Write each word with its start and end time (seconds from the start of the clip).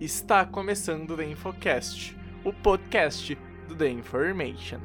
Está 0.00 0.44
começando 0.44 1.10
o 1.10 1.16
The 1.16 1.24
Infocast, 1.24 2.16
o 2.44 2.52
podcast 2.52 3.36
do 3.66 3.74
The 3.74 3.90
Information. 3.90 4.78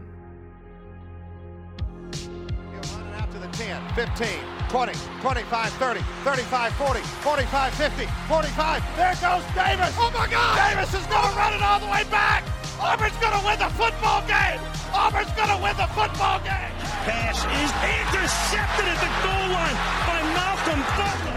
10, 3.54 3.78
15, 3.94 4.26
20, 4.70 4.98
25, 5.22 5.78
30, 5.78 6.04
35, 6.24 6.74
40, 6.74 7.02
45, 7.22 7.76
50, 7.76 8.08
45. 8.28 8.84
There 8.98 9.16
goes 9.22 9.46
Davis. 9.54 9.94
Oh 10.00 10.10
my 10.10 10.26
God! 10.26 10.58
Davis 10.58 10.90
is 10.96 11.06
going 11.06 11.22
to 11.22 11.38
run 11.38 11.54
it 11.54 11.62
all 11.62 11.80
the 11.80 11.86
way 11.86 12.04
back. 12.10 12.44
Auburn's 12.82 13.16
going 13.22 13.38
to 13.38 13.46
win 13.46 13.60
the 13.60 13.70
football 13.78 14.26
game. 14.26 14.60
Auburn's 14.98 15.30
going 15.38 15.54
to 15.54 15.62
win 15.62 15.78
the 15.78 15.86
football 15.94 16.40
game. 16.42 16.74
Pass 17.06 17.38
is 17.38 17.72
intercepted 18.02 18.90
at 18.90 18.98
the 18.98 19.12
goal 19.22 19.46
line 19.54 19.78
by 20.10 20.18
Malcolm 20.34 20.82
Butler. 20.98 21.34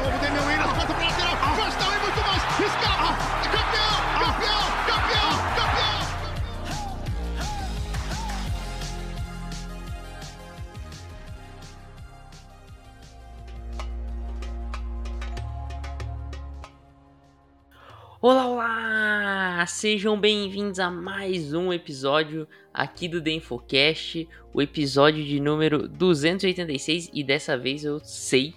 Olá, 18.29 18.49
olá! 18.49 19.67
Sejam 19.69 20.19
bem-vindos 20.19 20.81
a 20.81 20.91
mais 20.91 21.55
um 21.55 21.73
episódio 21.73 22.49
aqui 22.75 23.07
do 23.07 23.23
The 23.23 23.31
Infocast, 23.31 24.29
o 24.53 24.61
episódio 24.61 25.25
de 25.25 25.39
número 25.39 25.87
286, 25.87 27.09
e 27.15 27.23
dessa 27.23 27.57
vez 27.57 27.85
eu 27.85 28.01
sei, 28.01 28.53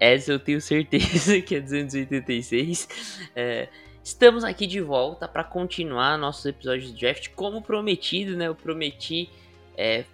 essa 0.00 0.32
eu 0.32 0.40
tenho 0.40 0.60
certeza 0.60 1.38
que 1.40 1.54
é 1.54 1.60
286. 1.60 3.20
É, 3.36 3.68
estamos 4.02 4.42
aqui 4.42 4.66
de 4.66 4.80
volta 4.80 5.28
para 5.28 5.44
continuar 5.44 6.18
nossos 6.18 6.44
episódios 6.44 6.92
de 6.92 6.98
draft, 6.98 7.28
como 7.28 7.62
prometido, 7.62 8.36
né? 8.36 8.48
Eu 8.48 8.56
prometi 8.56 9.30
é, 9.76 10.04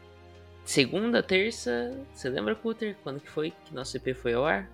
segunda, 0.66 1.22
terça. 1.22 1.98
Você 2.12 2.28
lembra, 2.28 2.54
Cutter, 2.54 2.94
quando 3.02 3.20
que 3.20 3.30
foi 3.30 3.54
que 3.64 3.74
nosso 3.74 3.96
EP 3.96 4.14
foi 4.14 4.34
ao 4.34 4.44
ar? 4.44 4.70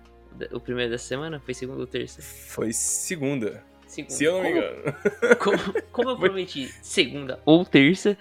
O 0.51 0.59
primeiro 0.59 0.91
da 0.91 0.97
semana? 0.97 1.39
Foi 1.39 1.53
segunda 1.53 1.79
ou 1.79 1.87
terça? 1.87 2.21
Foi 2.21 2.73
segunda. 2.73 3.68
Segunda. 3.89 4.13
Se 4.13 4.23
eu 4.23 4.33
não 4.33 4.43
me 4.43 4.51
engano. 4.51 4.95
como, 5.41 5.57
como 5.91 6.09
eu 6.11 6.17
prometi, 6.17 6.67
segunda 6.79 7.39
ou 7.43 7.65
terça, 7.65 8.15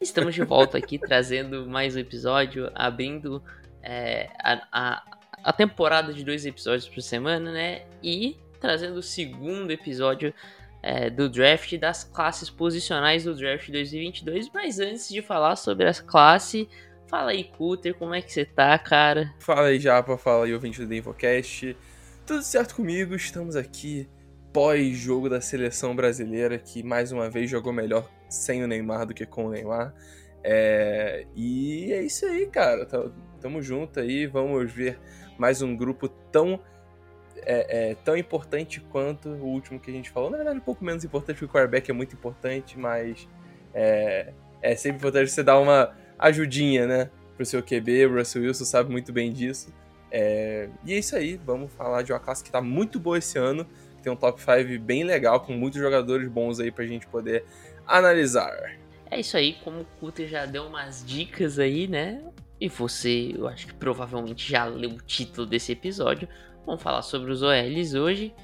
estamos 0.00 0.32
de 0.32 0.44
volta 0.44 0.78
aqui 0.78 0.96
trazendo 0.96 1.66
mais 1.66 1.96
um 1.96 1.98
episódio, 1.98 2.70
abrindo 2.72 3.42
é, 3.82 4.30
a, 4.38 4.62
a, 4.70 5.18
a 5.42 5.52
temporada 5.52 6.12
de 6.14 6.22
dois 6.24 6.46
episódios 6.46 6.88
por 6.88 7.02
semana, 7.02 7.50
né? 7.50 7.82
E 8.00 8.36
trazendo 8.60 8.98
o 8.98 9.02
segundo 9.02 9.72
episódio 9.72 10.32
é, 10.80 11.10
do 11.10 11.28
draft 11.28 11.76
das 11.78 12.04
classes 12.04 12.48
posicionais 12.48 13.24
do 13.24 13.34
draft 13.34 13.68
2022. 13.70 14.48
Mas 14.54 14.78
antes 14.78 15.08
de 15.08 15.20
falar 15.20 15.56
sobre 15.56 15.88
as 15.88 16.00
classes, 16.00 16.68
fala 17.08 17.32
aí, 17.32 17.42
Cutter, 17.42 17.92
como 17.96 18.14
é 18.14 18.22
que 18.22 18.32
você 18.32 18.44
tá, 18.44 18.78
cara? 18.78 19.34
Fala 19.40 19.66
aí, 19.66 19.80
Japa, 19.80 20.16
fala 20.16 20.44
aí, 20.44 20.54
ouvinte 20.54 20.86
do 20.86 20.94
Infocast. 20.94 21.76
Tudo 22.24 22.42
certo 22.42 22.76
comigo? 22.76 23.16
Estamos 23.16 23.56
aqui 23.56 24.08
pós-jogo 24.58 25.28
da 25.28 25.40
seleção 25.40 25.94
brasileira, 25.94 26.58
que 26.58 26.82
mais 26.82 27.12
uma 27.12 27.30
vez 27.30 27.48
jogou 27.48 27.72
melhor 27.72 28.10
sem 28.28 28.64
o 28.64 28.66
Neymar 28.66 29.06
do 29.06 29.14
que 29.14 29.24
com 29.24 29.46
o 29.46 29.50
Neymar. 29.50 29.94
É, 30.42 31.24
E 31.36 31.92
é 31.92 32.02
isso 32.02 32.26
aí, 32.26 32.44
cara. 32.48 32.84
Tamo 33.40 33.62
junto 33.62 34.00
aí, 34.00 34.26
vamos 34.26 34.72
ver 34.72 34.98
mais 35.38 35.62
um 35.62 35.76
grupo 35.76 36.08
tão 36.08 36.58
é, 37.36 37.90
é, 37.90 37.94
tão 38.04 38.16
importante 38.16 38.80
quanto 38.80 39.28
o 39.28 39.44
último 39.44 39.78
que 39.78 39.92
a 39.92 39.94
gente 39.94 40.10
falou. 40.10 40.28
Na 40.28 40.36
verdade, 40.36 40.58
um 40.58 40.62
pouco 40.62 40.84
menos 40.84 41.04
importante, 41.04 41.36
porque 41.36 41.44
o 41.44 41.54
quarterback 41.54 41.88
é 41.88 41.94
muito 41.94 42.16
importante, 42.16 42.76
mas 42.76 43.28
é, 43.72 44.32
é 44.60 44.74
sempre 44.74 44.96
importante 44.96 45.30
você 45.30 45.44
dar 45.44 45.60
uma 45.60 45.94
ajudinha, 46.18 46.84
né? 46.84 47.10
Pro 47.36 47.46
seu 47.46 47.62
QB, 47.62 48.06
o 48.06 48.16
Russell 48.16 48.42
Wilson 48.42 48.64
sabe 48.64 48.90
muito 48.90 49.12
bem 49.12 49.32
disso. 49.32 49.72
É, 50.10 50.68
e 50.84 50.94
é 50.94 50.98
isso 50.98 51.14
aí, 51.14 51.36
vamos 51.36 51.72
falar 51.74 52.02
de 52.02 52.12
uma 52.12 52.18
classe 52.18 52.42
que 52.42 52.50
tá 52.50 52.60
muito 52.60 52.98
boa 52.98 53.18
esse 53.18 53.38
ano, 53.38 53.64
que 53.98 54.02
tem 54.04 54.12
um 54.12 54.16
top 54.16 54.40
5 54.40 54.80
bem 54.82 55.04
legal, 55.04 55.40
com 55.40 55.52
muitos 55.52 55.78
jogadores 55.80 56.26
bons 56.28 56.58
aí 56.60 56.70
pra 56.70 56.86
gente 56.86 57.06
poder 57.06 57.44
analisar. 57.86 58.50
É 59.10 59.20
isso 59.20 59.36
aí, 59.36 59.56
como 59.64 59.80
o 59.80 59.84
Cutter 60.00 60.28
já 60.28 60.46
deu 60.46 60.64
umas 60.66 61.04
dicas 61.06 61.58
aí, 61.58 61.86
né? 61.88 62.22
E 62.60 62.68
você, 62.68 63.34
eu 63.36 63.46
acho 63.48 63.66
que 63.68 63.74
provavelmente 63.74 64.50
já 64.50 64.64
leu 64.64 64.90
o 64.90 64.98
título 65.02 65.46
desse 65.46 65.72
episódio. 65.72 66.28
Vamos 66.66 66.82
falar 66.82 67.02
sobre 67.02 67.30
os 67.30 67.42
OLs 67.42 67.94
hoje. 67.94 68.34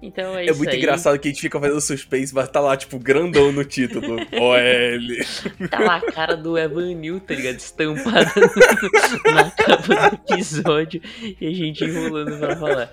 Então 0.00 0.36
é, 0.36 0.46
É, 0.46 0.52
muito 0.52 0.70
aí. 0.70 0.78
engraçado 0.78 1.18
que 1.18 1.28
a 1.28 1.30
gente 1.30 1.40
fica 1.40 1.58
fazendo 1.58 1.80
suspense, 1.80 2.34
mas 2.34 2.48
tá 2.50 2.60
lá, 2.60 2.76
tipo, 2.76 2.98
grandão 2.98 3.50
no 3.52 3.64
título. 3.64 4.16
OL. 4.38 5.68
Tá 5.70 5.78
lá 5.80 5.96
a 5.96 6.12
cara 6.12 6.36
do 6.36 6.56
Evan 6.58 6.94
New, 6.94 7.20
tá 7.20 7.34
ligado? 7.34 7.56
Estampada 7.56 8.30
no- 8.36 9.32
na 9.32 9.50
capa 9.50 10.10
do 10.10 10.32
episódio. 10.34 11.00
E 11.40 11.46
a 11.46 11.52
gente 11.52 11.84
enrolando 11.84 12.38
pra 12.38 12.56
falar. 12.56 12.92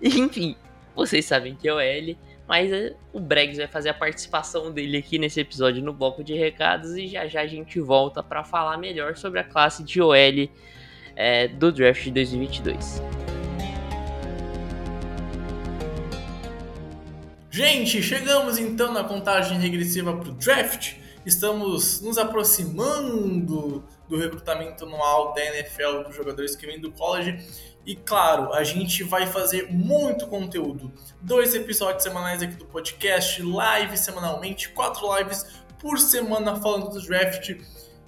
Enfim, 0.00 0.54
vocês 0.94 1.24
sabem 1.24 1.54
que 1.54 1.68
é 1.68 1.72
OL. 1.72 2.16
Mas 2.46 2.72
é, 2.72 2.94
o 3.12 3.20
Bregs 3.20 3.56
vai 3.56 3.66
fazer 3.66 3.88
a 3.88 3.94
participação 3.94 4.70
dele 4.70 4.98
aqui 4.98 5.18
nesse 5.18 5.40
episódio 5.40 5.82
no 5.82 5.92
bloco 5.92 6.22
de 6.22 6.34
recados. 6.34 6.94
E 6.96 7.08
já 7.08 7.26
já 7.26 7.40
a 7.40 7.46
gente 7.46 7.80
volta 7.80 8.22
pra 8.22 8.44
falar 8.44 8.76
melhor 8.76 9.16
sobre 9.16 9.40
a 9.40 9.44
classe 9.44 9.82
de 9.82 10.00
OL 10.00 10.48
é, 11.16 11.48
do 11.48 11.72
draft 11.72 12.04
de 12.04 12.10
2022. 12.10 13.02
Gente, 17.50 18.02
chegamos 18.02 18.58
então 18.58 18.92
na 18.92 19.04
contagem 19.04 19.58
regressiva 19.58 20.16
para 20.16 20.30
o 20.30 20.32
draft. 20.32 20.94
Estamos 21.24 22.00
nos 22.00 22.18
aproximando 22.18 23.84
do 24.08 24.16
recrutamento 24.16 24.84
anual 24.84 25.32
da 25.32 25.44
NFL 25.44 26.02
dos 26.06 26.16
jogadores 26.16 26.56
que 26.56 26.66
vêm 26.66 26.80
do 26.80 26.90
college. 26.92 27.38
E 27.84 27.96
claro, 27.96 28.52
a 28.52 28.62
gente 28.62 29.02
vai 29.02 29.26
fazer 29.26 29.72
muito 29.72 30.28
conteúdo. 30.28 30.92
Dois 31.20 31.52
episódios 31.54 32.04
semanais 32.04 32.40
aqui 32.40 32.54
do 32.54 32.64
podcast, 32.64 33.42
live 33.42 33.96
semanalmente, 33.96 34.68
quatro 34.68 35.16
lives 35.16 35.44
por 35.80 35.98
semana 35.98 36.54
falando 36.60 36.90
do 36.90 37.02
draft. 37.02 37.56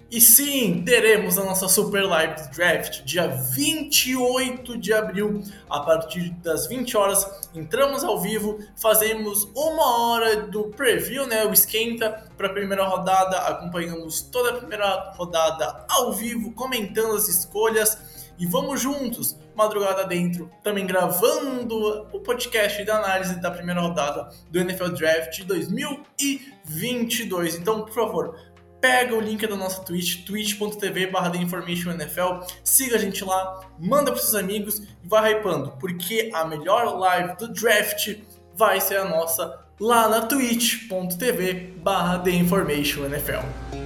E 0.09 0.21
sim, 0.21 0.85
teremos 0.85 1.37
a 1.39 1.45
nossa 1.45 1.67
super 1.67 2.07
live 2.07 2.41
do 2.41 2.51
draft 2.55 3.03
dia 3.03 3.27
28 3.27 4.79
de 4.79 4.93
abril, 4.93 5.43
a 5.69 5.81
partir 5.81 6.31
das 6.35 6.69
20 6.69 6.97
horas. 6.97 7.51
Entramos 7.53 8.05
ao 8.05 8.21
vivo, 8.21 8.61
fazemos 8.77 9.49
uma 9.57 10.07
hora 10.07 10.37
do 10.43 10.69
preview, 10.69 11.27
né, 11.27 11.45
o 11.45 11.53
esquenta 11.53 12.31
para 12.37 12.47
a 12.47 12.53
primeira 12.53 12.85
rodada, 12.85 13.39
acompanhamos 13.39 14.23
toda 14.23 14.51
a 14.51 14.57
primeira 14.59 15.13
rodada 15.17 15.85
ao 15.89 16.13
vivo, 16.13 16.53
comentando 16.53 17.17
as 17.17 17.27
escolhas 17.27 18.25
e 18.39 18.47
vamos 18.47 18.81
juntos, 18.81 19.37
madrugada 19.55 20.05
dentro, 20.05 20.51
também 20.63 20.87
gravando 20.87 22.07
o 22.13 22.21
podcast 22.21 22.85
da 22.85 22.99
análise 22.99 23.41
da 23.41 23.51
primeira 23.51 23.81
rodada 23.81 24.29
do 24.51 24.59
NFL 24.59 24.91
Draft 24.91 25.43
2022. 25.45 27.57
Então, 27.57 27.81
por 27.83 27.95
favor, 27.95 28.39
pega 28.81 29.15
o 29.15 29.21
link 29.21 29.47
da 29.47 29.57
nossa 29.57 29.83
Twitch, 29.83 30.27
twitch.tv 30.27 31.07
barra 31.07 31.33
NFL, 31.35 32.41
siga 32.63 32.97
a 32.97 32.99
gente 32.99 33.25
lá, 33.25 33.61
manda 33.79 34.13
para 34.13 34.21
seus 34.21 34.35
amigos 34.35 34.83
e 35.03 35.09
vai 35.09 35.33
hypando, 35.33 35.71
porque 35.81 36.31
a 36.35 36.45
melhor 36.45 36.99
live 36.99 37.39
do 37.39 37.49
draft 37.49 38.19
vai 38.55 38.79
ser 38.81 38.99
a 38.99 39.07
nossa 39.07 39.65
lá 39.81 40.09
na 40.09 40.27
twitch.tv 40.27 41.75
barra 41.83 42.23
NFL. 42.27 43.84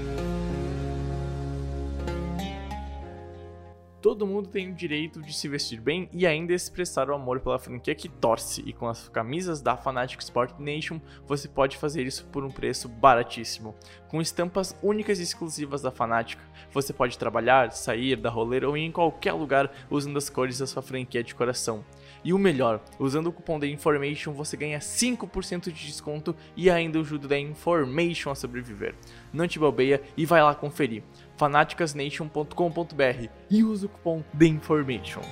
Todo 4.00 4.24
mundo 4.24 4.48
tem 4.48 4.70
o 4.70 4.74
direito 4.74 5.20
de 5.20 5.32
se 5.32 5.48
vestir 5.48 5.80
bem 5.80 6.08
e 6.12 6.24
ainda 6.24 6.54
expressar 6.54 7.10
o 7.10 7.14
amor 7.14 7.40
pela 7.40 7.58
franquia 7.58 7.96
que 7.96 8.08
torce, 8.08 8.62
e 8.64 8.72
com 8.72 8.86
as 8.86 9.08
camisas 9.08 9.60
da 9.60 9.76
Fanatic 9.76 10.20
Sport 10.20 10.56
Nation 10.60 11.00
você 11.26 11.48
pode 11.48 11.76
fazer 11.76 12.06
isso 12.06 12.24
por 12.26 12.44
um 12.44 12.50
preço 12.50 12.88
baratíssimo. 12.88 13.74
Com 14.06 14.22
estampas 14.22 14.76
únicas 14.84 15.18
e 15.18 15.24
exclusivas 15.24 15.82
da 15.82 15.90
Fanatic, 15.90 16.38
você 16.72 16.92
pode 16.92 17.18
trabalhar, 17.18 17.72
sair, 17.72 18.14
dar 18.14 18.30
rolê 18.30 18.64
ou 18.64 18.76
ir 18.76 18.82
em 18.82 18.92
qualquer 18.92 19.32
lugar 19.32 19.68
usando 19.90 20.16
as 20.16 20.30
cores 20.30 20.60
da 20.60 20.66
sua 20.66 20.80
franquia 20.80 21.24
de 21.24 21.34
coração. 21.34 21.84
E 22.22 22.32
o 22.32 22.38
melhor, 22.38 22.80
usando 23.00 23.28
o 23.28 23.32
cupom 23.32 23.58
da 23.58 23.66
Information 23.66 24.32
você 24.32 24.56
ganha 24.56 24.78
5% 24.78 25.72
de 25.72 25.86
desconto 25.86 26.36
e 26.56 26.70
ainda 26.70 27.00
ajuda 27.00 27.26
da 27.26 27.38
Information 27.38 28.30
a 28.30 28.36
sobreviver. 28.36 28.94
Não 29.32 29.48
te 29.48 29.58
bobeia 29.58 30.00
e 30.16 30.24
vai 30.24 30.40
lá 30.40 30.54
conferir 30.54 31.02
fanaticasnation.com.br 31.38 33.28
e 33.48 33.64
usa 33.64 33.86
o 33.86 33.88
cupom 33.88 34.22
THEINFORMATION. 34.36 35.22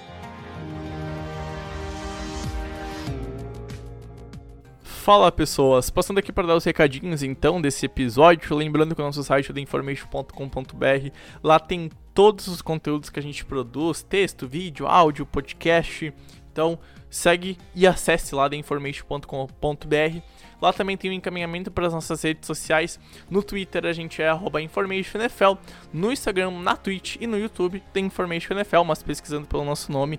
Fala 4.82 5.30
pessoas, 5.30 5.88
passando 5.88 6.18
aqui 6.18 6.32
para 6.32 6.48
dar 6.48 6.56
os 6.56 6.64
recadinhos 6.64 7.22
então 7.22 7.60
desse 7.60 7.86
episódio, 7.86 8.56
lembrando 8.56 8.92
que 8.94 9.00
o 9.00 9.04
nosso 9.04 9.22
site 9.22 9.50
é 9.50 9.54
theinformation.com.br, 9.54 11.10
lá 11.44 11.60
tem 11.60 11.90
todos 12.12 12.48
os 12.48 12.60
conteúdos 12.60 13.08
que 13.08 13.20
a 13.20 13.22
gente 13.22 13.44
produz, 13.44 14.02
texto, 14.02 14.48
vídeo, 14.48 14.86
áudio, 14.86 15.24
podcast, 15.24 16.12
então 16.50 16.76
segue 17.08 17.56
e 17.72 17.86
acesse 17.86 18.34
lá 18.34 18.48
theinformation.com.br. 18.48 20.20
Lá 20.60 20.72
também 20.72 20.96
tem 20.96 21.10
um 21.10 21.14
encaminhamento 21.14 21.70
para 21.70 21.86
as 21.86 21.92
nossas 21.92 22.22
redes 22.22 22.46
sociais. 22.46 22.98
No 23.28 23.42
Twitter 23.42 23.84
a 23.84 23.92
gente 23.92 24.22
é 24.22 24.30
InformationNFL. 24.62 25.58
No 25.92 26.12
Instagram, 26.12 26.50
na 26.50 26.76
Twitch 26.76 27.16
e 27.20 27.26
no 27.26 27.38
YouTube 27.38 27.82
tem 27.92 28.06
InformationNFL, 28.06 28.82
mas 28.84 29.02
pesquisando 29.02 29.46
pelo 29.46 29.64
nosso 29.64 29.92
nome, 29.92 30.18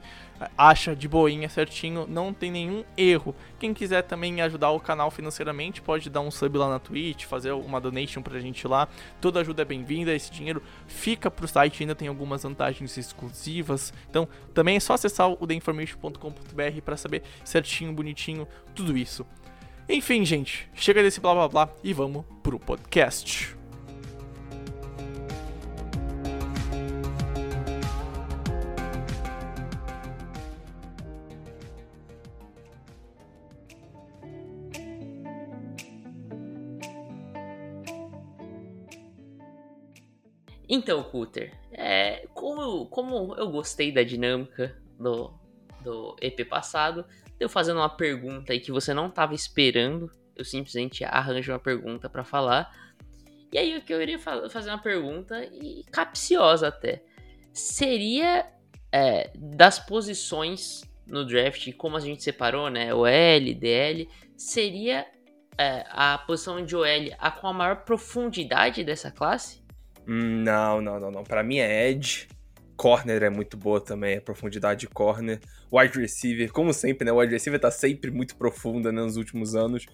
acha 0.57 0.95
de 0.95 1.07
boinha 1.07 1.49
certinho, 1.49 2.05
não 2.07 2.33
tem 2.33 2.51
nenhum 2.51 2.83
erro. 2.95 3.35
Quem 3.59 3.73
quiser 3.73 4.03
também 4.03 4.41
ajudar 4.41 4.69
o 4.71 4.79
canal 4.79 5.09
financeiramente, 5.09 5.81
pode 5.81 6.09
dar 6.09 6.21
um 6.21 6.29
sub 6.29 6.57
lá 6.57 6.69
na 6.69 6.79
Twitch, 6.79 7.25
fazer 7.25 7.51
uma 7.51 7.81
donation 7.81 8.21
pra 8.21 8.39
gente 8.39 8.67
lá. 8.67 8.87
Toda 9.19 9.39
ajuda 9.39 9.63
é 9.63 9.65
bem-vinda, 9.65 10.13
esse 10.13 10.31
dinheiro 10.31 10.61
fica 10.87 11.31
pro 11.31 11.47
site, 11.47 11.81
ainda 11.81 11.95
tem 11.95 12.07
algumas 12.07 12.43
vantagens 12.43 12.95
exclusivas. 12.97 13.93
Então, 14.09 14.27
também 14.53 14.77
é 14.77 14.79
só 14.79 14.93
acessar 14.93 15.29
o 15.29 15.47
theinformation.com.br 15.47 16.81
para 16.85 16.97
saber 16.97 17.23
certinho, 17.43 17.93
bonitinho, 17.93 18.47
tudo 18.75 18.97
isso. 18.97 19.25
Enfim, 19.89 20.25
gente, 20.25 20.69
chega 20.73 21.01
desse 21.01 21.21
blá 21.21 21.33
blá 21.33 21.47
blá 21.47 21.69
e 21.81 21.93
vamos 21.93 22.25
pro 22.43 22.59
podcast. 22.59 23.55
Então, 40.69 41.01
Cutter, 41.01 41.57
é, 41.71 42.27
como, 42.33 42.87
como 42.87 43.33
eu 43.35 43.49
gostei 43.49 43.89
da 43.89 44.03
dinâmica 44.03 44.75
do, 44.99 45.33
do 45.81 46.15
EP 46.21 46.45
passado, 46.47 47.05
eu 47.39 47.49
fazendo 47.49 47.77
uma 47.77 47.89
pergunta 47.89 48.53
aí 48.53 48.59
que 48.59 48.71
você 48.71 48.93
não 48.93 49.07
estava 49.07 49.33
esperando. 49.33 50.11
Eu 50.35 50.45
simplesmente 50.45 51.03
arranjo 51.03 51.51
uma 51.51 51.59
pergunta 51.59 52.09
para 52.09 52.23
falar. 52.23 52.71
E 53.51 53.57
aí 53.57 53.83
eu 53.87 54.01
iria 54.01 54.19
fazer 54.19 54.69
uma 54.69 54.81
pergunta 54.81 55.43
e 55.45 55.83
capciosa 55.91 56.67
até. 56.67 57.01
Seria 57.53 58.45
é, 58.91 59.31
das 59.35 59.79
posições 59.79 60.81
no 61.07 61.25
draft, 61.25 61.73
como 61.73 61.95
a 61.95 61.99
gente 61.99 62.23
separou, 62.23 62.69
né? 62.69 62.93
OL, 62.93 63.07
DL, 63.57 64.09
seria 64.35 65.05
é, 65.57 65.85
a 65.89 66.17
posição 66.17 66.63
de 66.63 66.75
OL 66.75 66.85
a 67.17 67.31
com 67.31 67.47
a 67.47 67.53
maior 67.53 67.77
profundidade 67.77 68.83
dessa 68.83 69.09
classe? 69.09 69.63
Hum, 70.07 70.43
não, 70.43 70.81
não, 70.81 70.99
não, 70.99 71.11
não. 71.11 71.23
Para 71.23 71.43
mim 71.43 71.57
é 71.57 71.89
Edge. 71.89 72.27
Corner 72.77 73.23
é 73.23 73.29
muito 73.29 73.57
boa 73.57 73.81
também, 73.81 74.17
a 74.17 74.21
profundidade 74.21 74.81
de 74.81 74.87
corner. 74.87 75.39
Wide 75.73 75.99
receiver, 75.99 76.51
como 76.51 76.71
sempre, 76.71 77.03
né? 77.03 77.11
O 77.11 77.19
wide 77.19 77.33
receiver 77.33 77.59
tá 77.59 77.71
sempre 77.71 78.11
muito 78.11 78.35
profunda 78.35 78.91
né, 78.91 79.01
nos 79.01 79.17
últimos 79.17 79.55
anos. 79.55 79.87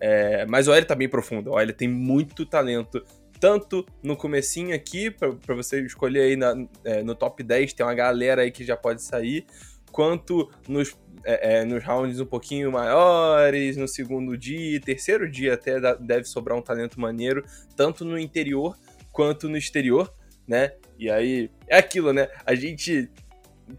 É, 0.00 0.44
mas 0.46 0.66
o 0.66 0.72
OL 0.72 0.84
tá 0.84 0.96
bem 0.96 1.08
profundo. 1.08 1.50
O 1.50 1.54
OL 1.54 1.72
tem 1.72 1.88
muito 1.88 2.44
talento. 2.44 3.02
Tanto 3.38 3.86
no 4.02 4.16
comecinho 4.16 4.74
aqui, 4.74 5.10
para 5.10 5.54
você 5.54 5.80
escolher 5.82 6.22
aí 6.22 6.36
na, 6.36 6.54
é, 6.84 7.02
no 7.02 7.14
top 7.14 7.42
10, 7.42 7.72
tem 7.72 7.86
uma 7.86 7.94
galera 7.94 8.42
aí 8.42 8.50
que 8.50 8.64
já 8.64 8.76
pode 8.76 9.02
sair. 9.02 9.46
Quanto 9.92 10.50
nos, 10.68 10.96
é, 11.24 11.58
é 11.58 11.64
nos 11.64 11.84
rounds 11.84 12.18
um 12.18 12.26
pouquinho 12.26 12.72
maiores, 12.72 13.76
no 13.76 13.86
segundo 13.86 14.36
dia, 14.36 14.80
terceiro 14.80 15.30
dia 15.30 15.54
até 15.54 15.78
deve 15.96 16.24
sobrar 16.24 16.58
um 16.58 16.62
talento 16.62 17.00
maneiro. 17.00 17.44
Tanto 17.76 18.04
no 18.04 18.18
interior 18.18 18.76
quanto 19.12 19.48
no 19.48 19.56
exterior, 19.56 20.12
né? 20.46 20.72
E 20.98 21.10
aí, 21.10 21.50
é 21.68 21.78
aquilo, 21.78 22.12
né? 22.12 22.28
A 22.44 22.54
gente 22.54 23.10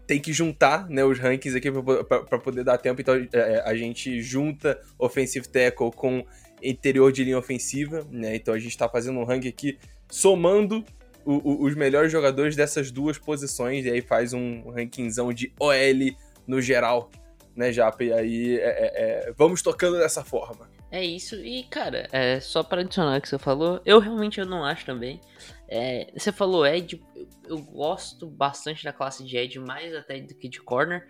tem 0.06 0.20
que 0.20 0.32
juntar 0.32 0.88
né, 0.88 1.04
os 1.04 1.18
rankings 1.18 1.56
aqui 1.56 1.70
para 1.70 2.38
poder 2.38 2.64
dar 2.64 2.78
tempo. 2.78 3.00
Então 3.00 3.14
é, 3.14 3.28
é, 3.32 3.62
a 3.64 3.74
gente 3.76 4.20
junta 4.20 4.80
offensive 4.98 5.48
tackle 5.48 5.90
com 5.92 6.24
interior 6.62 7.12
de 7.12 7.24
linha 7.24 7.38
ofensiva. 7.38 8.06
Né? 8.10 8.36
Então 8.36 8.52
a 8.52 8.58
gente 8.58 8.70
está 8.70 8.88
fazendo 8.88 9.18
um 9.18 9.24
ranking 9.24 9.48
aqui 9.48 9.78
somando 10.10 10.84
o, 11.24 11.34
o, 11.34 11.64
os 11.64 11.74
melhores 11.74 12.10
jogadores 12.10 12.56
dessas 12.56 12.90
duas 12.90 13.18
posições. 13.18 13.84
E 13.84 13.90
aí 13.90 14.00
faz 14.00 14.32
um 14.32 14.70
rankingzão 14.70 15.32
de 15.32 15.52
OL 15.58 16.16
no 16.46 16.60
geral, 16.60 17.10
né, 17.54 17.72
Japa? 17.72 18.04
E 18.04 18.12
aí 18.12 18.58
é, 18.58 18.62
é, 18.62 18.92
é, 19.28 19.32
vamos 19.36 19.62
tocando 19.62 19.98
dessa 19.98 20.24
forma. 20.24 20.68
É 20.90 21.04
isso, 21.04 21.34
e 21.34 21.64
cara, 21.64 22.08
é, 22.12 22.38
só 22.38 22.62
para 22.62 22.82
adicionar 22.82 23.18
o 23.18 23.20
que 23.20 23.28
você 23.28 23.38
falou, 23.38 23.80
eu 23.84 23.98
realmente 23.98 24.38
eu 24.38 24.46
não 24.46 24.64
acho 24.64 24.86
também. 24.86 25.20
É, 25.68 26.12
você 26.16 26.30
falou 26.30 26.66
Ed, 26.66 27.02
eu 27.44 27.58
gosto 27.58 28.26
bastante 28.26 28.84
da 28.84 28.92
classe 28.92 29.24
de 29.24 29.36
Ed, 29.36 29.58
mais 29.58 29.94
até 29.94 30.20
do 30.20 30.34
que 30.34 30.48
de 30.48 30.60
Corner, 30.60 31.08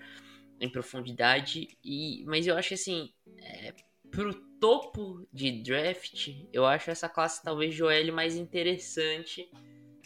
em 0.60 0.68
profundidade, 0.70 1.76
e, 1.84 2.24
mas 2.26 2.46
eu 2.46 2.56
acho 2.56 2.74
assim, 2.74 3.12
é, 3.38 3.74
pro 4.10 4.34
topo 4.58 5.26
de 5.32 5.62
draft, 5.62 6.30
eu 6.52 6.64
acho 6.64 6.90
essa 6.90 7.08
classe 7.08 7.42
talvez 7.42 7.74
de 7.74 7.82
OL 7.82 8.12
mais 8.12 8.36
interessante 8.36 9.48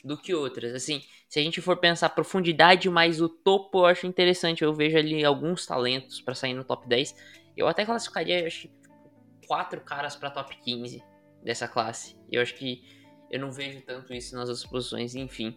do 0.05 0.17
que 0.17 0.35
outras. 0.35 0.75
Assim, 0.75 1.03
se 1.29 1.39
a 1.39 1.43
gente 1.43 1.61
for 1.61 1.77
pensar 1.77 2.09
profundidade 2.11 2.89
mais 2.91 3.21
o 3.21 3.29
topo, 3.29 3.79
eu 3.79 3.87
acho 3.87 4.07
interessante. 4.07 4.63
Eu 4.63 4.75
vejo 4.75 4.97
ali 4.97 5.25
alguns 5.25 5.67
talentos 5.67 6.21
para 6.21 6.35
sair 6.35 6.55
no 6.55 6.65
top 6.65 6.89
10. 6.89 7.15
Eu 7.57 7.69
até 7.69 7.85
classificaria, 7.85 8.47
acho 8.47 8.69
quatro 9.47 9.81
caras 9.81 10.17
para 10.17 10.31
top 10.31 10.57
15 10.63 11.03
dessa 11.43 11.69
classe. 11.69 12.17
Eu 12.31 12.43
acho 12.43 12.55
que 12.55 12.83
eu 13.31 13.41
não 13.41 13.51
vejo 13.51 13.81
tanto 13.83 14.13
isso 14.13 14.35
nas 14.35 14.49
outras 14.49 14.67
posições, 14.67 15.15
enfim. 15.15 15.57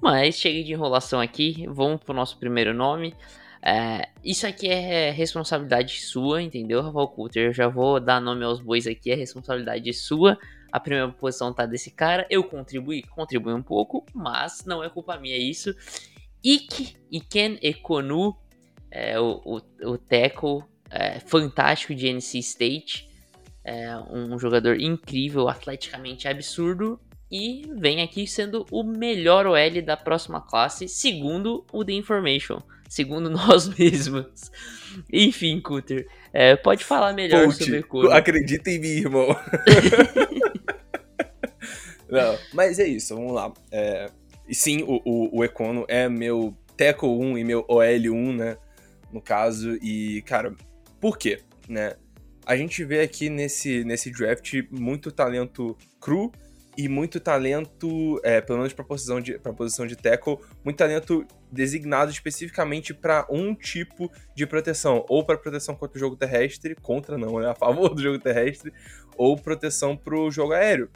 Mas 0.00 0.36
cheguei 0.36 0.62
de 0.62 0.72
enrolação 0.72 1.20
aqui, 1.20 1.66
vamos 1.68 2.02
pro 2.02 2.14
nosso 2.14 2.38
primeiro 2.38 2.72
nome. 2.72 3.14
É, 3.60 4.08
isso 4.22 4.46
aqui 4.46 4.68
é 4.68 5.10
responsabilidade 5.10 6.00
sua, 6.00 6.40
entendeu, 6.40 6.80
Rafael 6.80 7.08
Coulter? 7.08 7.46
Eu 7.46 7.52
já 7.52 7.68
vou 7.68 7.98
dar 7.98 8.20
nome 8.20 8.44
aos 8.44 8.60
bois 8.60 8.86
aqui, 8.86 9.10
é 9.10 9.14
responsabilidade 9.14 9.92
sua. 9.92 10.38
A 10.70 10.78
primeira 10.78 11.10
posição 11.10 11.52
tá 11.52 11.66
desse 11.66 11.90
cara. 11.90 12.26
Eu 12.30 12.44
contribuí, 12.44 13.02
contribuí 13.02 13.52
um 13.52 13.62
pouco, 13.62 14.04
mas 14.14 14.64
não 14.64 14.84
é 14.84 14.88
culpa 14.88 15.18
minha 15.18 15.36
isso. 15.36 15.74
Ik 16.44 16.96
Iken 17.10 17.58
Ekonu, 17.62 18.36
é, 18.90 19.18
o, 19.18 19.40
o, 19.44 19.90
o 19.90 19.98
tackle 19.98 20.62
é, 20.90 21.18
fantástico 21.20 21.94
de 21.94 22.08
NC 22.08 22.38
State 22.38 23.07
é 23.68 23.96
um 24.10 24.38
jogador 24.38 24.80
incrível, 24.80 25.48
atleticamente 25.48 26.26
absurdo 26.26 26.98
e 27.30 27.70
vem 27.76 28.00
aqui 28.00 28.26
sendo 28.26 28.64
o 28.70 28.82
melhor 28.82 29.46
OL 29.46 29.82
da 29.84 29.96
próxima 29.96 30.40
classe, 30.40 30.88
segundo 30.88 31.66
o 31.70 31.84
The 31.84 31.92
Information, 31.92 32.62
segundo 32.88 33.28
nós 33.30 33.68
mesmos. 33.68 34.50
Enfim, 35.12 35.60
Cutter, 35.60 36.08
é, 36.32 36.56
pode 36.56 36.82
falar 36.84 37.12
melhor 37.12 37.44
Coach, 37.44 37.64
sobre 37.64 37.84
o 37.92 38.10
Acredita 38.10 38.70
em 38.70 38.78
mim, 38.78 38.88
irmão. 38.88 39.28
Não, 42.08 42.38
mas 42.54 42.78
é 42.78 42.86
isso, 42.86 43.14
vamos 43.14 43.34
lá. 43.34 43.52
É, 43.70 44.10
sim, 44.50 44.82
o, 44.82 45.02
o, 45.04 45.40
o 45.40 45.44
Econo 45.44 45.84
é 45.88 46.08
meu 46.08 46.56
Teco 46.74 47.06
1 47.06 47.36
e 47.36 47.44
meu 47.44 47.66
OL 47.68 47.82
1, 47.82 48.32
né? 48.32 48.56
No 49.12 49.20
caso, 49.20 49.76
e, 49.82 50.22
cara, 50.22 50.54
por 50.98 51.18
quê? 51.18 51.42
Né? 51.68 51.94
A 52.48 52.56
gente 52.56 52.82
vê 52.82 53.02
aqui 53.02 53.28
nesse, 53.28 53.84
nesse 53.84 54.10
draft 54.10 54.54
muito 54.70 55.12
talento 55.12 55.76
cru 56.00 56.32
e 56.78 56.88
muito 56.88 57.20
talento, 57.20 58.18
é, 58.24 58.40
pelo 58.40 58.60
menos 58.60 58.72
para 58.72 58.84
posição 58.84 59.20
de 59.20 59.38
posição 59.54 59.86
de 59.86 59.94
tackle, 59.94 60.38
muito 60.64 60.78
talento 60.78 61.26
designado 61.52 62.10
especificamente 62.10 62.94
para 62.94 63.26
um 63.28 63.54
tipo 63.54 64.10
de 64.34 64.46
proteção, 64.46 65.04
ou 65.10 65.26
para 65.26 65.36
proteção 65.36 65.74
contra 65.74 65.98
o 65.98 66.00
jogo 66.00 66.16
terrestre, 66.16 66.74
contra 66.76 67.18
não, 67.18 67.38
é 67.38 67.50
a 67.50 67.54
favor 67.54 67.94
do 67.94 68.00
jogo 68.00 68.18
terrestre, 68.18 68.72
ou 69.14 69.36
proteção 69.36 69.94
para 69.94 70.16
o 70.16 70.30
jogo 70.30 70.54
aéreo, 70.54 70.88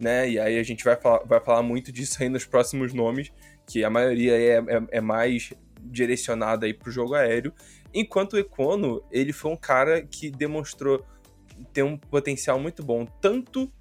né? 0.00 0.30
E 0.30 0.38
aí 0.38 0.58
a 0.58 0.62
gente 0.62 0.82
vai 0.84 0.96
falar, 0.96 1.22
vai 1.26 1.40
falar 1.40 1.62
muito 1.62 1.92
disso 1.92 2.22
aí 2.22 2.30
nos 2.30 2.46
próximos 2.46 2.94
nomes, 2.94 3.30
que 3.66 3.84
a 3.84 3.90
maioria 3.90 4.38
é, 4.38 4.56
é, 4.56 4.86
é 4.92 5.00
mais 5.02 5.52
direcionada 5.82 6.64
aí 6.64 6.72
para 6.72 6.88
o 6.88 6.92
jogo 6.92 7.14
aéreo 7.14 7.52
Enquanto 7.94 8.32
o 8.34 8.38
Econo, 8.38 9.02
ele 9.10 9.32
foi 9.32 9.52
um 9.52 9.56
cara 9.56 10.02
que 10.04 10.30
demonstrou 10.30 11.06
ter 11.72 11.84
um 11.84 11.96
potencial 11.96 12.58
muito 12.58 12.82
bom, 12.82 13.06
tanto 13.20 13.72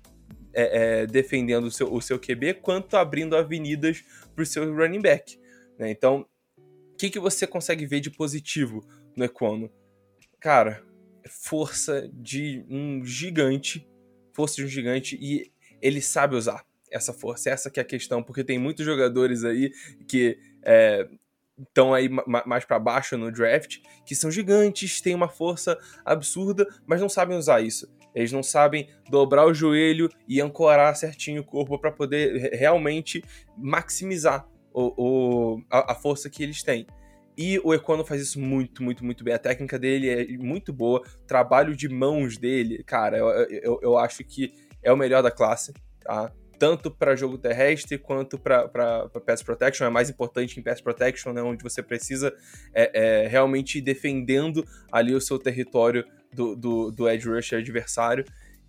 é, 0.54 1.02
é, 1.02 1.08
defendendo 1.08 1.66
o 1.66 1.72
seu, 1.72 1.92
o 1.92 2.02
seu 2.02 2.20
QB, 2.20 2.56
quanto 2.62 2.96
abrindo 2.96 3.36
avenidas 3.36 4.04
para 4.36 4.44
o 4.44 4.46
seu 4.46 4.72
running 4.74 5.02
back. 5.02 5.40
Né? 5.80 5.90
Então, 5.90 6.28
o 6.58 6.96
que, 6.96 7.10
que 7.10 7.20
você 7.20 7.48
consegue 7.48 7.86
ver 7.86 8.00
de 8.00 8.12
positivo 8.12 8.86
no 9.16 9.26
Econo? 9.26 9.72
Cara, 10.40 10.84
força 11.28 12.08
de 12.14 12.64
um 12.70 13.04
gigante, 13.04 13.88
força 14.34 14.58
de 14.58 14.66
um 14.66 14.68
gigante, 14.68 15.18
e 15.20 15.52
ele 15.82 16.02
sabe 16.02 16.36
usar 16.36 16.64
essa 16.92 17.12
força. 17.12 17.50
Essa 17.50 17.72
que 17.72 17.80
é 17.80 17.84
a 17.84 17.86
questão, 17.86 18.22
porque 18.22 18.44
tem 18.44 18.60
muitos 18.60 18.86
jogadores 18.86 19.44
aí 19.44 19.72
que 20.08 20.38
é, 20.62 21.08
estão 21.60 21.94
aí 21.94 22.10
mais 22.46 22.66
para 22.66 22.80
baixo 22.80 23.18
no 23.18 23.32
draft, 23.32 23.78
que 24.06 24.16
são 24.16 24.32
gigantes, 24.32 25.02
têm 25.02 25.16
uma 25.16 25.30
força 25.30 25.78
absurda, 26.04 26.68
mas 26.86 27.02
não 27.02 27.10
sabem 27.10 27.38
usar 27.38 27.62
isso. 27.62 27.88
Eles 28.16 28.32
não 28.32 28.44
sabem 28.44 28.90
dobrar 29.10 29.46
o 29.46 29.54
joelho 29.54 30.10
e 30.28 30.40
ancorar 30.40 30.96
certinho 30.96 31.42
o 31.42 31.46
corpo 31.46 31.80
para 31.80 31.92
poder 31.92 32.52
realmente 32.54 33.24
maximizar 33.58 34.48
o, 34.72 34.94
o 34.98 35.62
a, 35.70 35.94
a, 35.94 35.96
força 35.96 36.30
que 36.30 36.44
eles 36.44 36.62
têm. 36.62 36.86
E 37.36 37.60
o 37.64 37.74
Econo 37.74 38.06
faz 38.06 38.22
isso 38.22 38.40
muito, 38.40 38.84
muito, 38.84 39.04
muito 39.04 39.24
bem. 39.24 39.34
A 39.34 39.40
técnica 39.40 39.80
dele 39.80 40.10
é 40.10 40.38
muito 40.38 40.72
boa. 40.72 41.02
O 41.24 41.26
trabalho 41.26 41.76
de 41.76 41.90
mãos 41.90 42.38
dele, 42.38 42.84
cara, 42.84 43.18
eu, 43.18 43.28
eu, 43.50 43.80
eu 43.82 43.98
acho 43.98 44.24
que 44.24 44.54
é 44.84 44.94
o 44.94 44.98
melhor 44.98 45.24
da 45.24 45.32
classe, 45.32 45.74
tá? 46.02 46.32
Tanto 46.58 46.90
para 46.92 47.16
jogo 47.16 47.38
terrestre 47.38 47.98
quanto 47.98 48.38
para 48.38 49.10
Pass 49.26 49.42
Protection. 49.42 49.86
É 49.86 49.90
mais 49.90 50.10
importante 50.10 50.60
em 50.60 50.64
Pass 50.64 50.82
Protection, 50.82 51.34
né? 51.34 51.42
Onde 51.42 51.64
você 51.64 51.82
precisa 51.82 52.34
é, 52.74 53.24
é, 53.24 53.28
realmente 53.28 53.80
ir 53.80 53.82
defendendo 53.82 54.66
ali 54.92 55.14
o 55.14 55.22
seu 55.22 55.40
território 55.40 56.06
do, 56.34 56.56
do, 56.56 56.92
do 56.92 57.10
Edge 57.10 57.28
Rush 57.28 57.54
adversário. 57.54 58.26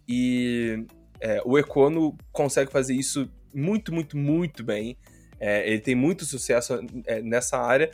E 0.09 0.85
é, 1.21 1.41
o 1.45 1.59
Econo 1.59 2.17
consegue 2.33 2.71
fazer 2.71 2.95
isso 2.95 3.31
muito, 3.55 3.93
muito, 3.93 4.17
muito 4.17 4.64
bem. 4.64 4.97
É, 5.38 5.69
ele 5.69 5.81
tem 5.81 5.95
muito 5.95 6.25
sucesso 6.25 6.81
é, 7.07 7.23
nessa 7.23 7.59
área. 7.59 7.91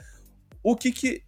O 0.62 0.76
que, 0.76 0.90
que 0.92 1.22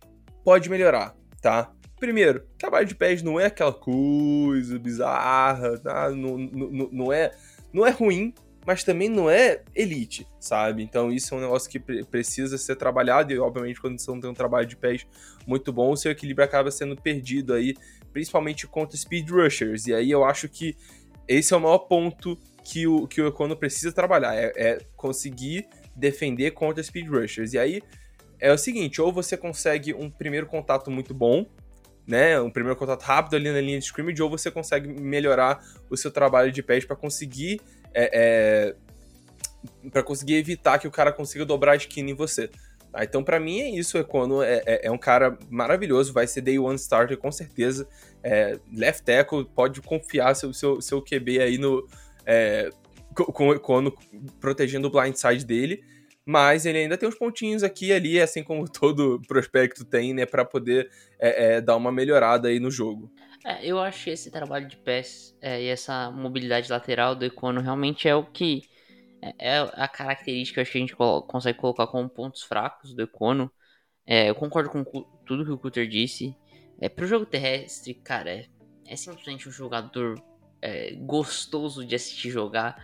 pode 0.45 0.69
melhorar, 0.69 1.15
tá? 1.41 1.73
Primeiro, 1.99 2.45
trabalho 2.59 2.87
de 2.87 2.95
pés 2.95 3.23
não 3.23 3.39
é 3.39 3.47
aquela 3.47 3.73
coisa 3.73 4.79
bizarra, 4.79 5.79
tá? 5.79 6.11
não, 6.11 6.37
não, 6.37 6.89
não, 6.91 7.13
é, 7.13 7.31
não 7.73 7.87
é 7.87 7.91
ruim, 7.91 8.35
mas 8.65 8.85
também 8.85 9.09
não 9.09 9.29
é 9.29 9.63
elite, 9.75 10.27
sabe? 10.39 10.83
Então 10.83 11.11
isso 11.11 11.35
é 11.35 11.39
um 11.39 11.41
negócio 11.41 11.69
que 11.71 11.81
precisa 12.05 12.57
ser 12.57 12.77
trabalhado 12.77 13.33
e, 13.33 13.39
obviamente, 13.39 13.81
quando 13.81 13.99
você 13.99 14.11
não 14.11 14.21
tem 14.21 14.31
um 14.31 14.35
trabalho 14.35 14.67
de 14.67 14.77
pés 14.77 15.07
muito 15.47 15.73
bom, 15.73 15.91
o 15.91 15.97
seu 15.97 16.13
equilíbrio 16.13 16.45
acaba 16.45 16.71
sendo 16.71 16.97
perdido 16.97 17.55
aí, 17.55 17.75
principalmente 18.13 18.67
contra 18.67 18.97
speed 18.97 19.29
rushers. 19.31 19.87
E 19.87 19.95
aí 19.95 20.11
eu 20.11 20.25
acho 20.25 20.49
que 20.49 20.77
esse 21.27 21.53
é 21.53 21.57
o 21.57 21.61
maior 21.61 21.79
ponto 21.79 22.39
que 22.65 22.87
o, 22.87 23.09
que 23.09 23.21
o 23.21 23.27
Econo 23.27 23.57
precisa 23.57 23.93
trabalhar, 23.93 24.35
é, 24.35 24.53
é 24.55 24.79
conseguir 24.97 25.67
defender 25.97 26.53
contra 26.53 26.83
speed 26.83 27.09
rushers. 27.09 27.55
E 27.55 27.59
aí 27.59 27.83
é 28.39 28.53
o 28.53 28.59
seguinte, 28.59 29.01
ou 29.01 29.13
você 29.13 29.37
consegue 29.37 29.93
um 29.93 30.11
primeiro 30.11 30.47
contato 30.47 30.91
muito 30.91 31.13
bom, 31.13 31.47
né, 32.07 32.41
um 32.41 32.51
primeiro 32.51 32.77
contato 32.77 33.03
rápido 33.03 33.37
ali 33.37 33.51
na 33.51 33.61
linha 33.61 33.79
de 33.79 33.85
scrimmage, 33.85 34.21
ou 34.21 34.29
você 34.29 34.51
consegue 34.51 34.89
melhorar 34.89 35.65
o 35.89 35.97
seu 35.97 36.11
trabalho 36.11 36.51
de 36.51 36.63
pés 36.63 36.85
para 36.85 36.97
conseguir 36.97 37.61
é, 37.95 38.75
é 38.75 38.75
para 39.91 40.03
conseguir 40.03 40.35
evitar 40.35 40.79
que 40.79 40.89
o 40.89 40.91
cara 40.91 41.13
consiga 41.13 41.45
dobrar 41.45 41.73
a 41.73 41.77
esquina 41.77 42.11
em 42.11 42.15
você. 42.15 42.49
Tá? 42.91 43.05
Então, 43.05 43.23
para 43.23 43.39
mim, 43.39 43.61
é 43.61 43.71
isso. 43.71 43.97
O 43.97 44.01
Econo 44.01 44.43
é, 44.43 44.63
é, 44.67 44.87
é, 44.87 44.91
um 44.91 44.99
cara 44.99 45.39
maravilhoso, 45.49 46.13
vai 46.13 46.27
ser 46.27 46.41
day 46.41 46.59
one 46.59 46.77
starter, 46.77 47.17
com 47.17 47.31
certeza. 47.31 47.89
É, 48.23 48.59
left 48.73 49.05
tackle, 49.05 49.45
pode 49.45 49.81
confiar 49.81 50.35
seu, 50.35 50.53
seu, 50.53 50.81
seu 50.81 51.03
QB 51.03 51.41
aí 51.41 51.59
no, 51.59 51.87
é, 52.27 52.71
com 53.15 53.49
o 53.49 53.55
Econo 53.55 53.93
protegendo 54.41 54.89
o 54.89 54.91
blindside 54.91 55.45
dele 55.45 55.83
mas 56.25 56.65
ele 56.67 56.79
ainda 56.79 56.97
tem 56.97 57.09
uns 57.09 57.17
pontinhos 57.17 57.63
aqui 57.63 57.87
e 57.87 57.93
ali, 57.93 58.21
assim 58.21 58.43
como 58.43 58.69
todo 58.71 59.21
prospecto 59.27 59.85
tem, 59.85 60.15
né, 60.15 60.25
para 60.25 60.45
poder 60.45 60.91
é, 61.19 61.57
é, 61.57 61.61
dar 61.61 61.77
uma 61.77 61.91
melhorada 61.91 62.49
aí 62.49 62.61
no 62.61 62.71
jogo. 62.71 63.11
É, 63.45 63.65
eu 63.67 63.81
acho 63.81 64.05
que 64.05 64.11
esse 64.11 64.31
trabalho 64.31 64.69
de 64.69 64.77
pés 64.77 65.37
é, 65.41 65.63
e 65.63 65.67
essa 65.67 66.11
mobilidade 66.11 66.71
lateral 66.71 67.15
do 67.15 67.25
Econo 67.25 67.61
realmente 67.61 68.09
é 68.09 68.15
o 68.15 68.25
que 68.25 68.63
é, 69.21 69.35
é 69.39 69.59
a 69.75 69.89
característica 69.89 70.65
que 70.65 70.79
a 70.79 70.81
gente 70.81 70.95
consegue 70.95 71.59
colocar 71.59 71.87
como 71.87 72.09
pontos 72.09 72.43
fracos 72.43 72.95
do 72.95 73.03
Econo. 73.03 73.51
É, 74.07 74.31
eu 74.31 74.35
concordo 74.35 74.71
com 74.71 74.85
tudo 75.25 75.45
que 75.45 75.51
o 75.51 75.59
Cutter 75.59 75.89
disse. 75.89 76.37
É, 76.81 76.89
pro 76.89 77.07
jogo 77.07 77.27
terrestre, 77.27 77.95
cara, 77.95 78.31
é, 78.31 78.47
é 78.87 78.97
simplesmente 78.97 79.49
um 79.49 79.53
jogador 79.53 80.21
gostoso 81.05 81.85
de 81.85 81.97
assistir 81.97 82.31
jogar 82.31 82.81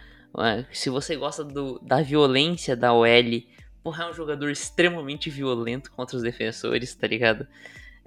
se 0.73 0.91
você 0.91 1.17
gosta 1.17 1.45
do, 1.45 1.79
da 1.81 2.03
violência 2.03 2.77
da 2.77 2.93
OL, 2.93 3.43
porra, 3.83 4.05
é 4.05 4.11
um 4.11 4.13
jogador 4.13 4.51
extremamente 4.51 5.31
violento 5.31 5.91
contra 5.93 6.17
os 6.17 6.23
defensores, 6.23 6.95
tá 6.95 7.07
ligado? 7.07 7.47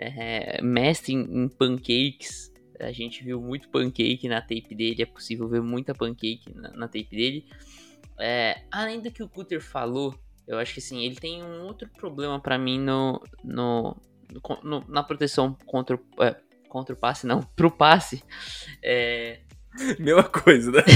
É, 0.01 0.62
mestre 0.62 1.13
em, 1.13 1.43
em, 1.43 1.48
pancakes. 1.48 2.51
A 2.79 2.91
gente 2.91 3.24
viu 3.24 3.39
muito 3.39 3.70
pancake 3.70 4.27
na 4.27 4.41
tape 4.41 4.74
dele, 4.74 5.03
é 5.03 5.05
possível 5.05 5.48
ver 5.48 5.62
muita 5.62 5.93
pancake 5.93 6.43
na, 6.55 6.70
na 6.72 6.88
tape 6.88 7.10
dele. 7.12 7.46
É, 8.20 8.63
além 8.72 9.00
do 9.00 9.12
que 9.12 9.22
o 9.22 9.29
Cutter 9.29 9.62
falou, 9.62 10.15
eu 10.48 10.58
acho 10.58 10.74
que 10.74 10.79
assim, 10.79 11.05
ele 11.05 11.15
tem 11.15 11.43
um 11.43 11.63
outro 11.63 11.88
problema 11.89 12.39
para 12.39 12.58
mim 12.58 12.79
no, 12.79 13.22
no, 13.43 13.96
no, 14.63 14.84
na 14.88 15.03
proteção 15.03 15.55
contra, 15.65 16.00
é, 16.20 16.36
contra 16.67 16.96
o 16.96 16.98
passe, 16.98 17.27
não, 17.27 17.41
pro 17.55 17.70
passe. 17.70 18.24
É, 18.84 19.41
Mesma 20.00 20.24
coisa, 20.24 20.72
né? 20.72 20.84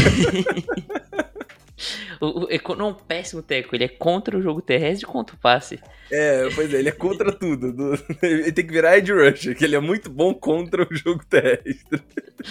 o, 2.22 2.46
o 2.46 2.52
Econo 2.52 2.86
é 2.86 2.88
um 2.90 2.94
péssimo 2.94 3.42
teco, 3.42 3.76
ele 3.76 3.86
é 3.86 3.88
contra 3.88 4.38
o 4.38 4.42
jogo 4.42 4.62
terrestre 4.62 5.06
e 5.06 5.12
contra 5.12 5.36
o 5.36 5.40
passe. 5.40 5.80
É, 6.12 6.50
pois 6.54 6.74
é, 6.74 6.78
ele 6.78 6.90
é 6.90 6.92
contra 6.92 7.32
tudo. 7.32 7.76
Ele 8.22 8.52
tem 8.52 8.66
que 8.66 8.72
virar 8.72 8.98
Edge 8.98 9.12
Rusher, 9.12 9.56
que 9.56 9.66
ele 9.66 9.76
é 9.76 9.80
muito 9.80 10.10
bom 10.10 10.34
contra 10.34 10.84
o 10.84 10.96
jogo 10.96 11.26
terrestre. 11.26 12.04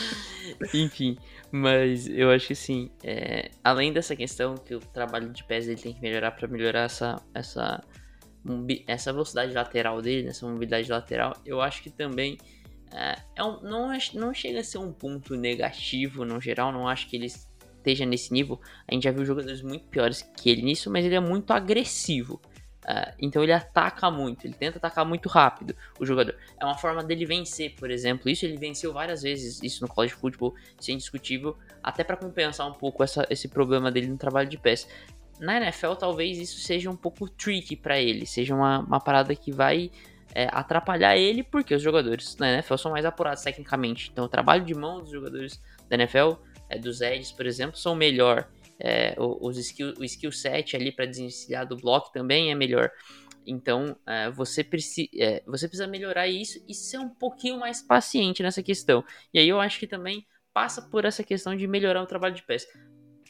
Enfim, 0.74 1.16
mas 1.52 2.08
eu 2.08 2.30
acho 2.30 2.48
que 2.48 2.52
assim, 2.52 2.90
é, 3.02 3.50
além 3.62 3.92
dessa 3.92 4.16
questão 4.16 4.56
que 4.56 4.74
o 4.74 4.80
trabalho 4.80 5.30
de 5.30 5.44
pés 5.44 5.68
ele 5.68 5.80
tem 5.80 5.94
que 5.94 6.00
melhorar 6.00 6.32
para 6.32 6.48
melhorar 6.48 6.84
essa, 6.84 7.22
essa, 7.32 7.82
essa 8.86 9.12
velocidade 9.12 9.52
lateral 9.52 10.02
dele, 10.02 10.28
essa 10.28 10.46
mobilidade 10.46 10.90
lateral, 10.90 11.36
eu 11.46 11.60
acho 11.60 11.82
que 11.82 11.90
também 11.90 12.38
é, 12.92 13.16
é 13.36 13.44
um, 13.44 13.60
não, 13.60 13.92
é, 13.92 13.98
não 14.14 14.32
chega 14.32 14.60
a 14.60 14.64
ser 14.64 14.78
um 14.78 14.92
ponto 14.92 15.36
negativo 15.36 16.24
no 16.24 16.40
geral, 16.40 16.72
não 16.72 16.88
acho 16.88 17.08
que 17.08 17.16
ele 17.16 17.26
esteja 17.84 18.06
nesse 18.06 18.32
nível. 18.32 18.60
A 18.88 18.94
gente 18.94 19.04
já 19.04 19.12
viu 19.12 19.24
jogadores 19.24 19.60
muito 19.60 19.84
piores 19.86 20.22
que 20.36 20.48
ele 20.48 20.62
nisso, 20.62 20.90
mas 20.90 21.04
ele 21.04 21.14
é 21.14 21.20
muito 21.20 21.52
agressivo. 21.52 22.40
Uh, 22.84 23.14
então 23.18 23.42
ele 23.42 23.52
ataca 23.52 24.10
muito, 24.10 24.46
ele 24.46 24.52
tenta 24.52 24.76
atacar 24.76 25.06
muito 25.06 25.26
rápido 25.28 25.74
o 25.98 26.04
jogador. 26.04 26.36
É 26.60 26.64
uma 26.64 26.76
forma 26.76 27.02
dele 27.02 27.24
vencer, 27.24 27.74
por 27.76 27.90
exemplo. 27.90 28.28
Isso 28.28 28.44
ele 28.44 28.58
venceu 28.58 28.92
várias 28.92 29.22
vezes, 29.22 29.62
isso 29.62 29.82
no 29.82 29.88
college 29.88 30.14
football, 30.14 30.54
isso 30.78 30.90
é 30.90 30.94
indiscutível, 30.94 31.56
até 31.82 32.04
para 32.04 32.16
compensar 32.16 32.68
um 32.68 32.74
pouco 32.74 33.02
essa, 33.02 33.26
esse 33.30 33.48
problema 33.48 33.90
dele 33.90 34.08
no 34.08 34.18
trabalho 34.18 34.48
de 34.48 34.58
pés. 34.58 34.86
Na 35.40 35.56
NFL, 35.56 35.94
talvez 35.94 36.38
isso 36.38 36.60
seja 36.60 36.90
um 36.90 36.96
pouco 36.96 37.28
tricky 37.28 37.74
para 37.74 37.98
ele, 37.98 38.26
seja 38.26 38.54
uma, 38.54 38.80
uma 38.80 39.00
parada 39.00 39.34
que 39.34 39.50
vai 39.50 39.90
é, 40.34 40.46
atrapalhar 40.52 41.16
ele, 41.16 41.42
porque 41.42 41.74
os 41.74 41.82
jogadores 41.82 42.34
da 42.34 42.52
NFL 42.52 42.76
são 42.76 42.92
mais 42.92 43.04
apurados 43.06 43.42
tecnicamente. 43.42 44.10
Então, 44.12 44.26
o 44.26 44.28
trabalho 44.28 44.64
de 44.64 44.74
mão 44.74 45.00
dos 45.00 45.10
jogadores 45.10 45.58
da 45.88 45.96
NFL, 45.96 46.34
é, 46.74 46.78
dos 46.78 47.00
Eds, 47.00 47.32
por 47.32 47.46
exemplo, 47.46 47.76
são 47.76 47.94
melhor. 47.94 48.48
É, 48.78 49.14
os 49.18 49.56
skill, 49.56 49.94
o 49.98 50.04
skill 50.04 50.32
set 50.32 50.74
ali 50.74 50.90
para 50.90 51.06
desencilhar 51.06 51.66
do 51.66 51.76
bloco 51.76 52.12
também 52.12 52.50
é 52.50 52.54
melhor. 52.54 52.90
Então, 53.46 53.96
é, 54.06 54.30
você, 54.30 54.64
preci 54.64 55.08
é, 55.16 55.42
você 55.46 55.68
precisa 55.68 55.86
melhorar 55.86 56.26
isso 56.26 56.64
e 56.68 56.74
ser 56.74 56.98
um 56.98 57.08
pouquinho 57.08 57.58
mais 57.58 57.82
paciente 57.82 58.42
nessa 58.42 58.62
questão. 58.62 59.04
E 59.32 59.38
aí 59.38 59.48
eu 59.48 59.60
acho 59.60 59.78
que 59.78 59.86
também 59.86 60.26
passa 60.52 60.82
por 60.82 61.04
essa 61.04 61.22
questão 61.22 61.54
de 61.56 61.66
melhorar 61.66 62.02
o 62.02 62.06
trabalho 62.06 62.34
de 62.34 62.42
pés. 62.42 62.66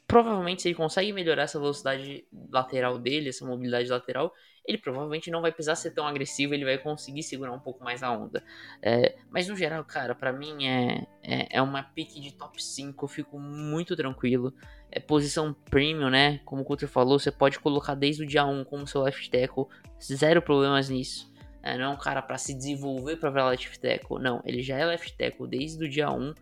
Provavelmente, 0.07 0.63
se 0.63 0.69
ele 0.69 0.75
consegue 0.75 1.13
melhorar 1.13 1.43
essa 1.43 1.59
velocidade 1.59 2.27
lateral 2.51 2.99
dele, 2.99 3.31
essa 3.31 3.45
mobilidade 3.45 3.89
lateral, 3.89 4.33
ele 4.67 4.79
provavelmente 4.79 5.31
não 5.31 5.43
vai 5.43 5.53
precisar 5.53 5.75
ser 5.75 5.91
tão 5.91 6.07
agressivo, 6.07 6.55
ele 6.55 6.65
vai 6.65 6.79
conseguir 6.79 7.23
segurar 7.23 7.53
um 7.53 7.59
pouco 7.59 7.85
mais 7.85 8.03
a 8.03 8.11
onda. 8.11 8.43
É, 8.83 9.17
mas 9.31 9.47
no 9.47 9.57
geral, 9.57 9.85
cara, 9.85 10.15
para 10.15 10.33
mim 10.33 10.67
é, 10.67 11.07
é, 11.23 11.59
é, 11.59 11.63
uma 11.63 11.83
pick 11.83 12.19
de 12.21 12.33
top 12.33 12.63
5, 12.63 13.05
eu 13.05 13.09
fico 13.09 13.39
muito 13.39 13.95
tranquilo. 13.95 14.55
É 14.91 14.99
posição 14.99 15.53
premium, 15.53 16.09
né? 16.09 16.41
Como 16.45 16.63
o 16.63 16.65
Cutter 16.65 16.89
falou, 16.89 17.19
você 17.19 17.31
pode 17.31 17.59
colocar 17.59 17.95
desde 17.95 18.23
o 18.23 18.27
dia 18.27 18.47
1 18.47 18.65
como 18.65 18.87
seu 18.87 19.03
left 19.03 19.31
tackle, 19.31 19.67
zero 20.01 20.41
problemas 20.41 20.89
nisso. 20.89 21.33
É, 21.63 21.77
não 21.77 21.85
é 21.85 21.89
um 21.89 21.97
cara 21.97 22.23
para 22.23 22.39
se 22.39 22.55
desenvolver 22.55 23.17
para 23.17 23.31
virar 23.31 23.49
left 23.49 23.79
tackle, 23.81 24.23
não, 24.23 24.43
ele 24.45 24.63
já 24.63 24.77
é 24.77 24.85
left 24.85 25.17
tackle 25.17 25.49
desde 25.49 25.83
o 25.83 25.89
dia 25.89 26.11
1, 26.11 26.35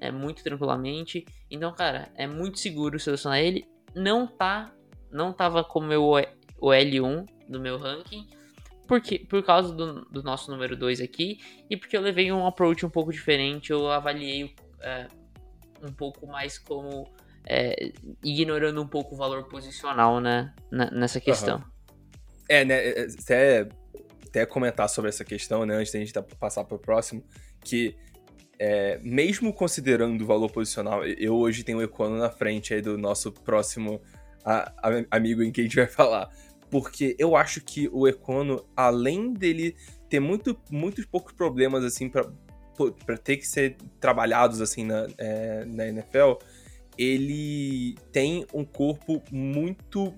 é 0.00 0.10
muito 0.10 0.42
tranquilamente. 0.42 1.24
Então, 1.50 1.72
cara, 1.72 2.10
é 2.16 2.26
muito 2.26 2.58
seguro 2.58 2.98
selecionar 2.98 3.38
ele. 3.38 3.66
Não 3.94 4.26
tá, 4.26 4.74
não 5.10 5.32
tava 5.32 5.62
como 5.62 5.86
meu 5.86 6.02
o 6.62 6.68
L1 6.68 7.26
do 7.48 7.60
meu 7.60 7.78
ranking, 7.78 8.26
porque, 8.86 9.18
por 9.20 9.42
causa 9.42 9.72
do, 9.72 10.04
do 10.06 10.22
nosso 10.22 10.50
número 10.50 10.76
2 10.76 11.00
aqui, 11.00 11.40
e 11.70 11.76
porque 11.76 11.96
eu 11.96 12.00
levei 12.00 12.30
um 12.32 12.46
approach 12.46 12.84
um 12.84 12.90
pouco 12.90 13.12
diferente, 13.12 13.70
eu 13.70 13.90
avaliei 13.90 14.54
é, 14.80 15.08
um 15.82 15.92
pouco 15.92 16.26
mais 16.26 16.58
como 16.58 17.08
é, 17.46 17.92
ignorando 18.22 18.82
um 18.82 18.86
pouco 18.86 19.14
o 19.14 19.18
valor 19.18 19.44
posicional 19.44 20.20
né, 20.20 20.54
nessa 20.70 21.20
questão. 21.20 21.58
Uhum. 21.58 21.64
É, 22.48 22.64
né, 22.64 22.88
é, 22.88 23.06
até, 23.18 23.68
até 24.26 24.46
comentar 24.46 24.88
sobre 24.88 25.08
essa 25.08 25.24
questão, 25.24 25.64
né, 25.64 25.76
antes 25.76 25.92
da 25.92 25.98
gente 25.98 26.12
passar 26.38 26.64
para 26.64 26.76
o 26.76 26.78
próximo, 26.78 27.24
que 27.64 27.96
é, 28.58 28.98
mesmo 29.02 29.52
considerando 29.52 30.22
o 30.22 30.26
valor 30.26 30.50
posicional, 30.50 31.04
eu 31.04 31.34
hoje 31.34 31.64
tenho 31.64 31.78
o 31.78 31.82
Econo 31.82 32.16
na 32.16 32.30
frente 32.30 32.74
aí 32.74 32.80
do 32.80 32.96
nosso 32.98 33.32
próximo 33.32 34.00
a, 34.44 34.72
a, 34.76 35.16
amigo 35.16 35.42
em 35.42 35.50
que 35.50 35.60
a 35.60 35.64
gente 35.64 35.76
vai 35.76 35.86
falar 35.88 36.30
porque 36.72 37.14
eu 37.18 37.36
acho 37.36 37.60
que 37.60 37.86
o 37.92 38.08
Econo, 38.08 38.64
além 38.74 39.34
dele 39.34 39.76
ter 40.08 40.20
muito, 40.20 40.58
muitos 40.70 41.04
poucos 41.04 41.34
problemas, 41.34 41.84
assim, 41.84 42.08
para 42.08 43.18
ter 43.22 43.36
que 43.36 43.46
ser 43.46 43.76
trabalhados, 44.00 44.58
assim, 44.62 44.82
na, 44.82 45.06
é, 45.18 45.66
na 45.66 45.86
NFL, 45.88 46.38
ele 46.96 47.94
tem 48.10 48.46
um 48.54 48.64
corpo 48.64 49.22
muito 49.30 50.14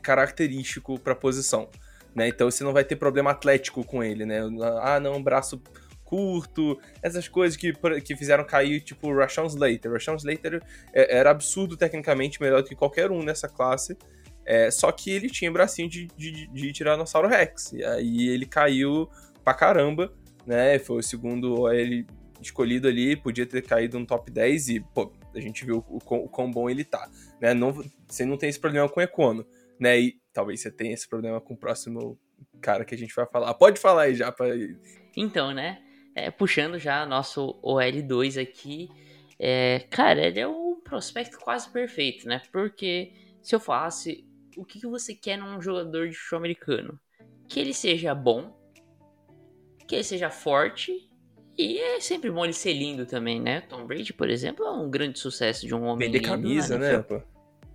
característico 0.00 0.96
para 1.00 1.12
a 1.12 1.16
posição. 1.16 1.68
né? 2.14 2.28
Então 2.28 2.48
você 2.48 2.62
não 2.62 2.72
vai 2.72 2.84
ter 2.84 2.94
problema 2.94 3.32
atlético 3.32 3.84
com 3.84 4.00
ele, 4.00 4.24
né? 4.24 4.42
Ah, 4.82 5.00
não, 5.00 5.20
braço 5.20 5.60
curto, 6.04 6.78
essas 7.02 7.26
coisas 7.26 7.56
que, 7.56 7.72
que 8.00 8.14
fizeram 8.14 8.44
cair, 8.44 8.80
tipo, 8.80 9.08
o 9.08 9.16
Rashawn 9.16 9.46
Slater. 9.46 9.90
Rashawn 9.90 10.14
Slater 10.14 10.62
é, 10.94 11.18
era 11.18 11.30
absurdo 11.30 11.76
tecnicamente, 11.76 12.40
melhor 12.40 12.62
do 12.62 12.68
que 12.68 12.76
qualquer 12.76 13.10
um 13.10 13.24
nessa 13.24 13.48
classe, 13.48 13.98
é, 14.46 14.70
só 14.70 14.92
que 14.92 15.10
ele 15.10 15.28
tinha 15.28 15.50
bracinho 15.50 15.88
de, 15.88 16.06
de, 16.16 16.46
de 16.46 16.72
Tiranossauro 16.72 17.28
Rex, 17.28 17.72
e 17.72 17.84
aí 17.84 18.28
ele 18.28 18.46
caiu 18.46 19.08
pra 19.42 19.52
caramba, 19.52 20.12
né? 20.46 20.78
Foi 20.78 20.98
o 20.98 21.02
segundo 21.02 21.70
ele 21.72 22.06
escolhido 22.40 22.86
ali, 22.86 23.16
podia 23.16 23.44
ter 23.44 23.62
caído 23.62 23.98
no 23.98 24.06
top 24.06 24.30
10 24.30 24.68
e, 24.68 24.80
pô, 24.80 25.12
a 25.34 25.40
gente 25.40 25.64
viu 25.64 25.84
o, 25.88 25.96
o, 25.96 26.14
o 26.16 26.28
quão 26.28 26.50
bom 26.50 26.70
ele 26.70 26.84
tá, 26.84 27.10
né? 27.40 27.52
Não, 27.52 27.72
você 28.06 28.24
não 28.24 28.36
tem 28.36 28.48
esse 28.48 28.60
problema 28.60 28.88
com 28.88 29.00
o 29.00 29.02
Econo, 29.02 29.44
né? 29.80 29.98
E 29.98 30.20
talvez 30.32 30.60
você 30.60 30.70
tenha 30.70 30.94
esse 30.94 31.08
problema 31.08 31.40
com 31.40 31.54
o 31.54 31.56
próximo 31.56 32.18
cara 32.60 32.84
que 32.84 32.94
a 32.94 32.98
gente 32.98 33.14
vai 33.14 33.26
falar. 33.26 33.52
Pode 33.54 33.80
falar 33.80 34.02
aí 34.02 34.14
já. 34.14 34.30
Pra... 34.30 34.46
Então, 35.16 35.52
né? 35.52 35.82
É, 36.14 36.30
puxando 36.30 36.78
já 36.78 37.04
nosso 37.04 37.60
OL2 37.62 38.40
aqui, 38.40 38.88
é, 39.38 39.80
cara, 39.90 40.26
ele 40.26 40.40
é 40.40 40.48
um 40.48 40.80
prospecto 40.80 41.38
quase 41.38 41.68
perfeito, 41.70 42.26
né? 42.26 42.40
Porque 42.52 43.12
se 43.42 43.54
eu 43.54 43.60
falasse 43.60 44.25
o 44.56 44.64
que, 44.64 44.80
que 44.80 44.86
você 44.86 45.14
quer 45.14 45.36
num 45.36 45.60
jogador 45.60 46.08
de 46.08 46.16
futebol 46.16 46.38
americano? 46.38 47.00
Que 47.48 47.60
ele 47.60 47.74
seja 47.74 48.14
bom, 48.14 48.56
que 49.86 49.94
ele 49.94 50.04
seja 50.04 50.30
forte 50.30 51.08
e 51.56 51.78
é 51.78 52.00
sempre 52.00 52.30
bom 52.30 52.44
ele 52.44 52.52
ser 52.52 52.74
lindo 52.74 53.06
também, 53.06 53.40
né? 53.40 53.62
Tom 53.62 53.86
Brady, 53.86 54.12
por 54.12 54.28
exemplo, 54.28 54.66
é 54.66 54.70
um 54.70 54.90
grande 54.90 55.18
sucesso 55.18 55.66
de 55.66 55.74
um 55.74 55.84
homem 55.84 56.08
Vender 56.08 56.18
lindo. 56.18 56.30
camisa, 56.30 56.78
né? 56.78 56.98
Pô? 56.98 57.22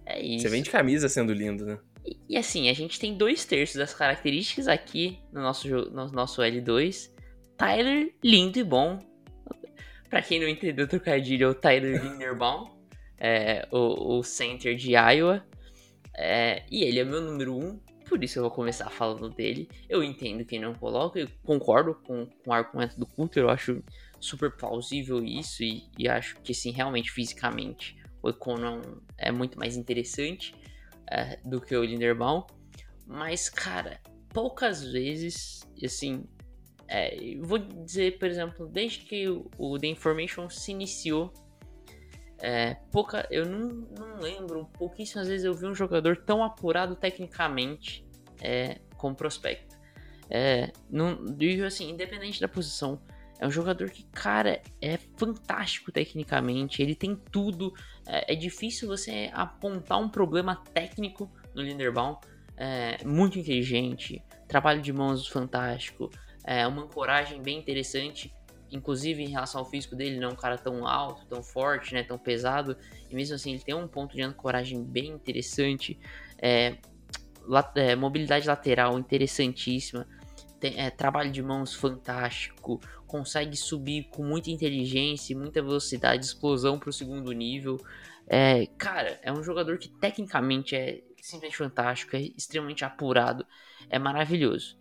É 0.05 0.21
isso. 0.21 0.43
Você 0.43 0.49
vende 0.49 0.69
camisa 0.69 1.09
sendo 1.09 1.33
lindo, 1.33 1.65
né? 1.65 1.79
E, 2.05 2.17
e, 2.29 2.37
assim, 2.37 2.69
a 2.69 2.73
gente 2.73 2.99
tem 2.99 3.15
dois 3.15 3.43
terços 3.45 3.77
das 3.77 3.93
características 3.93 4.67
aqui 4.67 5.19
no 5.31 5.41
nosso, 5.41 5.67
no 5.67 6.11
nosso 6.11 6.41
L2. 6.41 7.11
Tyler, 7.57 8.13
lindo 8.23 8.59
e 8.59 8.63
bom. 8.63 8.99
Pra 10.09 10.21
quem 10.21 10.39
não 10.39 10.47
entendeu 10.47 10.85
o 10.85 10.87
trocadilho, 10.87 11.45
é 11.45 11.49
o 11.49 11.53
Tyler 11.53 12.03
Linderbaum, 12.03 12.69
é, 13.17 13.67
o, 13.71 14.17
o 14.17 14.23
center 14.23 14.75
de 14.75 14.91
Iowa. 14.91 15.43
É, 16.15 16.63
e 16.69 16.83
ele 16.83 16.99
é 16.99 17.03
meu 17.03 17.21
número 17.21 17.55
um, 17.55 17.79
por 18.07 18.21
isso 18.23 18.39
eu 18.39 18.43
vou 18.43 18.51
começar 18.51 18.89
falando 18.89 19.29
dele. 19.29 19.69
Eu 19.87 20.03
entendo 20.03 20.43
quem 20.43 20.59
não 20.59 20.73
coloca, 20.73 21.19
eu 21.19 21.27
concordo 21.43 21.95
com, 21.95 22.25
com 22.25 22.49
o 22.49 22.53
argumento 22.53 22.99
do 22.99 23.05
Coulter, 23.05 23.43
eu 23.43 23.49
acho 23.49 23.81
super 24.19 24.51
plausível 24.51 25.23
isso, 25.23 25.63
e, 25.63 25.83
e 25.97 26.09
acho 26.09 26.35
que 26.41 26.53
sim, 26.53 26.71
realmente, 26.71 27.09
fisicamente, 27.09 27.97
o 28.21 28.29
Econon 28.29 28.81
é 29.17 29.31
muito 29.31 29.57
mais 29.57 29.77
interessante 29.77 30.53
é, 31.09 31.37
do 31.45 31.61
que 31.61 31.75
o 31.75 31.83
Linderbaum. 31.83 32.43
Mas, 33.07 33.49
cara, 33.49 33.99
poucas 34.29 34.83
vezes, 34.83 35.61
assim, 35.83 36.25
é, 36.87 37.17
vou 37.39 37.57
dizer, 37.57 38.19
por 38.19 38.27
exemplo, 38.27 38.67
desde 38.67 38.99
que 38.99 39.27
o, 39.29 39.49
o 39.57 39.79
The 39.79 39.87
Information 39.87 40.49
se 40.49 40.71
iniciou, 40.71 41.33
é, 42.41 42.75
pouca, 42.91 43.27
eu 43.29 43.45
não, 43.45 43.87
não 43.97 44.19
lembro, 44.19 44.65
pouquíssimas 44.77 45.27
vezes 45.27 45.45
eu 45.45 45.53
vi 45.53 45.67
um 45.67 45.75
jogador 45.75 46.17
tão 46.17 46.43
apurado 46.43 46.95
tecnicamente 46.95 48.05
é, 48.41 48.79
como 48.97 49.15
prospecto. 49.15 49.79
É, 50.29 50.71
assim, 51.65 51.89
independente 51.89 52.39
da 52.39 52.47
posição, 52.47 53.01
é 53.39 53.45
um 53.45 53.51
jogador 53.51 53.89
que, 53.89 54.03
cara, 54.03 54.61
é 54.81 54.97
fantástico 55.17 55.91
tecnicamente, 55.91 56.81
ele 56.81 56.95
tem 56.95 57.15
tudo. 57.15 57.73
É, 58.07 58.33
é 58.33 58.35
difícil 58.35 58.87
você 58.87 59.29
apontar 59.33 59.99
um 59.99 60.09
problema 60.09 60.55
técnico 60.73 61.31
no 61.53 61.61
Linderbaum. 61.61 62.17
É, 62.55 63.03
muito 63.03 63.39
inteligente, 63.39 64.23
trabalho 64.47 64.81
de 64.81 64.93
mãos 64.93 65.27
fantástico, 65.27 66.11
é, 66.43 66.67
uma 66.67 66.83
ancoragem 66.83 67.41
bem 67.41 67.57
interessante, 67.57 68.31
inclusive 68.71 69.23
em 69.23 69.29
relação 69.29 69.59
ao 69.59 69.69
físico 69.69 69.95
dele, 69.95 70.19
não 70.19 70.29
é 70.29 70.31
um 70.31 70.35
cara 70.35 70.57
tão 70.57 70.87
alto, 70.87 71.25
tão 71.25 71.43
forte, 71.43 71.93
né, 71.93 72.03
tão 72.03 72.17
pesado, 72.17 72.77
e 73.09 73.15
mesmo 73.15 73.35
assim 73.35 73.51
ele 73.51 73.63
tem 73.63 73.75
um 73.75 73.87
ponto 73.87 74.15
de 74.15 74.21
ancoragem 74.21 74.83
bem 74.83 75.09
interessante, 75.09 75.99
é, 76.37 76.77
é, 77.75 77.95
mobilidade 77.95 78.47
lateral 78.47 78.97
interessantíssima, 78.97 80.07
tem, 80.59 80.79
é, 80.79 80.89
trabalho 80.89 81.31
de 81.31 81.41
mãos 81.41 81.73
fantástico, 81.73 82.79
consegue 83.07 83.57
subir 83.57 84.03
com 84.09 84.23
muita 84.23 84.51
inteligência 84.51 85.33
e 85.33 85.35
muita 85.35 85.61
velocidade, 85.61 86.23
explosão 86.23 86.79
para 86.79 86.89
o 86.89 86.93
segundo 86.93 87.31
nível. 87.31 87.77
É, 88.27 88.67
cara, 88.77 89.19
é 89.21 89.31
um 89.33 89.43
jogador 89.43 89.77
que 89.77 89.89
tecnicamente 89.89 90.75
é 90.75 91.01
simplesmente 91.21 91.57
fantástico, 91.57 92.15
é 92.15 92.21
extremamente 92.21 92.85
apurado, 92.85 93.45
é 93.89 93.99
maravilhoso. 93.99 94.80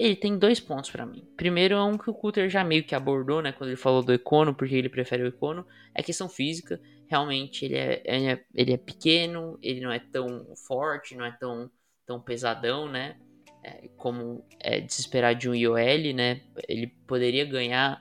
Ele 0.00 0.16
tem 0.16 0.38
dois 0.38 0.58
pontos 0.58 0.90
para 0.90 1.04
mim. 1.04 1.28
Primeiro 1.36 1.74
é 1.74 1.84
um 1.84 1.98
que 1.98 2.08
o 2.08 2.14
Cutter 2.14 2.48
já 2.48 2.64
meio 2.64 2.82
que 2.82 2.94
abordou, 2.94 3.42
né, 3.42 3.52
quando 3.52 3.68
ele 3.68 3.76
falou 3.76 4.02
do 4.02 4.14
Econo, 4.14 4.54
porque 4.54 4.74
ele 4.74 4.88
prefere 4.88 5.22
o 5.22 5.26
Econo, 5.26 5.66
é 5.94 6.02
questão 6.02 6.26
física. 6.26 6.80
Realmente 7.06 7.66
ele 7.66 7.76
é, 7.76 8.02
ele 8.06 8.26
é, 8.28 8.44
ele 8.54 8.72
é 8.72 8.76
pequeno, 8.78 9.58
ele 9.62 9.82
não 9.82 9.92
é 9.92 9.98
tão 9.98 10.54
forte, 10.66 11.14
não 11.14 11.26
é 11.26 11.32
tão, 11.32 11.70
tão 12.06 12.18
pesadão, 12.18 12.88
né? 12.88 13.18
É, 13.62 13.90
como 13.98 14.42
é 14.58 14.80
de 14.80 15.34
de 15.38 15.50
um 15.50 15.54
IOL, 15.54 16.14
né? 16.14 16.40
Ele 16.66 16.86
poderia 17.06 17.44
ganhar 17.44 18.00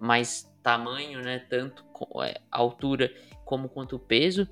mais 0.00 0.48
tamanho, 0.62 1.20
né? 1.20 1.40
Tanto 1.50 1.84
é, 2.22 2.40
altura 2.48 3.12
como 3.44 3.68
quanto 3.68 3.98
peso. 3.98 4.48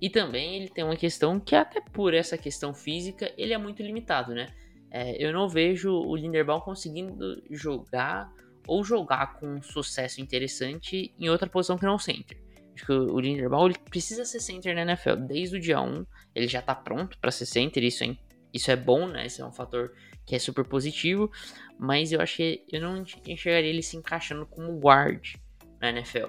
E 0.00 0.08
também 0.08 0.56
ele 0.56 0.70
tem 0.70 0.84
uma 0.84 0.96
questão 0.96 1.38
que 1.38 1.54
até 1.54 1.82
por 1.82 2.14
essa 2.14 2.38
questão 2.38 2.72
física 2.72 3.30
ele 3.36 3.52
é 3.52 3.58
muito 3.58 3.82
limitado, 3.82 4.32
né? 4.32 4.46
É, 4.90 5.24
eu 5.24 5.32
não 5.32 5.48
vejo 5.48 5.92
o 5.92 6.16
Linderbaum 6.16 6.60
conseguindo 6.60 7.42
jogar 7.50 8.32
ou 8.66 8.84
jogar 8.84 9.34
com 9.38 9.46
um 9.46 9.62
sucesso 9.62 10.20
interessante 10.20 11.14
em 11.18 11.28
outra 11.28 11.48
posição 11.48 11.78
que 11.78 11.84
não 11.84 11.98
center. 11.98 12.38
Acho 12.74 12.86
que 12.86 12.92
o 12.92 13.20
Linderbaum 13.20 13.66
ele 13.66 13.78
precisa 13.90 14.24
ser 14.24 14.40
center 14.40 14.74
na 14.74 14.82
NFL 14.82 15.16
desde 15.16 15.56
o 15.56 15.60
dia 15.60 15.80
1. 15.80 16.06
Ele 16.34 16.48
já 16.48 16.62
tá 16.62 16.74
pronto 16.74 17.18
para 17.18 17.30
ser 17.30 17.46
center, 17.46 17.82
isso 17.82 18.04
é, 18.04 18.16
isso 18.52 18.70
é 18.70 18.76
bom, 18.76 19.06
né? 19.06 19.26
Esse 19.26 19.42
é 19.42 19.46
um 19.46 19.52
fator 19.52 19.92
que 20.24 20.34
é 20.34 20.38
super 20.38 20.64
positivo. 20.64 21.30
Mas 21.78 22.12
eu 22.12 22.20
acho 22.20 22.36
que 22.36 22.64
eu 22.70 22.80
não 22.80 23.04
enxergaria 23.26 23.70
ele 23.70 23.82
se 23.82 23.96
encaixando 23.96 24.46
como 24.46 24.78
guard 24.78 25.34
na 25.80 25.90
NFL. 25.90 26.28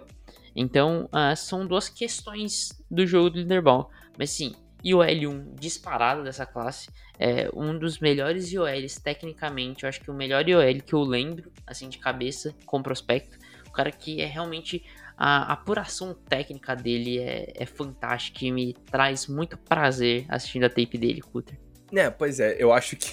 Então, 0.55 1.05
uh, 1.05 1.35
são 1.35 1.65
duas 1.65 1.89
questões 1.89 2.83
do 2.89 3.05
jogo 3.05 3.29
do 3.29 3.39
Linderbaum. 3.39 3.85
Mas 4.17 4.31
sim, 4.31 4.53
IOL1 4.83 5.55
disparado 5.55 6.23
dessa 6.23 6.45
classe. 6.45 6.89
É 7.19 7.49
um 7.53 7.77
dos 7.77 7.99
melhores 7.99 8.51
IOLs 8.51 8.95
tecnicamente. 8.95 9.83
Eu 9.83 9.89
acho 9.89 10.01
que 10.01 10.09
o 10.09 10.13
melhor 10.13 10.47
IOL 10.47 10.81
que 10.85 10.93
eu 10.93 11.01
lembro, 11.01 11.51
assim, 11.65 11.87
de 11.89 11.97
cabeça, 11.97 12.55
com 12.65 12.81
prospecto. 12.81 13.37
O 13.67 13.71
cara 13.71 13.91
que 13.91 14.21
é 14.21 14.25
realmente. 14.25 14.83
A 15.23 15.53
apuração 15.53 16.15
técnica 16.15 16.75
dele 16.75 17.19
é, 17.19 17.53
é 17.55 17.65
fantástica 17.67 18.43
e 18.43 18.51
me 18.51 18.73
traz 18.73 19.27
muito 19.27 19.55
prazer 19.55 20.25
assistindo 20.27 20.63
a 20.63 20.69
tape 20.69 20.97
dele, 20.97 21.21
Cutter. 21.21 21.59
É, 21.93 22.09
pois 22.09 22.39
é, 22.39 22.55
eu 22.57 22.73
acho 22.73 22.95
que. 22.95 23.11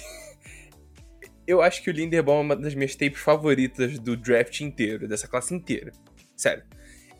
eu 1.45 1.61
acho 1.61 1.83
que 1.83 1.89
o 1.91 1.93
Linderbaum 1.93 2.39
é 2.39 2.41
uma 2.41 2.55
das 2.55 2.73
minhas 2.73 2.95
tapes 2.95 3.19
favoritas 3.19 3.99
do 3.99 4.17
draft 4.17 4.59
inteiro, 4.61 5.07
dessa 5.07 5.27
classe 5.27 5.53
inteira. 5.53 5.91
Sério. 6.35 6.63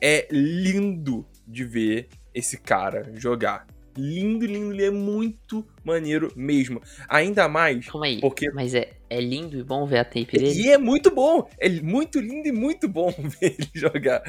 É 0.01 0.27
lindo 0.31 1.27
de 1.45 1.65
ver 1.65 2.09
esse 2.33 2.57
cara 2.57 3.11
jogar 3.15 3.67
lindo, 3.99 4.45
lindo, 4.45 4.73
ele 4.73 4.85
é 4.85 4.91
muito 4.91 5.65
maneiro 5.83 6.31
mesmo. 6.35 6.81
Ainda 7.07 7.47
mais 7.47 7.87
Calma 7.87 8.05
aí, 8.05 8.19
porque... 8.21 8.49
mas 8.51 8.73
é, 8.73 8.93
é 9.09 9.19
lindo 9.19 9.59
e 9.59 9.63
bom 9.63 9.85
ver 9.85 9.99
a 9.99 10.05
tape 10.05 10.37
dele? 10.37 10.61
E 10.61 10.69
é 10.69 10.77
muito 10.77 11.11
bom, 11.11 11.47
é 11.59 11.69
muito 11.69 12.19
lindo 12.19 12.47
e 12.47 12.51
muito 12.51 12.87
bom 12.87 13.11
ver 13.17 13.55
ele 13.59 13.69
jogar. 13.73 14.23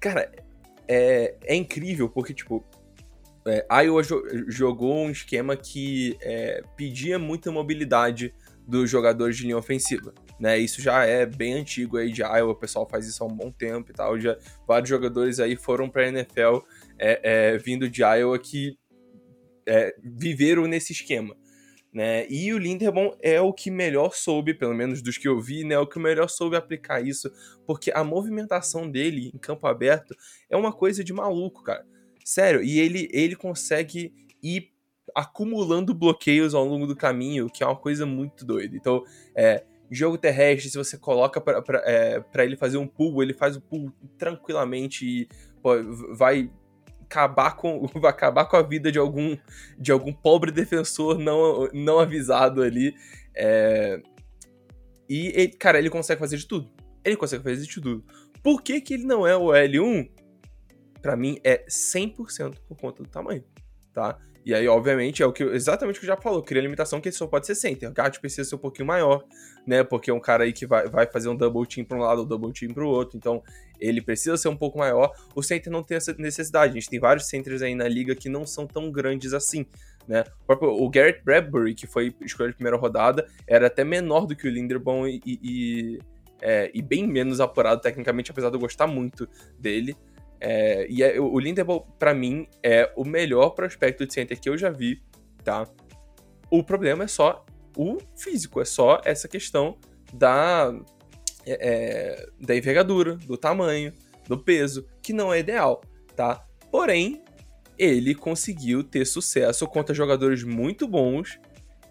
Cara, 0.00 0.30
é, 0.88 1.36
é 1.44 1.54
incrível 1.54 2.08
porque, 2.08 2.34
tipo, 2.34 2.64
é, 3.46 3.66
Iowa 3.84 4.02
jo 4.02 4.22
jogou 4.48 4.94
um 5.04 5.10
esquema 5.10 5.56
que 5.56 6.16
é, 6.20 6.62
pedia 6.76 7.18
muita 7.18 7.50
mobilidade 7.50 8.34
dos 8.66 8.88
jogadores 8.88 9.36
de 9.36 9.44
linha 9.44 9.58
ofensiva. 9.58 10.12
Né, 10.38 10.58
isso 10.58 10.80
já 10.80 11.04
é 11.04 11.26
bem 11.26 11.52
antigo 11.52 11.98
aí 11.98 12.10
de 12.10 12.22
Iowa, 12.22 12.52
o 12.52 12.54
pessoal 12.54 12.88
faz 12.88 13.06
isso 13.06 13.22
há 13.22 13.26
um 13.26 13.34
bom 13.34 13.50
tempo 13.50 13.90
e 13.90 13.94
tal. 13.94 14.18
Já, 14.18 14.38
vários 14.66 14.88
jogadores 14.88 15.38
aí 15.38 15.54
foram 15.54 15.88
pra 15.88 16.08
NFL 16.08 16.60
é, 16.98 17.20
é, 17.22 17.58
vindo 17.58 17.90
de 17.90 18.02
Iowa 18.02 18.38
que 18.38 18.78
é, 19.66 19.94
viveram 20.02 20.66
nesse 20.66 20.92
esquema. 20.92 21.36
Né? 21.92 22.26
E 22.30 22.52
o 22.54 22.58
Linderbaum 22.58 23.10
é 23.20 23.40
o 23.40 23.52
que 23.52 23.70
melhor 23.70 24.14
soube, 24.14 24.54
pelo 24.54 24.74
menos 24.74 25.02
dos 25.02 25.18
que 25.18 25.26
eu 25.26 25.40
vi, 25.40 25.64
né? 25.64 25.76
O 25.76 25.86
que 25.88 25.98
melhor 25.98 26.28
soube 26.28 26.54
aplicar 26.54 27.04
isso, 27.04 27.28
porque 27.66 27.90
a 27.92 28.04
movimentação 28.04 28.88
dele 28.88 29.32
em 29.34 29.38
campo 29.38 29.66
aberto 29.66 30.14
é 30.48 30.56
uma 30.56 30.72
coisa 30.72 31.02
de 31.02 31.12
maluco, 31.12 31.64
cara. 31.64 31.84
Sério, 32.24 32.62
e 32.62 32.78
ele, 32.78 33.08
ele 33.12 33.34
consegue 33.34 34.14
ir 34.40 34.70
acumulando 35.16 35.92
bloqueios 35.92 36.54
ao 36.54 36.64
longo 36.64 36.86
do 36.86 36.94
caminho, 36.94 37.50
que 37.50 37.64
é 37.64 37.66
uma 37.66 37.74
coisa 37.74 38.06
muito 38.06 38.44
doida. 38.46 38.76
Então, 38.76 39.02
é, 39.34 39.64
jogo 39.90 40.16
terrestre, 40.16 40.70
se 40.70 40.78
você 40.78 40.96
coloca 40.96 41.40
para 41.40 41.82
é, 41.84 42.22
ele 42.38 42.56
fazer 42.56 42.78
um 42.78 42.86
pull, 42.86 43.22
ele 43.22 43.34
faz 43.34 43.56
o 43.56 43.60
pull 43.60 43.92
tranquilamente 44.16 45.04
e 45.04 45.28
pô, 45.60 45.72
vai 46.14 46.48
acabar 47.10 47.56
com, 47.56 47.86
vai 47.98 48.10
acabar 48.10 48.44
com 48.46 48.56
a 48.56 48.62
vida 48.62 48.92
de 48.92 48.98
algum, 48.98 49.36
de 49.76 49.90
algum 49.90 50.12
pobre 50.12 50.52
defensor 50.52 51.18
não, 51.18 51.68
não 51.74 51.98
avisado 51.98 52.62
ali. 52.62 52.94
É... 53.34 54.00
E, 55.08 55.26
ele, 55.34 55.52
cara, 55.54 55.78
ele 55.78 55.90
consegue 55.90 56.20
fazer 56.20 56.36
de 56.36 56.46
tudo. 56.46 56.70
Ele 57.04 57.16
consegue 57.16 57.42
fazer 57.42 57.60
de 57.60 57.74
tudo. 57.74 58.04
Por 58.42 58.62
que, 58.62 58.80
que 58.80 58.94
ele 58.94 59.04
não 59.04 59.26
é 59.26 59.36
o 59.36 59.48
L1? 59.48 60.08
Pra 61.02 61.16
mim, 61.16 61.38
é 61.42 61.66
100% 61.66 62.58
por 62.68 62.76
conta 62.76 63.02
do 63.02 63.08
tamanho, 63.08 63.42
tá? 63.92 64.18
E 64.44 64.54
aí, 64.54 64.66
obviamente, 64.66 65.22
é 65.22 65.26
o 65.26 65.32
que 65.32 65.42
exatamente 65.44 65.96
o 65.96 66.00
que 66.00 66.06
eu 66.06 66.14
já 66.14 66.16
falou, 66.16 66.42
cria 66.42 66.62
limitação 66.62 67.00
que 67.00 67.08
ele 67.08 67.16
só 67.16 67.26
pode 67.26 67.46
ser 67.46 67.54
center. 67.54 67.90
O 67.90 67.92
guard 67.92 68.18
precisa 68.18 68.48
ser 68.48 68.54
um 68.54 68.58
pouquinho 68.58 68.86
maior, 68.86 69.22
né? 69.66 69.84
Porque 69.84 70.10
é 70.10 70.14
um 70.14 70.20
cara 70.20 70.44
aí 70.44 70.52
que 70.52 70.66
vai, 70.66 70.88
vai 70.88 71.06
fazer 71.06 71.28
um 71.28 71.36
double 71.36 71.66
team 71.66 71.84
para 71.84 71.98
um 71.98 72.00
lado 72.00 72.20
ou 72.20 72.26
double 72.26 72.52
team 72.52 72.72
para 72.72 72.82
o 72.82 72.88
outro. 72.88 73.18
Então, 73.18 73.42
ele 73.78 74.00
precisa 74.00 74.36
ser 74.38 74.48
um 74.48 74.56
pouco 74.56 74.78
maior. 74.78 75.12
O 75.34 75.42
center 75.42 75.70
não 75.70 75.82
tem 75.82 75.98
essa 75.98 76.14
necessidade. 76.14 76.72
A 76.72 76.74
gente 76.74 76.88
tem 76.88 76.98
vários 76.98 77.28
centers 77.28 77.60
aí 77.60 77.74
na 77.74 77.86
liga 77.86 78.14
que 78.14 78.30
não 78.30 78.46
são 78.46 78.66
tão 78.66 78.90
grandes 78.90 79.34
assim. 79.34 79.66
Né? 80.08 80.24
O, 80.42 80.46
próprio, 80.46 80.70
o 80.70 80.88
Garrett 80.88 81.22
Bradbury, 81.22 81.74
que 81.74 81.86
foi 81.86 82.14
escolhido 82.22 82.52
na 82.52 82.56
primeira 82.56 82.76
rodada, 82.78 83.26
era 83.46 83.66
até 83.66 83.84
menor 83.84 84.26
do 84.26 84.34
que 84.34 84.48
o 84.48 84.50
Linderbaum 84.50 85.06
e, 85.06 85.20
e, 85.26 85.98
é, 86.40 86.70
e 86.72 86.80
bem 86.80 87.06
menos 87.06 87.40
apurado 87.40 87.82
tecnicamente, 87.82 88.30
apesar 88.30 88.48
de 88.48 88.56
eu 88.56 88.60
gostar 88.60 88.86
muito 88.86 89.28
dele. 89.58 89.94
É, 90.40 90.86
e 90.88 91.02
é, 91.02 91.20
o 91.20 91.38
Linderbaum, 91.38 91.80
para 91.98 92.14
mim, 92.14 92.48
é 92.62 92.90
o 92.96 93.04
melhor 93.04 93.50
prospecto 93.50 94.06
de 94.06 94.14
center 94.14 94.40
que 94.40 94.48
eu 94.48 94.56
já 94.56 94.70
vi, 94.70 95.02
tá? 95.44 95.68
O 96.50 96.64
problema 96.64 97.04
é 97.04 97.06
só 97.06 97.44
o 97.76 97.98
físico, 98.16 98.60
é 98.60 98.64
só 98.64 99.00
essa 99.04 99.28
questão 99.28 99.78
da, 100.12 100.74
é, 101.46 101.68
é, 101.68 102.26
da 102.40 102.56
envergadura, 102.56 103.16
do 103.16 103.36
tamanho, 103.36 103.92
do 104.26 104.38
peso, 104.38 104.86
que 105.02 105.12
não 105.12 105.32
é 105.32 105.40
ideal, 105.40 105.82
tá? 106.16 106.44
Porém, 106.70 107.22
ele 107.78 108.14
conseguiu 108.14 108.82
ter 108.82 109.04
sucesso 109.04 109.66
contra 109.66 109.94
jogadores 109.94 110.42
muito 110.42 110.88
bons 110.88 111.38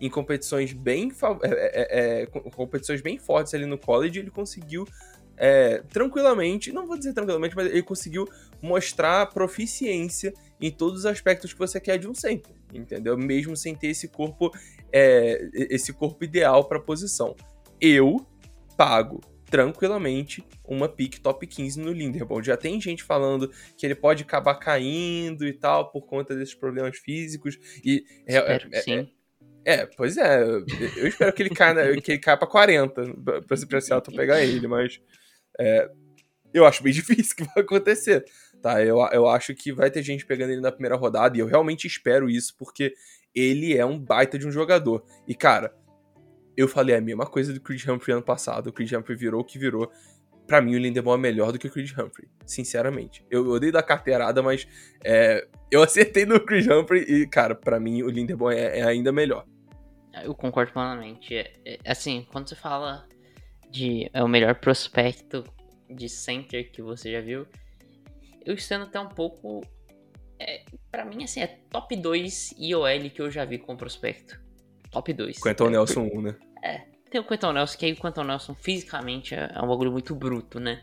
em 0.01 0.09
competições 0.09 0.71
bem 0.71 1.11
é, 1.43 2.21
é 2.21 2.25
competições 2.25 3.01
bem 3.01 3.17
fortes 3.17 3.53
ali 3.53 3.65
no 3.65 3.77
college, 3.77 4.19
ele 4.19 4.31
conseguiu 4.31 4.87
é, 5.39 5.81
tranquilamente, 5.89 6.71
não 6.71 6.85
vou 6.85 6.97
dizer 6.97 7.13
tranquilamente, 7.13 7.55
mas 7.55 7.67
ele 7.67 7.81
conseguiu 7.81 8.27
mostrar 8.61 9.25
proficiência 9.27 10.33
em 10.59 10.69
todos 10.69 10.99
os 10.99 11.05
aspectos 11.05 11.53
que 11.53 11.59
você 11.59 11.79
quer 11.79 11.97
de 11.97 12.07
um 12.07 12.13
center, 12.13 12.53
entendeu? 12.73 13.17
Mesmo 13.17 13.55
sem 13.55 13.73
ter 13.73 13.87
esse 13.87 14.09
corpo, 14.09 14.51
é, 14.91 15.49
esse 15.53 15.93
corpo 15.93 16.25
ideal 16.25 16.65
para 16.65 16.79
posição. 16.79 17.35
Eu 17.79 18.27
pago 18.75 19.21
tranquilamente 19.49 20.43
uma 20.67 20.89
pick 20.89 21.19
top 21.19 21.47
15 21.47 21.79
no 21.79 21.93
Linderbaum. 21.93 22.43
Já 22.43 22.57
tem 22.57 22.79
gente 22.79 23.01
falando 23.01 23.49
que 23.77 23.85
ele 23.85 23.95
pode 23.95 24.23
acabar 24.23 24.55
caindo 24.55 25.47
e 25.47 25.53
tal 25.53 25.89
por 25.89 26.05
conta 26.05 26.35
desses 26.35 26.53
problemas 26.53 26.97
físicos 26.97 27.57
e 27.83 28.03
é, 28.27 28.35
é, 28.37 28.81
sim. 28.81 29.09
É, 29.65 29.73
é, 29.73 29.85
pois 29.85 30.17
é. 30.17 30.43
Eu 30.43 31.07
espero 31.07 31.33
que 31.33 31.41
ele 31.41 31.49
caia, 31.49 31.99
que 32.01 32.11
ele 32.11 32.19
caia 32.19 32.37
pra 32.37 32.47
40 32.47 33.13
pra, 33.23 33.41
pra 33.41 33.81
Seattle 33.81 34.15
pegar 34.15 34.43
ele, 34.43 34.67
mas 34.67 35.01
é, 35.59 35.91
eu 36.53 36.65
acho 36.65 36.81
bem 36.81 36.93
difícil 36.93 37.35
que 37.35 37.43
vai 37.43 37.63
acontecer. 37.63 38.25
Tá, 38.61 38.83
eu, 38.83 38.97
eu 39.11 39.27
acho 39.27 39.53
que 39.55 39.71
vai 39.71 39.89
ter 39.89 40.03
gente 40.03 40.25
pegando 40.25 40.51
ele 40.51 40.61
na 40.61 40.71
primeira 40.71 40.95
rodada 40.95 41.37
e 41.37 41.39
eu 41.39 41.47
realmente 41.47 41.87
espero 41.87 42.29
isso 42.29 42.55
porque 42.57 42.93
ele 43.33 43.77
é 43.77 43.85
um 43.85 43.99
baita 43.99 44.37
de 44.37 44.47
um 44.47 44.51
jogador. 44.51 45.03
E 45.27 45.33
cara, 45.33 45.73
eu 46.57 46.67
falei 46.67 46.95
a 46.95 47.01
mesma 47.01 47.25
coisa 47.25 47.53
do 47.53 47.61
Creed 47.61 47.87
Humphrey 47.87 48.13
ano 48.13 48.23
passado. 48.23 48.67
O 48.67 48.73
Creed 48.73 48.91
Humphrey 48.91 49.17
virou 49.17 49.41
o 49.41 49.45
que 49.45 49.57
virou. 49.57 49.89
Pra 50.45 50.61
mim, 50.61 50.75
o 50.75 50.79
Lindemann 50.79 51.13
é 51.13 51.17
melhor 51.17 51.51
do 51.51 51.59
que 51.59 51.67
o 51.67 51.71
Creed 51.71 51.91
Humphrey, 51.91 52.27
sinceramente. 52.45 53.23
Eu 53.29 53.47
odeio 53.47 53.71
da 53.71 53.83
carteirada, 53.83 54.41
mas 54.41 54.67
é, 55.03 55.47
eu 55.71 55.81
acertei 55.83 56.25
no 56.25 56.39
Creed 56.39 56.67
Humphrey 56.67 57.03
e, 57.03 57.27
cara, 57.27 57.55
pra 57.55 57.79
mim 57.79 58.01
o 58.01 58.09
Lindemann 58.09 58.57
é, 58.57 58.79
é 58.79 58.83
ainda 58.83 59.11
melhor. 59.11 59.45
Eu 60.23 60.33
concordo 60.33 60.73
plenamente. 60.73 61.33
É, 61.33 61.53
é, 61.63 61.79
assim, 61.85 62.27
quando 62.31 62.49
você 62.49 62.55
fala 62.55 63.07
de 63.69 64.09
é 64.13 64.23
o 64.23 64.27
melhor 64.27 64.55
prospecto 64.55 65.43
de 65.89 66.07
center 66.07 66.71
que 66.71 66.81
você 66.81 67.11
já 67.11 67.21
viu, 67.21 67.47
eu 68.45 68.53
estando 68.53 68.83
até 68.83 68.99
um 68.99 69.09
pouco. 69.09 69.61
É, 70.39 70.63
para 70.89 71.03
mim, 71.03 71.23
assim, 71.23 71.41
é 71.41 71.47
top 71.69 71.95
2 71.95 72.55
IOL 72.57 73.09
que 73.13 73.21
eu 73.21 73.29
já 73.29 73.43
vi 73.43 73.57
com 73.57 73.75
prospecto. 73.75 74.39
Top 74.89 75.11
2. 75.11 75.39
Quentin 75.41 75.65
é, 75.65 75.69
Nelson 75.69 76.09
1, 76.13 76.21
né? 76.21 76.35
É, 76.63 76.81
tem 77.09 77.19
o 77.19 77.23
Quentin 77.23 77.51
Nelson, 77.53 77.77
que 77.77 77.85
aí 77.85 77.93
o 77.93 77.95
Quentin 77.95 78.23
Nelson 78.23 78.55
fisicamente 78.55 79.35
é, 79.35 79.51
é 79.53 79.61
um 79.61 79.67
bagulho 79.67 79.91
muito 79.91 80.15
bruto, 80.15 80.59
né? 80.59 80.81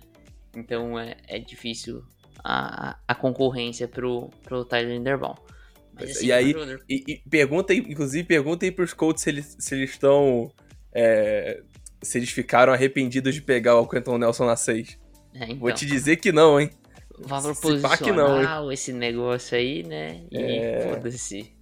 Então 0.55 0.99
é, 0.99 1.17
é 1.27 1.39
difícil 1.39 2.05
a, 2.45 2.99
a 3.07 3.15
concorrência 3.15 3.89
pro, 3.89 4.31
pro 4.43 4.65
Tyler 4.65 4.97
Linderbaum. 4.97 5.35
Mas, 5.95 6.11
assim, 6.11 6.27
e 6.27 6.33
aí, 6.33 6.55
e, 6.89 7.05
e 7.09 7.29
pergunta, 7.29 7.73
inclusive, 7.73 8.25
pergunta 8.25 8.67
aí 8.67 8.71
pros 8.71 8.93
Colts 8.93 9.23
se 9.23 9.31
eles, 9.31 9.57
se 9.59 9.75
eles 9.75 9.91
estão 9.91 10.53
é, 10.93 11.63
se 12.03 12.19
eles 12.19 12.31
ficaram 12.31 12.73
arrependidos 12.73 13.35
de 13.35 13.43
pegar 13.43 13.77
o 13.77 13.87
Quentin 13.87 14.19
Nelson 14.19 14.47
na 14.47 14.57
6. 14.57 14.99
É, 15.35 15.45
então. 15.45 15.59
Vou 15.59 15.73
te 15.73 15.87
dizer 15.87 16.17
que 16.17 16.33
não, 16.33 16.61
hein? 16.61 16.71
Valor 17.19 17.55
se 17.55 17.63
posicional, 17.63 18.43
não, 18.43 18.73
esse 18.73 18.93
negócio 18.93 19.57
aí, 19.57 19.83
né? 19.83 20.23
E 20.31 20.39
é... 20.39 20.91
foda-se. 20.91 21.57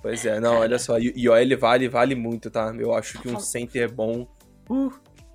Pois 0.00 0.24
é, 0.26 0.38
não, 0.38 0.50
Cara. 0.50 0.60
olha 0.60 0.78
só. 0.78 0.98
E 0.98 1.28
ó, 1.28 1.36
ele 1.36 1.56
vale, 1.56 1.88
vale 1.88 2.14
muito, 2.14 2.50
tá? 2.50 2.74
Eu 2.78 2.92
acho 2.92 3.18
que 3.20 3.28
um 3.28 3.40
center 3.40 3.82
é 3.84 3.88
bom. 3.88 4.28
Uh, 4.68 4.92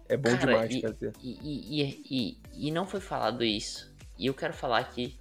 é 0.08 0.15
bom 0.15 0.30
Cara, 0.30 0.45
demais, 0.45 0.71
e, 0.71 0.82
cara. 0.82 0.95
E, 1.21 1.82
e, 1.82 2.04
e, 2.10 2.67
e 2.67 2.71
não 2.71 2.86
foi 2.86 2.99
falado 2.99 3.43
isso. 3.43 3.91
E 4.17 4.28
eu 4.28 4.34
quero 4.34 4.54
falar 4.54 4.80
aqui. 4.80 5.19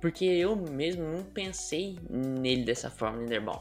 Porque 0.00 0.24
eu 0.24 0.54
mesmo 0.54 1.02
não 1.02 1.22
pensei 1.22 1.98
nele 2.08 2.64
dessa 2.64 2.90
forma, 2.90 3.22
Linderbaum. 3.22 3.60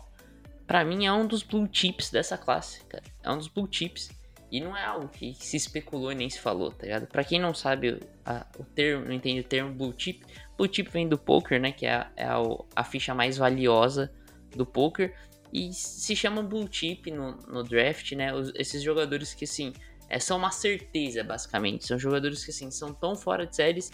Pra 0.67 0.86
mim 0.86 1.06
é 1.06 1.12
um 1.12 1.26
dos 1.26 1.41
blue 1.41 1.67
chips 1.72 2.10
dessa 2.12 2.38
classe, 2.38 2.84
cara. 2.86 3.04
É 3.24 3.32
um 3.32 3.38
dos 3.38 3.48
blue 3.48 3.67
chips. 3.69 4.10
E 4.51 4.59
não 4.59 4.75
é 4.75 4.83
algo 4.83 5.07
que 5.07 5.33
se 5.35 5.57
especulou 5.57 6.12
e 6.12 6.15
nem 6.15 6.29
se 6.29 6.39
falou, 6.39 6.71
tá 6.71 6.83
ligado? 6.83 7.07
Pra 7.07 7.23
quem 7.23 7.39
não 7.39 7.53
sabe 7.53 7.99
a, 8.25 8.45
o 8.57 8.63
termo, 8.63 9.05
não 9.05 9.13
entende 9.13 9.41
o 9.41 9.43
termo 9.43 9.73
blue 9.73 9.93
chip, 9.95 10.25
blue 10.57 10.67
chip 10.71 10.89
vem 10.89 11.07
do 11.07 11.17
poker, 11.17 11.62
né? 11.62 11.71
Que 11.71 11.85
é, 11.85 11.93
a, 11.93 12.12
é 12.15 12.25
a, 12.25 12.38
a 12.75 12.83
ficha 12.83 13.13
mais 13.13 13.38
valiosa 13.38 14.12
do 14.55 14.65
poker. 14.65 15.15
E 15.53 15.71
se 15.73 16.15
chama 16.15 16.41
blue 16.41 16.67
chip 16.71 17.12
no, 17.12 17.38
no 17.47 17.63
draft, 17.63 18.12
né? 18.13 18.33
Os, 18.33 18.51
esses 18.55 18.81
jogadores 18.81 19.33
que, 19.35 19.45
assim, 19.45 19.71
é, 20.09 20.19
são 20.19 20.38
uma 20.38 20.51
certeza, 20.51 21.23
basicamente. 21.23 21.85
São 21.85 21.99
jogadores 21.99 22.43
que, 22.43 22.49
assim, 22.49 22.71
são 22.71 22.91
tão 22.91 23.15
fora 23.15 23.45
de 23.45 23.55
séries 23.55 23.91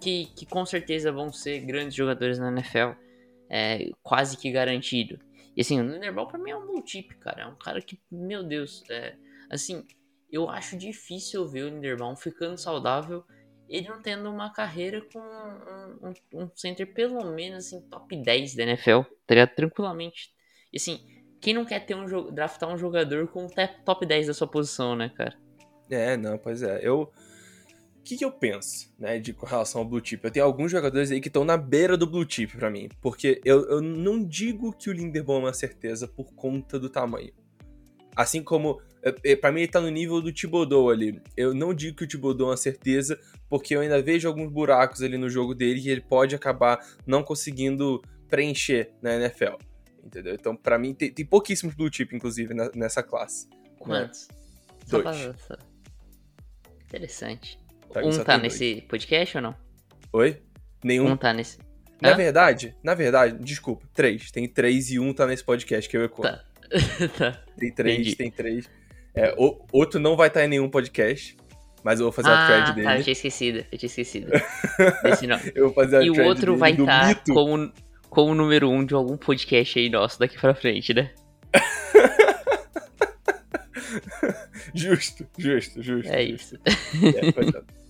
que, 0.00 0.26
que 0.34 0.44
com 0.44 0.66
certeza 0.66 1.12
vão 1.12 1.32
ser 1.32 1.60
grandes 1.60 1.94
jogadores 1.94 2.40
na 2.40 2.50
NFL. 2.50 2.98
É, 3.48 3.90
quase 4.02 4.36
que 4.36 4.50
garantido. 4.50 5.18
E 5.56 5.60
assim, 5.60 5.78
o 5.80 5.86
Linderball 5.86 6.26
pra 6.26 6.38
mim 6.38 6.50
é 6.50 6.56
um 6.56 6.66
blue 6.66 6.82
chip, 6.84 7.14
cara. 7.16 7.42
É 7.42 7.46
um 7.46 7.54
cara 7.54 7.80
que, 7.80 7.98
meu 8.10 8.42
Deus, 8.42 8.82
é, 8.90 9.14
Assim, 9.52 9.86
eu 10.30 10.48
acho 10.48 10.78
difícil 10.78 11.46
ver 11.46 11.64
o 11.64 11.68
Linderbaum 11.68 12.16
ficando 12.16 12.56
saudável, 12.56 13.22
ele 13.68 13.88
não 13.88 14.00
tendo 14.00 14.30
uma 14.30 14.50
carreira 14.50 15.02
com 15.12 15.18
um, 15.18 16.08
um, 16.08 16.44
um 16.44 16.50
center 16.54 16.92
pelo 16.92 17.22
menos 17.32 17.66
assim, 17.66 17.82
top 17.82 18.16
10 18.16 18.54
da 18.54 18.62
NFL, 18.62 19.00
tá 19.26 19.34
ligado? 19.34 19.54
Tranquilamente. 19.54 20.32
E 20.72 20.78
assim, 20.78 21.06
quem 21.38 21.52
não 21.52 21.66
quer 21.66 21.84
ter 21.84 21.94
um 21.94 22.32
draftar 22.32 22.72
um 22.72 22.78
jogador 22.78 23.28
com 23.28 23.46
top 23.84 24.06
10 24.06 24.28
da 24.28 24.34
sua 24.34 24.46
posição, 24.46 24.96
né, 24.96 25.10
cara? 25.14 25.36
É, 25.90 26.16
não, 26.16 26.38
pois 26.38 26.62
é. 26.62 26.80
Eu. 26.82 27.12
O 27.98 28.02
que, 28.04 28.16
que 28.16 28.24
eu 28.24 28.32
penso, 28.32 28.92
né, 28.98 29.20
de 29.20 29.32
com 29.32 29.46
relação 29.46 29.80
ao 29.80 29.86
blue 29.86 30.04
chip? 30.04 30.24
Eu 30.24 30.30
tenho 30.30 30.44
alguns 30.44 30.72
jogadores 30.72 31.12
aí 31.12 31.20
que 31.20 31.28
estão 31.28 31.44
na 31.44 31.56
beira 31.56 31.96
do 31.96 32.04
blue 32.04 32.28
chip 32.28 32.56
para 32.56 32.68
mim, 32.68 32.88
porque 33.00 33.40
eu, 33.44 33.64
eu 33.68 33.80
não 33.80 34.24
digo 34.24 34.72
que 34.72 34.90
o 34.90 34.92
Linderbaum 34.92 35.36
é 35.36 35.40
uma 35.40 35.52
certeza 35.52 36.08
por 36.08 36.32
conta 36.34 36.80
do 36.80 36.90
tamanho. 36.90 37.32
Assim 38.16 38.42
como, 38.42 38.80
para 39.40 39.50
mim 39.50 39.60
ele 39.62 39.70
tá 39.70 39.80
no 39.80 39.90
nível 39.90 40.20
do 40.20 40.32
Thibodeau 40.32 40.90
ali. 40.90 41.20
Eu 41.36 41.52
não 41.52 41.74
digo 41.74 41.96
que 41.96 42.04
o 42.04 42.08
Thibodeau 42.08 42.48
é 42.48 42.50
uma 42.50 42.56
certeza, 42.56 43.18
porque 43.48 43.74
eu 43.74 43.80
ainda 43.80 44.00
vejo 44.00 44.28
alguns 44.28 44.50
buracos 44.50 45.02
ali 45.02 45.18
no 45.18 45.28
jogo 45.28 45.54
dele 45.54 45.80
que 45.80 45.90
ele 45.90 46.00
pode 46.00 46.34
acabar 46.34 46.78
não 47.06 47.22
conseguindo 47.22 48.00
preencher 48.28 48.92
na 49.02 49.14
NFL. 49.14 49.56
Entendeu? 50.04 50.34
Então, 50.34 50.56
para 50.56 50.78
mim, 50.78 50.94
tem, 50.94 51.12
tem, 51.12 51.24
pouquíssimos 51.24 51.74
blue 51.74 51.92
chip, 51.92 52.14
inclusive, 52.14 52.54
na, 52.54 52.70
nessa 52.74 53.02
classe. 53.02 53.48
Né? 53.48 53.56
Quantos? 53.78 54.28
Né? 54.28 54.36
Dois. 54.88 55.36
Interessante. 56.84 57.58
Pra 57.92 58.04
um 58.04 58.24
tá 58.24 58.38
nesse 58.38 58.74
dois. 58.74 58.84
podcast 58.86 59.36
ou 59.36 59.42
não? 59.42 59.54
Oi? 60.12 60.42
Nenhum. 60.82 61.12
Um 61.12 61.16
tá 61.16 61.32
nesse. 61.32 61.58
Na 62.00 62.10
Hã? 62.10 62.16
verdade, 62.16 62.74
na 62.82 62.94
verdade, 62.94 63.38
desculpa, 63.38 63.86
três. 63.94 64.30
Tem 64.32 64.48
três 64.48 64.90
e 64.90 64.98
um 64.98 65.14
tá 65.14 65.26
nesse 65.26 65.44
podcast 65.44 65.88
que 65.88 65.96
eu 65.96 66.04
e 66.04 66.08
Tá. 66.08 66.44
tá. 67.16 67.44
Tem 67.56 67.70
três, 67.72 68.00
Entendi. 68.00 68.16
tem 68.16 68.30
três. 68.30 68.68
É, 69.14 69.34
o, 69.36 69.64
outro 69.72 70.00
não 70.00 70.16
vai 70.16 70.28
estar 70.28 70.44
em 70.44 70.48
nenhum 70.48 70.70
podcast, 70.70 71.36
mas 71.84 72.00
eu 72.00 72.06
vou 72.06 72.12
fazer 72.12 72.30
ah, 72.30 72.44
a 72.44 72.46
thread 72.46 72.74
dele. 72.74 72.86
Ah, 72.86 72.98
eu 72.98 73.02
tinha 73.02 73.12
esquecido, 73.12 73.64
eu 73.70 73.78
tinha 73.78 73.86
esquecido. 73.86 74.30
Desse 75.02 75.26
não. 75.26 75.38
eu 75.54 75.66
vou 75.66 75.74
fazer 75.74 75.98
a 75.98 76.02
e 76.02 76.10
o 76.10 76.24
outro 76.24 76.56
vai 76.56 76.72
estar 76.72 77.22
como, 77.24 77.70
como 78.08 78.34
número 78.34 78.70
um 78.70 78.84
de 78.84 78.94
algum 78.94 79.16
podcast 79.16 79.78
aí 79.78 79.90
nosso 79.90 80.18
daqui 80.18 80.38
pra 80.38 80.54
frente, 80.54 80.94
né? 80.94 81.10
justo, 84.74 85.26
justo, 85.36 85.82
justo. 85.82 86.12
É 86.12 86.26
justo. 86.26 86.54
isso. 86.54 86.58
É, 87.04 87.81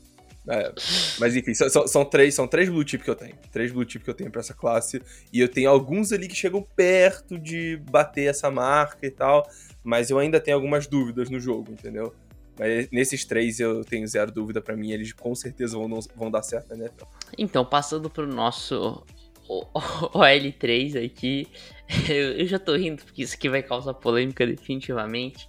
É, 0.49 0.73
mas 1.21 1.37
enfim, 1.37 1.55
são, 1.55 1.87
são, 1.87 2.05
três, 2.05 2.35
são 2.35 2.49
três 2.49 2.69
blue 2.69 2.87
chip 2.87 3.05
que 3.05 3.11
eu 3.11 3.15
tenho. 3.15 3.35
Três 3.53 3.71
blue 3.71 3.89
chip 3.89 4.05
que 4.05 4.11
eu 4.11 4.15
tenho 4.15 4.31
pra 4.31 4.41
essa 4.41 4.55
classe. 4.55 5.01
E 5.33 5.41
eu 5.41 5.49
tenho 5.49 5.71
alguns 5.71 6.13
ali 6.13 6.27
que 6.27 6.35
chegam 6.35 6.63
perto 6.75 7.39
de 7.39 7.77
bater 7.91 8.29
essa 8.29 8.51
marca 8.51 9.07
e 9.07 9.11
tal. 9.11 9.49
Mas 9.85 10.11
eu 10.11 10.19
ainda 10.19 10.41
tenho 10.41 10.57
algumas 10.57 10.87
dúvidas 10.87 11.31
no 11.31 11.39
jogo, 11.39 11.73
entendeu? 11.73 12.13
Mas 12.59 12.89
nesses 12.91 13.25
três 13.25 13.61
eu 13.61 13.85
tenho 13.85 14.07
zero 14.07 14.31
dúvida 14.31 14.61
para 14.61 14.77
mim, 14.77 14.91
eles 14.93 15.13
com 15.13 15.35
certeza 15.35 15.77
vão, 15.77 15.89
vão 16.15 16.31
dar 16.31 16.43
certo 16.43 16.77
né? 16.77 16.91
Então, 17.39 17.65
passando 17.65 18.11
pro 18.11 18.27
nosso 18.27 19.05
OL3 19.49 21.05
aqui, 21.05 21.49
eu, 22.09 22.33
eu 22.33 22.47
já 22.47 22.59
tô 22.59 22.77
rindo 22.77 23.03
porque 23.05 23.23
isso 23.23 23.35
aqui 23.35 23.49
vai 23.49 23.63
causar 23.63 23.95
polêmica 23.95 24.47
definitivamente. 24.47 25.49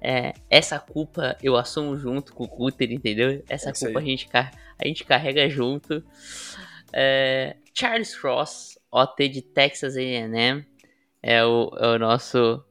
É, 0.00 0.32
essa 0.48 0.78
culpa 0.78 1.36
eu 1.42 1.56
assumo 1.56 1.96
junto 1.96 2.32
com 2.32 2.44
o 2.44 2.48
Cutter, 2.48 2.92
entendeu? 2.92 3.42
Essa 3.48 3.70
é 3.70 3.72
culpa 3.72 3.98
a 3.98 4.02
gente, 4.02 4.28
a 4.32 4.86
gente 4.86 5.04
carrega 5.04 5.48
junto. 5.48 6.02
É, 6.92 7.56
Charles 7.74 8.16
Cross, 8.16 8.78
OT 8.90 9.28
de 9.28 9.42
Texas 9.42 9.96
A&M, 9.96 10.64
é 11.22 11.44
o, 11.44 11.70
é 11.78 11.88
o 11.88 11.98
nosso 11.98 12.64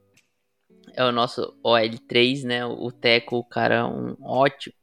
é 0.96 1.04
o 1.04 1.12
nosso 1.12 1.56
OL3, 1.64 2.44
né? 2.44 2.66
O 2.66 2.92
Teco, 2.92 3.38
o 3.38 3.44
cara, 3.44 3.88
um 3.88 4.18
ótimo. 4.22 4.74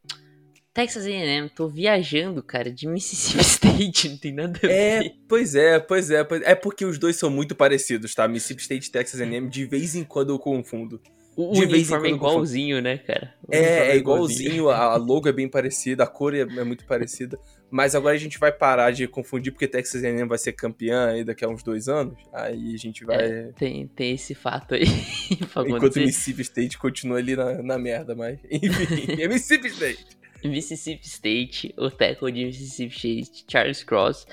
Texas 0.72 1.07
A&M, 1.07 1.48
tô 1.48 1.68
viajando, 1.68 2.42
cara, 2.42 2.70
de 2.70 2.87
Mississippi 2.87 3.42
State, 3.44 4.09
não 4.09 4.16
tem 4.16 4.33
nada 4.33 4.59
a 4.62 4.66
é, 4.66 4.98
ver. 5.00 5.07
É, 5.07 5.14
pois 5.28 5.54
é, 5.54 5.78
pois 5.78 6.11
é, 6.11 6.24
pois 6.24 6.42
é 6.42 6.54
porque 6.54 6.85
os 6.85 6.98
dois 6.98 7.16
são 7.16 7.30
muito 7.30 7.54
parecidos, 7.54 8.14
tá? 8.14 8.26
Mississippi 8.26 8.62
State 8.62 8.88
e 8.88 8.92
Texas 8.92 9.20
A&M, 9.20 9.48
de 9.48 9.64
vez 9.66 9.94
em 9.94 10.04
quando 10.04 10.30
eu 10.33 10.38
confundo. 10.38 11.00
O 11.37 11.53
de 11.53 11.62
uniforme 11.62 12.09
é 12.09 12.12
igualzinho, 12.12 12.81
né, 12.81 12.99
cara? 12.99 13.35
O 13.42 13.53
é, 13.53 13.90
é 13.90 13.97
igualzinho, 13.97 14.68
a 14.68 14.97
logo 14.97 15.29
é 15.29 15.33
bem 15.33 15.49
parecida, 15.49 16.05
a 16.05 16.07
cor 16.07 16.35
é, 16.35 16.40
é, 16.40 16.64
muito 16.64 16.85
parecida. 16.87 17.38
Mas 17.70 17.94
agora 17.94 18.14
a 18.14 18.18
gente 18.18 18.38
vai 18.38 18.53
parar 18.53 18.92
de 18.92 19.09
confundir, 19.09 19.53
porque 19.53 19.66
Texas 19.66 20.05
A&M 20.05 20.29
vai 20.29 20.38
ser 20.38 20.53
campeã 20.53 21.09
aí 21.09 21.25
daqui 21.25 21.44
a 21.44 21.49
uns 21.49 21.62
dois 21.62 21.88
anos. 21.88 22.16
Aí 22.33 22.75
a 22.75 22.79
gente 22.79 23.05
vai... 23.05 23.16
É, 23.16 23.42
tem, 23.57 23.88
tem 23.88 24.14
esse 24.14 24.35
fato 24.35 24.75
aí 24.75 24.85
Enquanto 25.66 25.99
Mississippi 25.99 26.42
State 26.42 26.79
continua 26.79 27.18
ali 27.18 27.35
na, 27.35 27.62
na 27.62 27.79
merda, 27.79 28.14
mas... 28.14 28.38
Enfim, 28.49 29.18
é 29.20 29.27
Mississippi 29.27 29.68
State. 29.68 30.07
Mississippi 30.44 31.07
State, 31.07 31.75
o 31.77 31.90
tackle 31.90 32.31
de 32.31 32.44
Mississippi 32.44 33.20
State, 33.20 33.44
Charles 33.51 33.83
Cross. 33.83 34.27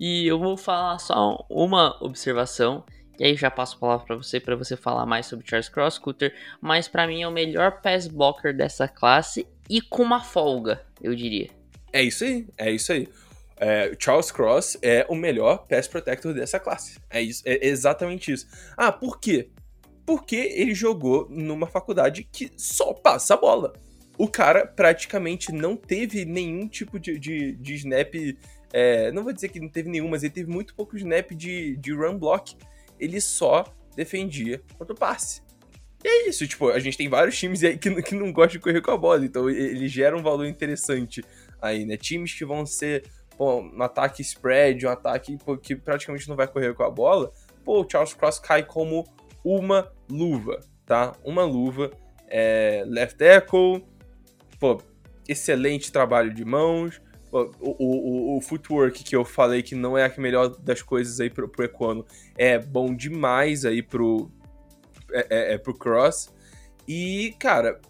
E 0.00 0.26
eu 0.26 0.38
vou 0.38 0.56
falar 0.56 0.98
só 0.98 1.44
uma 1.50 2.02
observação 2.02 2.84
e 3.18 3.24
aí 3.24 3.36
já 3.36 3.50
passo 3.50 3.76
a 3.76 3.78
palavra 3.78 4.06
para 4.06 4.16
você, 4.16 4.38
para 4.38 4.56
você 4.56 4.76
falar 4.76 5.06
mais 5.06 5.26
sobre 5.26 5.46
Charles 5.48 5.68
Cross 5.68 5.94
Scooter. 5.94 6.34
Mas 6.60 6.88
para 6.88 7.06
mim 7.06 7.22
é 7.22 7.28
o 7.28 7.32
melhor 7.32 7.80
pass 7.80 8.06
blocker 8.06 8.54
dessa 8.54 8.86
classe 8.86 9.46
e 9.68 9.80
com 9.80 10.02
uma 10.02 10.22
folga, 10.22 10.82
eu 11.02 11.14
diria. 11.14 11.48
É 11.92 12.02
isso 12.02 12.24
aí, 12.24 12.46
é 12.58 12.70
isso 12.70 12.92
aí. 12.92 13.08
É, 13.58 13.96
Charles 13.98 14.30
Cross 14.30 14.76
é 14.82 15.06
o 15.08 15.14
melhor 15.14 15.66
pass 15.66 15.88
protector 15.88 16.34
dessa 16.34 16.60
classe. 16.60 16.98
É, 17.08 17.22
isso, 17.22 17.42
é 17.46 17.66
exatamente 17.66 18.32
isso. 18.32 18.46
Ah, 18.76 18.92
por 18.92 19.18
quê? 19.18 19.48
Porque 20.04 20.36
ele 20.36 20.74
jogou 20.74 21.26
numa 21.30 21.66
faculdade 21.66 22.28
que 22.30 22.50
só 22.56 22.92
passa 22.92 23.34
a 23.34 23.36
bola. 23.36 23.72
O 24.18 24.28
cara 24.28 24.66
praticamente 24.66 25.52
não 25.52 25.76
teve 25.76 26.24
nenhum 26.24 26.68
tipo 26.68 26.98
de, 26.98 27.18
de, 27.18 27.52
de 27.52 27.74
snap. 27.74 28.14
É, 28.72 29.10
não 29.12 29.24
vou 29.24 29.32
dizer 29.32 29.48
que 29.48 29.60
não 29.60 29.68
teve 29.68 29.88
nenhum, 29.88 30.08
mas 30.08 30.22
ele 30.22 30.32
teve 30.32 30.50
muito 30.50 30.74
pouco 30.74 30.96
snap 30.96 31.32
de, 31.32 31.76
de 31.76 31.92
run 31.92 32.18
block 32.18 32.56
ele 32.98 33.20
só 33.20 33.64
defendia 33.94 34.60
contra 34.78 34.94
o 34.94 34.98
passe. 34.98 35.42
E 36.04 36.08
é 36.08 36.28
isso, 36.28 36.46
tipo, 36.46 36.68
a 36.68 36.78
gente 36.78 36.96
tem 36.96 37.08
vários 37.08 37.36
times 37.38 37.64
aí 37.64 37.76
que, 37.76 37.90
que 38.02 38.14
não 38.14 38.32
gostam 38.32 38.52
de 38.52 38.58
correr 38.60 38.80
com 38.80 38.90
a 38.90 38.96
bola, 38.96 39.24
então 39.24 39.48
ele 39.50 39.88
gera 39.88 40.16
um 40.16 40.22
valor 40.22 40.46
interessante 40.46 41.24
aí, 41.60 41.84
né? 41.84 41.96
Times 41.96 42.32
que 42.34 42.44
vão 42.44 42.64
ser, 42.66 43.04
pô, 43.36 43.60
um 43.60 43.82
ataque 43.82 44.22
spread, 44.22 44.86
um 44.86 44.90
ataque 44.90 45.36
pô, 45.44 45.56
que 45.56 45.74
praticamente 45.74 46.28
não 46.28 46.36
vai 46.36 46.46
correr 46.46 46.74
com 46.74 46.82
a 46.82 46.90
bola, 46.90 47.32
pô, 47.64 47.82
o 47.82 47.90
Charles 47.90 48.14
Cross 48.14 48.38
cai 48.38 48.62
como 48.62 49.04
uma 49.44 49.90
luva, 50.08 50.60
tá? 50.84 51.12
Uma 51.24 51.44
luva, 51.44 51.90
é, 52.28 52.84
left 52.86 53.16
tackle, 53.16 53.84
pô, 54.60 54.80
excelente 55.28 55.90
trabalho 55.90 56.32
de 56.32 56.44
mãos, 56.44 57.00
o, 57.60 57.76
o, 57.78 58.36
o, 58.36 58.40
footwork 58.40 59.04
que 59.04 59.14
eu 59.14 59.24
falei 59.24 59.62
que 59.62 59.74
não 59.74 59.96
é 59.96 60.04
a 60.04 60.20
melhor 60.20 60.48
das 60.48 60.82
coisas 60.82 61.20
aí 61.20 61.30
pro, 61.30 61.48
pro 61.48 61.64
Econo 61.64 62.06
é 62.36 62.58
bom 62.58 62.94
demais 62.94 63.64
aí 63.64 63.82
pro, 63.82 64.30
é, 65.12 65.26
é, 65.30 65.54
é 65.54 65.58
pro 65.58 65.74
Cross. 65.74 66.32
E, 66.86 67.34
cara, 67.38 67.80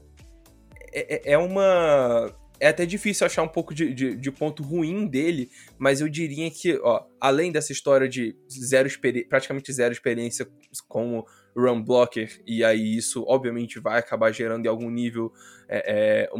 é, 0.92 1.30
é, 1.30 1.32
é 1.32 1.38
uma. 1.38 2.34
É 2.58 2.68
até 2.68 2.86
difícil 2.86 3.26
achar 3.26 3.42
um 3.42 3.48
pouco 3.48 3.74
de, 3.74 3.92
de, 3.92 4.16
de, 4.16 4.32
ponto 4.32 4.62
ruim 4.62 5.06
dele, 5.06 5.50
mas 5.76 6.00
eu 6.00 6.08
diria 6.08 6.50
que, 6.50 6.78
ó, 6.82 7.04
além 7.20 7.52
dessa 7.52 7.70
história 7.70 8.08
de 8.08 8.34
zero 8.50 8.88
praticamente 9.28 9.70
zero 9.74 9.92
experiência 9.92 10.48
como 10.88 11.26
run 11.54 11.82
blocker, 11.82 12.40
e 12.46 12.64
aí 12.64 12.96
isso 12.96 13.22
obviamente 13.28 13.78
vai 13.78 13.98
acabar 13.98 14.32
gerando 14.32 14.64
em 14.64 14.68
algum 14.70 14.88
nível 14.88 15.30
é, 15.68 16.24
é, 16.24 16.30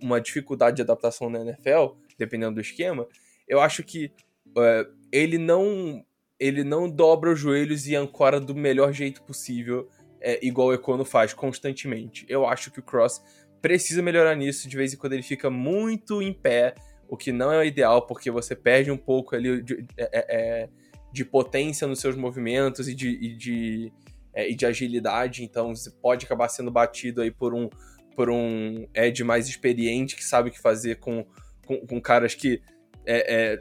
uma 0.00 0.18
dificuldade 0.22 0.76
de 0.76 0.82
adaptação 0.82 1.28
na 1.28 1.40
NFL, 1.40 1.96
dependendo 2.18 2.56
do 2.56 2.60
esquema, 2.60 3.06
eu 3.46 3.60
acho 3.60 3.82
que 3.82 4.12
é, 4.56 4.86
ele 5.12 5.38
não 5.38 6.04
ele 6.40 6.62
não 6.62 6.88
dobra 6.88 7.32
os 7.32 7.40
joelhos 7.40 7.88
e 7.88 7.96
ancora 7.96 8.38
do 8.38 8.54
melhor 8.54 8.92
jeito 8.92 9.22
possível, 9.22 9.88
é, 10.20 10.38
igual 10.46 10.68
o 10.68 10.72
Econo 10.72 11.04
faz 11.04 11.34
constantemente. 11.34 12.24
Eu 12.28 12.46
acho 12.46 12.70
que 12.70 12.78
o 12.78 12.82
Cross 12.82 13.20
precisa 13.60 14.00
melhorar 14.00 14.36
nisso, 14.36 14.68
de 14.68 14.76
vez 14.76 14.94
em 14.94 14.96
quando 14.96 15.14
ele 15.14 15.22
fica 15.22 15.50
muito 15.50 16.22
em 16.22 16.32
pé, 16.32 16.76
o 17.08 17.16
que 17.16 17.32
não 17.32 17.52
é 17.52 17.58
o 17.58 17.64
ideal, 17.64 18.06
porque 18.06 18.30
você 18.30 18.54
perde 18.54 18.88
um 18.88 18.96
pouco 18.96 19.34
ali 19.34 19.60
de, 19.62 19.84
é, 19.96 20.10
é, 20.12 20.24
é 20.28 20.68
de 21.12 21.24
potência 21.24 21.88
nos 21.88 22.00
seus 22.00 22.14
movimentos 22.14 22.88
e 22.88 22.94
de, 22.94 23.08
e 23.08 23.34
de, 23.34 23.92
e 24.36 24.54
de 24.54 24.66
agilidade, 24.66 25.42
então 25.42 25.74
você 25.74 25.90
pode 25.90 26.26
acabar 26.26 26.48
sendo 26.48 26.70
batido 26.70 27.20
aí 27.20 27.32
por 27.32 27.52
um, 27.52 27.68
por 28.14 28.30
um 28.30 28.86
Ed 28.94 29.24
mais 29.24 29.48
experiente 29.48 30.14
que 30.14 30.24
sabe 30.24 30.50
o 30.50 30.52
que 30.52 30.60
fazer 30.60 30.96
com 31.00 31.26
com, 31.68 31.86
com 31.86 32.00
caras 32.00 32.34
que 32.34 32.62
é, 33.04 33.34
é, 33.34 33.60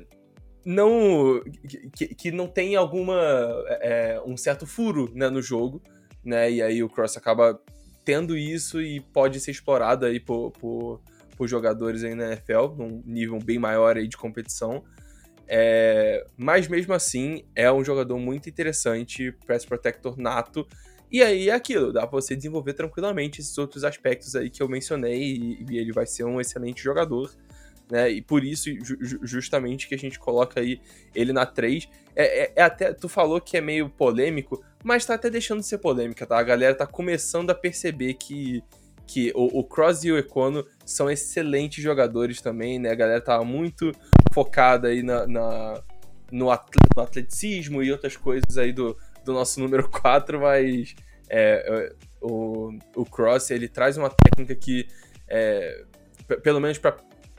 não 0.65 1.41
que, 1.93 2.15
que, 2.15 2.31
não 2.31 2.47
tem 2.47 2.77
alguma 2.77 3.21
é, 3.67 4.13
é, 4.15 4.21
um 4.25 4.37
certo 4.37 4.65
furo 4.65 5.11
né, 5.13 5.29
no 5.29 5.41
jogo, 5.41 5.83
né? 6.23 6.49
E 6.49 6.61
aí 6.61 6.81
o 6.81 6.89
Cross 6.89 7.17
acaba 7.17 7.59
tendo 8.05 8.37
isso 8.37 8.81
e 8.81 9.01
pode 9.01 9.41
ser 9.41 9.51
explorado 9.51 10.05
aí 10.05 10.19
por, 10.19 10.51
por, 10.51 11.01
por 11.35 11.47
jogadores 11.47 12.03
aí 12.03 12.15
na 12.15 12.27
NFL, 12.27 12.75
num 12.77 13.03
nível 13.05 13.39
bem 13.39 13.59
maior 13.59 13.97
aí 13.97 14.07
de 14.07 14.15
competição. 14.15 14.83
É, 15.49 16.25
mas 16.37 16.67
mesmo 16.67 16.93
assim, 16.93 17.43
é 17.55 17.71
um 17.71 17.83
jogador 17.83 18.17
muito 18.17 18.49
interessante, 18.49 19.33
Press 19.45 19.65
Protector 19.65 20.17
nato. 20.17 20.65
E 21.09 21.21
aí 21.21 21.49
é 21.49 21.53
aquilo, 21.53 21.93
dá 21.93 22.01
pra 22.01 22.19
você 22.19 22.35
desenvolver 22.35 22.73
tranquilamente 22.73 23.39
esses 23.39 23.57
outros 23.57 23.85
aspectos 23.85 24.35
aí 24.35 24.49
que 24.49 24.61
eu 24.61 24.67
mencionei 24.67 25.21
e, 25.21 25.65
e 25.69 25.77
ele 25.77 25.93
vai 25.93 26.05
ser 26.05 26.25
um 26.25 26.41
excelente 26.41 26.83
jogador 26.83 27.31
né? 27.89 28.09
E 28.09 28.21
por 28.21 28.43
isso, 28.43 28.69
ju 28.83 28.97
justamente, 29.23 29.87
que 29.87 29.95
a 29.95 29.97
gente 29.97 30.19
coloca 30.19 30.59
aí 30.59 30.79
ele 31.15 31.31
na 31.31 31.45
3. 31.45 31.87
É, 32.15 32.43
é, 32.43 32.53
é, 32.55 32.61
até, 32.61 32.93
tu 32.93 33.07
falou 33.07 33.39
que 33.39 33.57
é 33.57 33.61
meio 33.61 33.89
polêmico, 33.89 34.63
mas 34.83 35.05
tá 35.05 35.13
até 35.13 35.29
deixando 35.29 35.59
de 35.59 35.67
ser 35.67 35.77
polêmica, 35.77 36.25
tá? 36.25 36.37
A 36.37 36.43
galera 36.43 36.75
tá 36.75 36.85
começando 36.85 37.49
a 37.49 37.55
perceber 37.55 38.15
que, 38.15 38.63
que 39.05 39.31
o, 39.35 39.59
o 39.59 39.63
Cross 39.63 40.03
e 40.03 40.11
o 40.11 40.17
Econo 40.17 40.65
são 40.85 41.09
excelentes 41.09 41.83
jogadores 41.83 42.41
também, 42.41 42.79
né? 42.79 42.91
A 42.91 42.95
galera 42.95 43.21
tá 43.21 43.41
muito 43.43 43.91
focada 44.33 44.89
aí 44.89 45.01
na, 45.01 45.25
na 45.27 45.83
no, 46.31 46.49
atleticismo 46.51 47.81
e 47.81 47.91
outras 47.91 48.17
coisas 48.17 48.57
aí 48.57 48.73
do, 48.73 48.97
do 49.23 49.33
nosso 49.33 49.59
número 49.59 49.87
4, 49.89 50.39
mas 50.41 50.95
é, 51.29 51.63
é, 51.89 51.95
o, 52.21 52.77
o 52.95 53.05
Cross, 53.05 53.51
ele 53.51 53.67
traz 53.67 53.97
uma 53.97 54.09
técnica 54.09 54.55
que, 54.55 54.87
é, 55.27 55.83
pelo 56.43 56.59
menos 56.59 56.77
para 56.77 56.97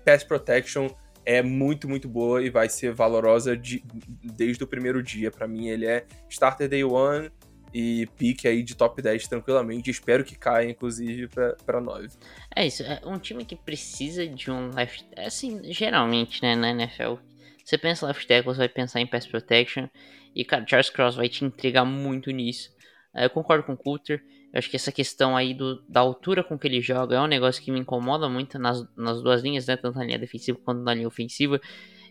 pass 0.09 0.25
protection 0.25 0.89
é 1.23 1.43
muito, 1.43 1.87
muito 1.87 2.09
boa 2.09 2.43
e 2.43 2.49
vai 2.49 2.71
ser 2.71 2.93
valorosa 2.95 3.55
de, 3.55 3.85
desde 4.25 4.65
o 4.65 4.67
primeiro 4.67 5.03
dia. 5.03 5.31
Para 5.31 5.47
mim, 5.47 5.69
ele 5.69 5.85
é 5.85 6.07
starter 6.31 6.67
day 6.67 6.83
one 6.83 7.31
e 7.75 8.07
pique 8.17 8.49
aí 8.49 8.63
de 8.63 8.75
top 8.75 9.03
10 9.03 9.29
tranquilamente. 9.29 9.91
Espero 9.91 10.25
que 10.25 10.35
caia, 10.35 10.71
inclusive, 10.71 11.29
para 11.67 11.79
9. 11.79 12.09
É 12.57 12.67
isso, 12.67 12.83
é 12.83 13.03
um 13.05 13.19
time 13.19 13.45
que 13.45 13.55
precisa 13.55 14.27
de 14.27 14.51
um 14.51 14.71
left. 14.71 15.07
Assim, 15.19 15.61
geralmente, 15.71 16.41
né, 16.43 16.57
na 16.57 16.71
NFL, 16.71 17.17
você 17.63 17.77
pensa 17.77 18.07
left 18.07 18.27
tackle, 18.27 18.55
você 18.55 18.59
vai 18.61 18.69
pensar 18.71 19.01
em 19.01 19.07
pass 19.07 19.27
protection. 19.27 19.89
E, 20.35 20.43
cara, 20.43 20.65
Charles 20.67 20.89
Cross 20.89 21.17
vai 21.17 21.29
te 21.29 21.45
entregar 21.45 21.85
muito 21.85 22.31
nisso. 22.31 22.71
É, 23.15 23.27
eu 23.27 23.31
concordo 23.31 23.65
com 23.65 23.75
o 23.75 23.77
Coulter. 23.77 24.25
Eu 24.53 24.59
acho 24.59 24.71
que 24.71 24.77
essa 24.77 24.91
questão 24.91 25.37
aí 25.37 25.53
do, 25.53 25.83
da 25.89 26.01
altura 26.01 26.43
com 26.43 26.59
que 26.59 26.67
ele 26.67 26.81
joga 26.81 27.17
é 27.17 27.21
um 27.21 27.27
negócio 27.27 27.63
que 27.63 27.71
me 27.71 27.79
incomoda 27.79 28.29
muito 28.29 28.59
nas, 28.59 28.83
nas 28.97 29.23
duas 29.23 29.43
linhas, 29.43 29.67
né? 29.67 29.77
Tanto 29.77 29.99
na 29.99 30.05
linha 30.05 30.19
defensiva 30.19 30.59
quanto 30.65 30.83
na 30.83 30.95
linha 30.95 31.07
ofensiva. 31.07 31.61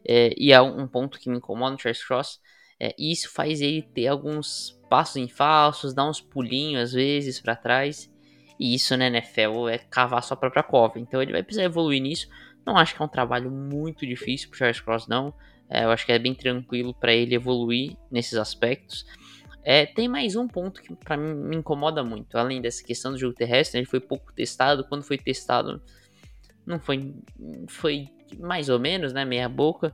É, 0.07 0.33
e 0.37 0.51
é 0.51 0.61
um 0.61 0.87
ponto 0.87 1.19
que 1.19 1.29
me 1.29 1.37
incomoda 1.37 1.71
no 1.71 1.79
Charles 1.79 2.03
Cross. 2.05 2.39
É, 2.79 2.93
e 2.97 3.11
isso 3.11 3.31
faz 3.31 3.59
ele 3.59 3.81
ter 3.81 4.07
alguns 4.07 4.79
passos 4.89 5.17
em 5.17 5.27
falsos, 5.27 5.93
dar 5.93 6.07
uns 6.07 6.21
pulinhos 6.21 6.83
às 6.83 6.93
vezes 6.93 7.41
para 7.41 7.55
trás. 7.55 8.11
E 8.59 8.75
isso 8.75 8.95
na 8.95 9.07
NFL 9.07 9.67
é 9.69 9.77
cavar 9.77 10.23
sua 10.23 10.37
própria 10.37 10.63
cova. 10.63 10.99
Então 10.99 11.21
ele 11.21 11.31
vai 11.31 11.43
precisar 11.43 11.65
evoluir 11.65 12.01
nisso. 12.01 12.27
Não 12.65 12.77
acho 12.77 12.95
que 12.95 13.01
é 13.01 13.05
um 13.05 13.09
trabalho 13.09 13.49
muito 13.49 14.05
difícil 14.05 14.49
pro 14.49 14.57
Charles 14.57 14.79
Cross, 14.79 15.07
não. 15.07 15.33
É, 15.69 15.83
eu 15.83 15.91
acho 15.91 16.05
que 16.05 16.11
é 16.11 16.19
bem 16.19 16.33
tranquilo 16.33 16.93
para 16.93 17.13
ele 17.13 17.35
evoluir 17.35 17.97
nesses 18.11 18.35
aspectos. 18.35 19.05
É, 19.69 19.85
tem 19.85 20.07
mais 20.07 20.37
um 20.37 20.47
ponto 20.47 20.81
que 20.81 20.95
para 20.95 21.17
mim 21.17 21.33
me 21.33 21.57
incomoda 21.57 22.01
muito, 22.01 22.37
além 22.37 22.61
dessa 22.61 22.81
questão 22.81 23.11
do 23.11 23.17
jogo 23.17 23.35
terrestre, 23.35 23.77
ele 23.77 23.85
foi 23.85 23.99
pouco 23.99 24.31
testado. 24.31 24.85
Quando 24.85 25.03
foi 25.03 25.17
testado, 25.17 25.81
não 26.65 26.79
foi, 26.79 27.13
foi 27.67 28.07
mais 28.39 28.69
ou 28.69 28.79
menos, 28.79 29.11
né, 29.11 29.25
meia 29.25 29.49
boca. 29.49 29.93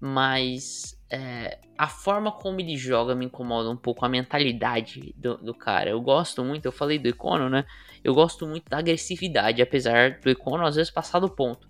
Mas 0.00 1.00
é, 1.08 1.60
a 1.78 1.86
forma 1.86 2.32
como 2.32 2.60
ele 2.60 2.76
joga 2.76 3.14
me 3.14 3.26
incomoda 3.26 3.70
um 3.70 3.76
pouco, 3.76 4.04
a 4.04 4.08
mentalidade 4.08 5.14
do, 5.16 5.36
do, 5.36 5.54
cara. 5.54 5.88
Eu 5.88 6.00
gosto 6.00 6.42
muito, 6.42 6.66
eu 6.66 6.72
falei 6.72 6.98
do 6.98 7.06
Econo, 7.06 7.48
né? 7.48 7.64
Eu 8.02 8.12
gosto 8.12 8.44
muito 8.44 8.68
da 8.68 8.78
agressividade, 8.78 9.62
apesar 9.62 10.18
do 10.18 10.28
Econo 10.28 10.66
às 10.66 10.74
vezes 10.74 10.90
passar 10.90 11.20
do 11.20 11.30
ponto. 11.30 11.68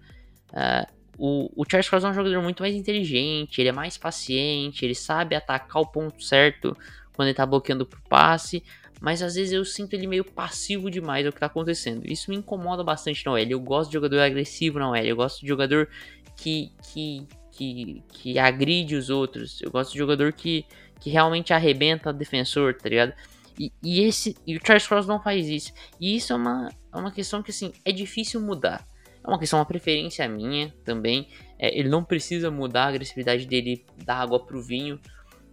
É, 0.54 0.86
o, 1.18 1.50
o 1.54 1.64
Charles 1.70 1.88
Cross 1.88 2.04
é 2.04 2.08
um 2.08 2.14
jogador 2.14 2.42
muito 2.42 2.62
mais 2.62 2.74
inteligente, 2.74 3.60
ele 3.60 3.68
é 3.68 3.72
mais 3.72 3.98
paciente, 3.98 4.86
ele 4.86 4.94
sabe 4.94 5.34
atacar 5.34 5.82
o 5.82 5.86
ponto 5.86 6.22
certo 6.22 6.74
quando 7.16 7.28
ele 7.28 7.34
tá 7.34 7.44
bloqueando 7.44 7.84
pro 7.84 8.00
passe, 8.08 8.62
mas 9.00 9.22
às 9.22 9.34
vezes 9.34 9.52
eu 9.52 9.64
sinto 9.64 9.94
ele 9.94 10.06
meio 10.06 10.24
passivo 10.24 10.90
demais 10.90 11.26
ao 11.26 11.32
que 11.32 11.40
tá 11.40 11.46
acontecendo. 11.46 12.06
Isso 12.06 12.30
me 12.30 12.36
incomoda 12.36 12.84
bastante 12.84 13.24
na 13.24 13.32
OL. 13.32 13.38
Eu 13.38 13.60
gosto 13.60 13.88
de 13.90 13.94
jogador 13.94 14.20
agressivo 14.20 14.78
na 14.78 14.90
OL, 14.90 14.96
eu 14.96 15.16
gosto 15.16 15.40
de 15.40 15.48
jogador 15.48 15.88
que, 16.36 16.70
que, 16.92 17.26
que, 17.50 18.02
que 18.08 18.38
agride 18.38 18.94
os 18.94 19.10
outros, 19.10 19.60
eu 19.62 19.70
gosto 19.70 19.92
de 19.92 19.98
jogador 19.98 20.32
que, 20.32 20.64
que 21.00 21.10
realmente 21.10 21.52
arrebenta 21.52 22.10
o 22.10 22.12
defensor, 22.12 22.74
tá 22.74 22.88
ligado? 22.88 23.12
E, 23.58 23.72
e, 23.82 24.02
esse, 24.02 24.36
e 24.46 24.56
o 24.56 24.60
Charles 24.64 24.86
Cross 24.86 25.06
não 25.06 25.20
faz 25.20 25.48
isso. 25.48 25.72
E 25.98 26.16
isso 26.16 26.32
é 26.32 26.36
uma, 26.36 26.68
é 26.92 26.96
uma 26.96 27.10
questão 27.10 27.42
que 27.42 27.50
assim, 27.50 27.72
é 27.84 27.90
difícil 27.90 28.40
mudar. 28.40 28.86
É 29.24 29.28
uma 29.28 29.38
questão, 29.38 29.58
uma 29.58 29.64
preferência 29.64 30.28
minha 30.28 30.72
também. 30.84 31.28
É, 31.58 31.76
ele 31.76 31.88
não 31.88 32.04
precisa 32.04 32.50
mudar 32.50 32.84
a 32.84 32.88
agressividade 32.88 33.46
dele 33.46 33.84
da 34.04 34.14
água 34.16 34.38
pro 34.38 34.62
vinho. 34.62 35.00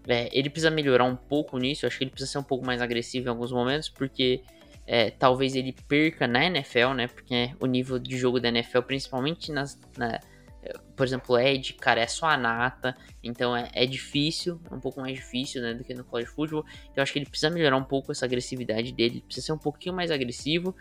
É, 0.07 0.29
ele 0.31 0.49
precisa 0.49 0.69
melhorar 0.69 1.05
um 1.05 1.15
pouco 1.15 1.57
nisso. 1.57 1.85
Acho 1.85 1.97
que 1.97 2.03
ele 2.03 2.11
precisa 2.11 2.31
ser 2.31 2.37
um 2.37 2.43
pouco 2.43 2.65
mais 2.65 2.81
agressivo 2.81 3.27
em 3.27 3.29
alguns 3.29 3.51
momentos, 3.51 3.89
porque 3.89 4.41
é, 4.85 5.09
talvez 5.09 5.55
ele 5.55 5.73
perca 5.87 6.27
na 6.27 6.45
NFL, 6.45 6.93
né? 6.93 7.07
Porque 7.07 7.51
o 7.59 7.65
nível 7.65 7.97
de 7.99 8.17
jogo 8.17 8.39
da 8.39 8.49
NFL, 8.49 8.81
principalmente 8.81 9.51
nas, 9.51 9.79
na, 9.97 10.19
por 10.95 11.05
exemplo, 11.05 11.37
Ed, 11.37 11.73
cara, 11.73 12.01
é 12.01 12.07
só 12.07 12.27
a 12.27 12.37
nata, 12.37 12.95
então 13.23 13.55
é, 13.55 13.69
é, 13.73 13.85
difícil, 13.85 14.59
é 14.69 14.73
um 14.73 14.79
pouco 14.79 15.01
mais 15.01 15.15
difícil, 15.15 15.61
né, 15.61 15.73
do 15.73 15.83
que 15.83 15.93
no 15.93 16.03
college 16.03 16.29
football. 16.29 16.65
Eu 16.95 17.03
acho 17.03 17.11
que 17.11 17.19
ele 17.19 17.25
precisa 17.25 17.49
melhorar 17.49 17.75
um 17.75 17.83
pouco 17.83 18.11
essa 18.11 18.25
agressividade 18.25 18.91
dele, 18.93 19.21
precisa 19.25 19.47
ser 19.47 19.53
um 19.53 19.57
pouquinho 19.57 19.95
mais 19.95 20.11
agressivo, 20.11 20.75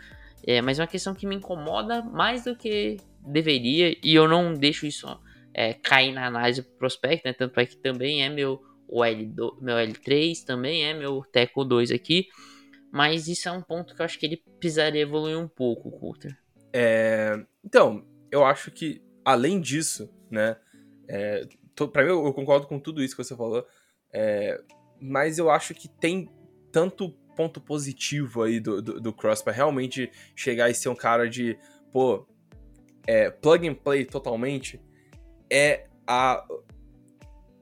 é, 0.45 0.61
mas 0.61 0.79
é 0.79 0.81
uma 0.81 0.87
questão 0.87 1.13
que 1.13 1.25
me 1.25 1.35
incomoda 1.35 2.01
mais 2.01 2.43
do 2.43 2.55
que 2.55 2.97
deveria, 3.19 3.97
e 4.03 4.13
eu 4.15 4.27
não 4.27 4.53
deixo 4.53 4.85
isso 4.85 5.07
é, 5.53 5.73
cair 5.73 6.13
na 6.13 6.27
análise 6.27 6.61
pro 6.61 6.77
prospecto, 6.77 7.27
né? 7.27 7.33
Tanto 7.33 7.59
é 7.59 7.65
que 7.65 7.77
também 7.77 8.23
é 8.23 8.29
meu 8.29 8.61
L2, 8.89 9.61
meu 9.61 9.75
L3, 9.75 10.43
também 10.45 10.85
é 10.85 10.93
meu 10.93 11.23
Teco 11.31 11.63
2 11.63 11.91
aqui. 11.91 12.27
Mas 12.91 13.27
isso 13.27 13.49
é 13.49 13.51
um 13.51 13.61
ponto 13.61 13.95
que 13.95 14.01
eu 14.01 14.05
acho 14.05 14.19
que 14.19 14.25
ele 14.25 14.43
precisaria 14.59 15.01
evoluir 15.01 15.37
um 15.37 15.47
pouco, 15.47 15.91
Coulter. 15.91 16.37
É, 16.71 17.43
então, 17.63 18.05
eu 18.31 18.45
acho 18.45 18.69
que, 18.69 19.01
além 19.25 19.59
disso, 19.59 20.13
né? 20.29 20.57
É, 21.07 21.47
pra 21.91 22.03
mim, 22.03 22.09
eu, 22.09 22.23
eu, 22.23 22.33
concordo 22.33 22.67
com 22.67 22.79
tudo 22.79 23.03
isso 23.03 23.15
que 23.15 23.23
você 23.23 23.35
falou. 23.35 23.65
É, 24.13 24.61
mas 25.01 25.39
eu 25.39 25.49
acho 25.49 25.73
que 25.73 25.87
tem 25.87 26.29
tanto 26.71 27.09
ponto 27.35 27.59
positivo 27.59 28.43
aí 28.43 28.59
do, 28.59 28.81
do, 28.81 29.01
do 29.01 29.13
Cross 29.13 29.41
para 29.41 29.53
realmente 29.53 30.11
chegar 30.35 30.69
e 30.69 30.75
ser 30.75 30.89
um 30.89 30.95
cara 30.95 31.27
de, 31.27 31.57
pô, 31.91 32.27
é, 33.07 33.29
plug 33.29 33.67
and 33.67 33.75
play 33.75 34.05
totalmente, 34.05 34.79
é 35.49 35.87
a, 36.07 36.45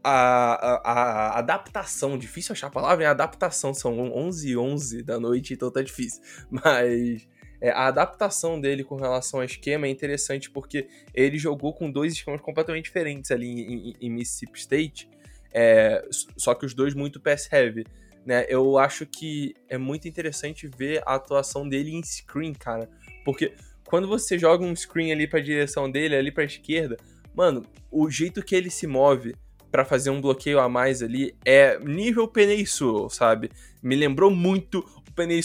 a, 0.03 0.11
a, 0.13 0.91
a, 0.91 1.39
adaptação, 1.39 2.17
difícil 2.17 2.53
achar 2.53 2.67
a 2.67 2.71
palavra, 2.71 3.05
é 3.05 3.07
adaptação, 3.07 3.73
são 3.73 3.97
11 4.13 4.49
e 4.49 4.57
11 4.57 5.03
da 5.03 5.19
noite, 5.19 5.53
então 5.53 5.71
tá 5.71 5.81
difícil, 5.81 6.21
mas 6.49 7.27
é, 7.61 7.69
a 7.71 7.87
adaptação 7.87 8.59
dele 8.59 8.83
com 8.83 8.95
relação 8.95 9.39
ao 9.39 9.45
esquema 9.45 9.87
é 9.87 9.89
interessante 9.89 10.49
porque 10.49 10.87
ele 11.13 11.37
jogou 11.37 11.73
com 11.73 11.91
dois 11.91 12.13
esquemas 12.13 12.41
completamente 12.41 12.85
diferentes 12.85 13.31
ali 13.31 13.47
em, 13.47 13.89
em, 13.89 13.95
em 14.01 14.09
Mississippi 14.09 14.59
State, 14.59 15.09
é, 15.53 16.03
só 16.37 16.53
que 16.53 16.65
os 16.65 16.73
dois 16.73 16.93
muito 16.93 17.19
pass 17.19 17.51
heavy 17.51 17.85
né? 18.25 18.45
Eu 18.47 18.77
acho 18.77 19.05
que 19.05 19.55
é 19.67 19.77
muito 19.77 20.07
interessante 20.07 20.67
ver 20.67 21.01
a 21.05 21.15
atuação 21.15 21.67
dele 21.67 21.91
em 21.91 22.03
screen, 22.03 22.53
cara. 22.53 22.89
Porque 23.25 23.53
quando 23.85 24.07
você 24.07 24.37
joga 24.37 24.63
um 24.63 24.75
screen 24.75 25.11
ali 25.11 25.27
pra 25.27 25.39
direção 25.39 25.89
dele, 25.89 26.15
ali 26.15 26.31
pra 26.31 26.43
esquerda, 26.43 26.97
mano, 27.33 27.65
o 27.89 28.09
jeito 28.09 28.43
que 28.43 28.55
ele 28.55 28.69
se 28.69 28.87
move 28.87 29.35
para 29.71 29.85
fazer 29.85 30.09
um 30.09 30.19
bloqueio 30.19 30.59
a 30.59 30.67
mais 30.67 31.01
ali 31.01 31.35
é 31.45 31.79
nível 31.79 32.27
Penei 32.27 32.65
sabe? 33.09 33.49
Me 33.81 33.95
lembrou 33.95 34.29
muito 34.29 34.79
o 35.07 35.11
Penei 35.13 35.41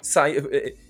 sai, 0.00 0.36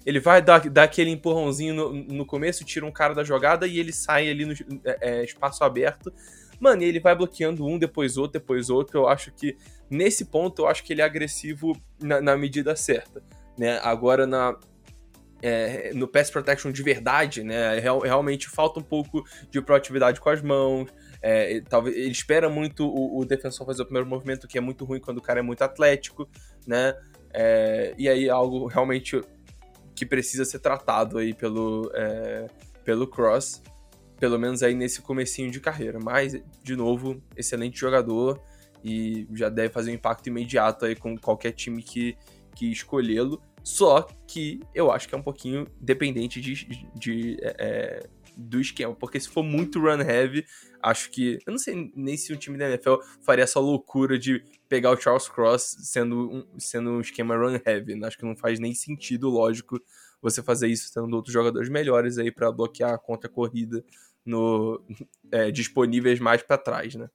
ele 0.04 0.20
vai 0.20 0.42
dar, 0.42 0.68
dar 0.68 0.84
aquele 0.84 1.10
empurrãozinho 1.10 1.74
no, 1.74 1.92
no, 1.92 2.26
começo, 2.26 2.64
tira 2.64 2.86
um 2.86 2.92
cara 2.92 3.14
da 3.14 3.24
jogada 3.24 3.66
e 3.66 3.78
ele 3.78 3.92
sai 3.92 4.28
ali 4.28 4.44
no 4.44 4.52
é, 4.84 4.98
é 5.00 5.24
espaço 5.24 5.64
aberto. 5.64 6.12
Mano, 6.60 6.82
e 6.82 6.84
ele 6.84 7.00
vai 7.00 7.14
bloqueando 7.14 7.66
um, 7.66 7.76
depois 7.78 8.16
outro, 8.16 8.40
depois 8.40 8.70
outro. 8.70 9.00
Eu 9.00 9.08
acho 9.08 9.32
que 9.32 9.56
Nesse 9.92 10.24
ponto, 10.24 10.62
eu 10.62 10.68
acho 10.68 10.82
que 10.84 10.94
ele 10.94 11.02
é 11.02 11.04
agressivo 11.04 11.76
na, 12.00 12.18
na 12.18 12.34
medida 12.34 12.74
certa. 12.74 13.22
Né? 13.58 13.78
Agora, 13.82 14.26
na, 14.26 14.58
é, 15.42 15.92
no 15.92 16.08
pass 16.08 16.30
protection 16.30 16.72
de 16.72 16.82
verdade, 16.82 17.44
né? 17.44 17.78
Real, 17.78 18.00
realmente 18.00 18.48
falta 18.48 18.80
um 18.80 18.82
pouco 18.82 19.22
de 19.50 19.60
proatividade 19.60 20.18
com 20.18 20.30
as 20.30 20.40
mãos. 20.40 20.88
É, 21.22 21.60
talvez 21.68 21.96
ele 21.96 22.10
espera 22.10 22.48
muito 22.50 22.84
o, 22.84 23.20
o, 23.20 23.24
defensor 23.24 23.64
fazer 23.64 23.82
o 23.82 23.84
primeiro 23.84 24.08
movimento, 24.08 24.48
que 24.48 24.58
é 24.58 24.60
muito 24.60 24.84
ruim 24.84 24.98
quando 24.98 25.18
o 25.18 25.22
cara 25.22 25.38
é 25.38 25.42
muito 25.42 25.62
atlético, 25.62 26.28
né? 26.66 26.94
É, 27.32 27.94
e 27.96 28.08
aí 28.08 28.28
algo 28.28 28.66
realmente 28.66 29.20
que 29.94 30.04
precisa 30.04 30.44
ser 30.44 30.58
tratado 30.58 31.18
aí 31.18 31.32
pelo, 31.32 31.90
é, 31.94 32.46
pelo 32.84 33.06
Cross, 33.06 33.62
pelo 34.18 34.38
menos 34.38 34.62
aí 34.62 34.74
nesse 34.74 35.00
comecinho 35.00 35.50
de 35.50 35.60
carreira. 35.60 35.98
Mas, 36.02 36.36
de 36.62 36.76
novo, 36.76 37.22
excelente 37.36 37.78
jogador 37.78 38.42
e 38.84 39.26
já 39.32 39.48
deve 39.48 39.68
fazer 39.72 39.92
um 39.92 39.94
impacto 39.94 40.26
imediato 40.26 40.84
aí 40.84 40.96
com 40.96 41.16
qualquer 41.16 41.52
time 41.52 41.82
que, 41.82 42.16
que 42.54 42.70
escolhê-lo. 42.70 43.40
Só 43.62 44.08
que 44.26 44.60
eu 44.74 44.90
acho 44.90 45.08
que 45.08 45.14
é 45.14 45.18
um 45.18 45.22
pouquinho 45.22 45.68
dependente 45.80 46.40
de, 46.40 46.54
de, 46.66 46.88
de 46.94 47.36
é, 47.40 47.54
é, 47.58 48.02
do 48.36 48.60
esquema, 48.60 48.94
porque 48.94 49.20
se 49.20 49.28
for 49.28 49.42
muito 49.42 49.80
run 49.80 50.00
heavy, 50.00 50.44
acho 50.82 51.10
que. 51.10 51.38
Eu 51.46 51.52
não 51.52 51.58
sei 51.58 51.92
nem 51.94 52.16
se 52.16 52.32
um 52.32 52.36
time 52.36 52.58
da 52.58 52.68
NFL 52.68 52.96
faria 53.20 53.44
essa 53.44 53.60
loucura 53.60 54.18
de 54.18 54.42
pegar 54.68 54.90
o 54.90 54.96
Charles 54.96 55.28
Cross 55.28 55.76
sendo 55.82 56.30
um, 56.30 56.58
sendo 56.58 56.90
um 56.90 57.00
esquema 57.00 57.36
run 57.36 57.58
heavy. 57.64 58.04
Acho 58.04 58.18
que 58.18 58.24
não 58.24 58.36
faz 58.36 58.58
nem 58.58 58.74
sentido, 58.74 59.28
lógico, 59.28 59.80
você 60.20 60.42
fazer 60.42 60.68
isso 60.68 60.92
tendo 60.92 61.14
outros 61.14 61.32
jogadores 61.32 61.68
melhores 61.68 62.18
aí 62.18 62.30
para 62.30 62.50
bloquear 62.52 62.98
contra 62.98 63.28
corrida 63.28 63.84
no, 64.24 64.80
é, 65.30 65.50
disponíveis 65.50 66.20
mais 66.20 66.42
para 66.42 66.58
trás, 66.58 66.94
né? 66.94 67.08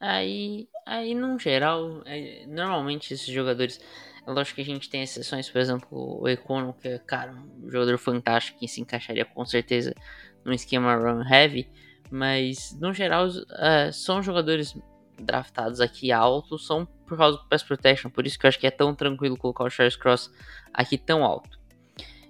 Aí, 0.00 0.68
aí 0.86 1.14
no 1.14 1.38
geral, 1.38 2.02
é, 2.04 2.46
normalmente 2.46 3.14
esses 3.14 3.26
jogadores. 3.26 3.80
É 4.26 4.30
lógico 4.30 4.56
que 4.56 4.62
a 4.62 4.64
gente 4.64 4.88
tem 4.88 5.02
exceções, 5.02 5.50
por 5.50 5.60
exemplo, 5.60 6.22
o 6.22 6.26
Econo, 6.26 6.72
que 6.72 6.88
é, 6.88 6.98
cara, 6.98 7.32
um 7.32 7.70
jogador 7.70 7.98
fantástico 7.98 8.58
que 8.58 8.66
se 8.66 8.80
encaixaria 8.80 9.24
com 9.24 9.44
certeza 9.44 9.94
no 10.44 10.52
esquema 10.52 10.94
run 10.96 11.22
heavy, 11.22 11.68
mas 12.10 12.76
no 12.80 12.92
geral 12.92 13.26
é, 13.58 13.90
são 13.92 14.22
jogadores 14.22 14.76
draftados 15.18 15.80
aqui 15.80 16.10
altos, 16.12 16.66
são 16.66 16.86
por 17.06 17.16
causa 17.16 17.38
do 17.38 17.44
pass 17.48 17.62
protection, 17.62 18.10
por 18.10 18.26
isso 18.26 18.38
que 18.38 18.46
eu 18.46 18.48
acho 18.48 18.58
que 18.58 18.66
é 18.66 18.70
tão 18.70 18.94
tranquilo 18.94 19.36
colocar 19.36 19.64
o 19.64 19.70
Charles 19.70 19.96
Cross 19.96 20.32
aqui 20.72 20.98
tão 20.98 21.24
alto. 21.24 21.58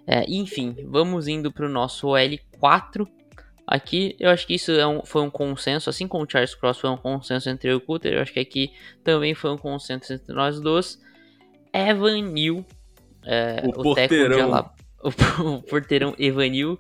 É, 0.07 0.25
enfim, 0.29 0.77
vamos 0.87 1.29
indo 1.29 1.51
para 1.51 1.67
o 1.67 1.69
nosso 1.69 2.09
L4, 2.09 3.09
Aqui 3.67 4.15
eu 4.21 4.29
acho 4.29 4.47
que 4.47 4.55
isso 4.55 4.73
é 4.73 4.87
um, 4.87 5.03
foi 5.05 5.23
um 5.23 5.31
consenso, 5.31 5.89
assim 5.89 6.07
como 6.07 6.25
o 6.25 6.31
Charles 6.31 6.55
Cross 6.55 6.81
foi 6.81 6.91
um 6.91 6.99
consenso 6.99 7.49
entre 7.49 7.71
eu 7.71 7.75
e 7.75 7.77
o 7.77 7.81
Cutter, 7.81 8.13
eu 8.13 8.21
acho 8.21 8.33
que 8.33 8.41
aqui 8.41 8.73
também 9.03 9.35
foi 9.35 9.51
um 9.51 9.57
consenso 9.57 10.13
entre 10.13 10.35
nós 10.35 10.61
dois. 10.61 11.01
Evan 11.73 12.21
Neal, 12.21 12.65
é, 13.25 13.63
o, 13.65 13.71
o 13.71 13.83
porteirão. 13.83 14.71
o, 15.03 15.63
porteirão 15.63 16.15
Evanil, 16.19 16.79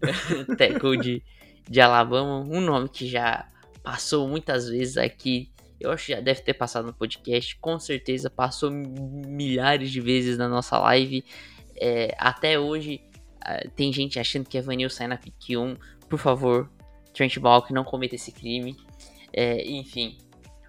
teco 0.56 0.96
de, 0.96 1.22
de 1.68 1.80
Alabama, 1.80 2.40
um 2.40 2.60
nome 2.60 2.88
que 2.88 3.06
já 3.06 3.48
passou 3.82 4.28
muitas 4.28 4.68
vezes 4.68 4.96
aqui. 4.96 5.50
Eu 5.80 5.90
acho 5.90 6.06
que 6.06 6.12
já 6.12 6.20
deve 6.20 6.40
ter 6.40 6.54
passado 6.54 6.86
no 6.86 6.94
podcast, 6.94 7.56
com 7.56 7.78
certeza 7.78 8.30
passou 8.30 8.70
milhares 8.70 9.90
de 9.90 10.00
vezes 10.00 10.38
na 10.38 10.48
nossa 10.48 10.78
live. 10.78 11.24
É, 11.76 12.14
até 12.18 12.58
hoje 12.58 13.00
uh, 13.42 13.68
tem 13.70 13.92
gente 13.92 14.18
achando 14.18 14.48
que 14.48 14.56
Evanil 14.56 14.88
sai 14.88 15.08
na 15.08 15.16
pick 15.16 15.50
1 15.50 15.76
por 16.08 16.18
favor, 16.18 16.70
Trent 17.12 17.38
Balk 17.38 17.72
não 17.72 17.84
cometa 17.84 18.14
esse 18.14 18.30
crime. 18.30 18.76
É, 19.32 19.68
enfim, 19.68 20.16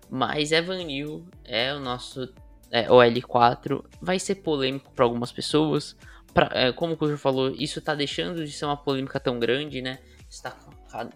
mas 0.10 0.52
Evan 0.52 0.84
Neal 0.84 1.22
é 1.44 1.74
o 1.74 1.80
nosso 1.80 2.34
é, 2.72 2.88
OL4. 2.88 3.84
Vai 4.02 4.20
ser 4.20 4.36
polêmico 4.36 4.92
para 4.94 5.06
algumas 5.06 5.32
pessoas. 5.32 5.96
Pra, 6.36 6.50
é, 6.52 6.74
como 6.74 6.96
o 6.96 6.98
Cujo 6.98 7.18
falou, 7.18 7.56
isso 7.58 7.80
tá 7.80 7.96
deixando 7.96 8.46
de 8.46 8.52
ser 8.52 8.66
uma 8.66 8.76
polêmica 8.76 9.22
tão 9.22 9.40
grande, 9.40 9.82
né? 9.82 10.00
Está 10.30 10.54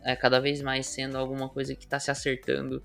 é, 0.06 0.16
cada 0.16 0.40
vez 0.40 0.62
mais 0.62 0.88
sendo 0.88 1.18
alguma 1.18 1.50
coisa 1.50 1.76
que 1.76 1.84
está 1.84 2.00
se 2.00 2.10
acertando 2.10 2.82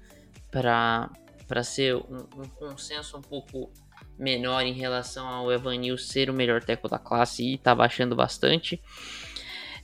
para 0.50 1.62
ser 1.62 1.94
um, 1.94 2.26
um, 2.36 2.48
consenso 2.48 3.16
um 3.16 3.22
pouco 3.22 3.72
menor 4.18 4.62
em 4.62 4.72
relação 4.72 5.28
ao 5.28 5.52
Evanil 5.52 5.96
ser 5.96 6.28
o 6.28 6.34
melhor 6.34 6.60
teco 6.60 6.88
da 6.88 6.98
classe 6.98 7.54
e 7.54 7.56
tá 7.56 7.72
baixando 7.72 8.16
bastante. 8.16 8.82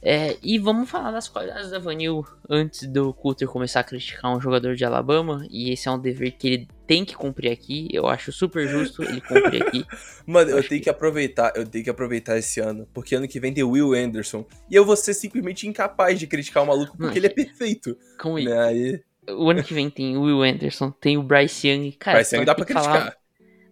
É, 0.03 0.38
e 0.42 0.59
vamos 0.59 0.88
falar 0.88 1.11
das 1.11 1.28
qualidades 1.28 1.68
do 1.68 1.76
Evanil 1.76 2.24
antes 2.48 2.88
do 2.88 3.12
Coulter 3.12 3.46
começar 3.46 3.80
a 3.80 3.84
criticar 3.84 4.34
um 4.34 4.40
jogador 4.40 4.74
de 4.74 4.84
Alabama. 4.84 5.46
E 5.51 5.70
esse 5.72 5.88
é 5.88 5.90
um 5.90 5.98
dever 5.98 6.32
que 6.32 6.48
ele 6.48 6.68
tem 6.86 7.05
que 7.05 7.14
cumprir 7.14 7.53
aqui. 7.53 7.88
Eu 7.92 8.07
acho 8.07 8.32
super 8.32 8.66
justo 8.66 9.03
ele 9.03 9.20
cumprir 9.20 9.62
aqui. 9.62 9.84
Mano, 10.26 10.51
eu, 10.51 10.57
eu 10.57 10.62
tenho 10.62 10.80
que... 10.80 10.84
que... 10.84 10.90
aproveitar, 10.90 11.53
eu 11.55 11.66
tenho 11.66 11.84
que 11.84 11.90
aproveitar 11.90 12.38
esse 12.38 12.61
ano, 12.61 12.88
porque 12.94 13.14
ano 13.14 13.28
que 13.28 13.38
vem 13.38 13.53
tem 13.53 13.62
Will 13.62 13.92
Anderson. 13.92 14.46
E 14.70 14.74
eu 14.74 14.84
vou 14.84 14.96
ser 14.96 15.12
simplesmente 15.12 15.68
incapaz 15.68 16.18
de 16.18 16.26
criticar 16.26 16.62
o 16.62 16.66
maluco 16.66 16.96
porque 16.96 17.18
ele 17.18 17.26
é 17.26 17.30
perfeito. 17.30 17.96
Com 18.18 18.36
né? 18.36 18.59
Aí... 18.59 19.03
O 19.28 19.51
ano 19.51 19.62
que 19.62 19.74
vem 19.74 19.90
tem 19.90 20.16
o 20.16 20.22
Will 20.22 20.42
Anderson, 20.42 20.90
tem 20.90 21.18
o 21.18 21.22
Bryce 21.22 21.68
Young. 21.68 21.92
Cara, 21.92 22.18
Bryce 22.18 22.34
Young 22.34 22.44
dá 22.46 22.55
pra 22.55 22.64
criticar. 22.64 22.98
Falar... 22.98 23.16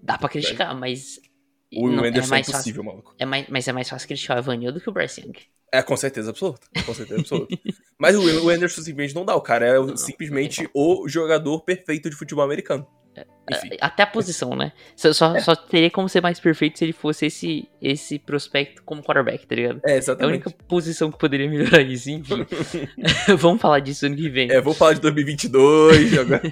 Dá 0.02 0.18
pra 0.18 0.28
criticar, 0.28 0.76
mas. 0.76 1.18
O 1.74 1.86
Will 1.86 2.04
é 2.04 2.08
Anderson 2.08 2.28
é, 2.28 2.30
mais 2.30 2.46
é 2.46 2.50
impossível, 2.50 2.84
fácil... 2.84 2.96
maluco. 2.96 3.14
É 3.18 3.26
mais, 3.26 3.46
mas 3.48 3.66
é 3.66 3.72
mais 3.72 3.88
fácil 3.88 4.06
criticar 4.06 4.36
o 4.36 4.40
Evanil 4.40 4.72
do 4.72 4.80
que 4.80 4.88
o 4.88 4.92
Bryce 4.92 5.22
Young. 5.22 5.32
É, 5.72 5.82
com 5.82 5.96
certeza 5.96 6.30
absoluta. 6.30 6.66
Com 6.84 6.94
certeza 6.94 7.20
absoluta. 7.20 7.56
Mas 7.98 8.16
o 8.16 8.48
Anderson 8.48 8.80
simplesmente 8.80 9.14
não 9.14 9.24
dá. 9.24 9.34
O 9.34 9.40
cara 9.40 9.66
é 9.66 9.78
não, 9.78 9.96
simplesmente 9.96 10.62
não 10.62 10.70
o 10.74 11.08
jogador 11.08 11.60
perfeito 11.60 12.08
de 12.08 12.16
futebol 12.16 12.44
americano. 12.44 12.86
É, 13.16 13.56
Enfim. 13.56 13.68
É, 13.72 13.76
até 13.80 14.02
a 14.02 14.06
posição, 14.06 14.54
né? 14.54 14.72
Só, 14.94 15.12
só, 15.12 15.36
é. 15.36 15.40
só, 15.40 15.56
teria 15.56 15.90
como 15.90 16.08
ser 16.08 16.20
mais 16.20 16.38
perfeito 16.38 16.78
se 16.78 16.84
ele 16.84 16.92
fosse 16.92 17.26
esse, 17.26 17.68
esse 17.82 18.18
prospecto 18.18 18.82
como 18.82 19.02
quarterback, 19.02 19.46
tá 19.46 19.54
ligado? 19.54 19.80
É, 19.84 19.96
exatamente. 19.96 20.22
É 20.22 20.24
a 20.24 20.28
única 20.28 20.64
posição 20.66 21.10
que 21.10 21.18
poderia 21.18 21.48
melhorar 21.48 21.82
isso, 21.82 22.10
enfim. 22.10 22.46
Vamos 23.36 23.60
falar 23.60 23.80
disso 23.80 24.06
ano 24.06 24.16
que 24.16 24.28
vem. 24.28 24.50
É, 24.50 24.60
vou 24.60 24.74
falar 24.74 24.94
de 24.94 25.00
2022 25.00 26.18
agora. 26.18 26.42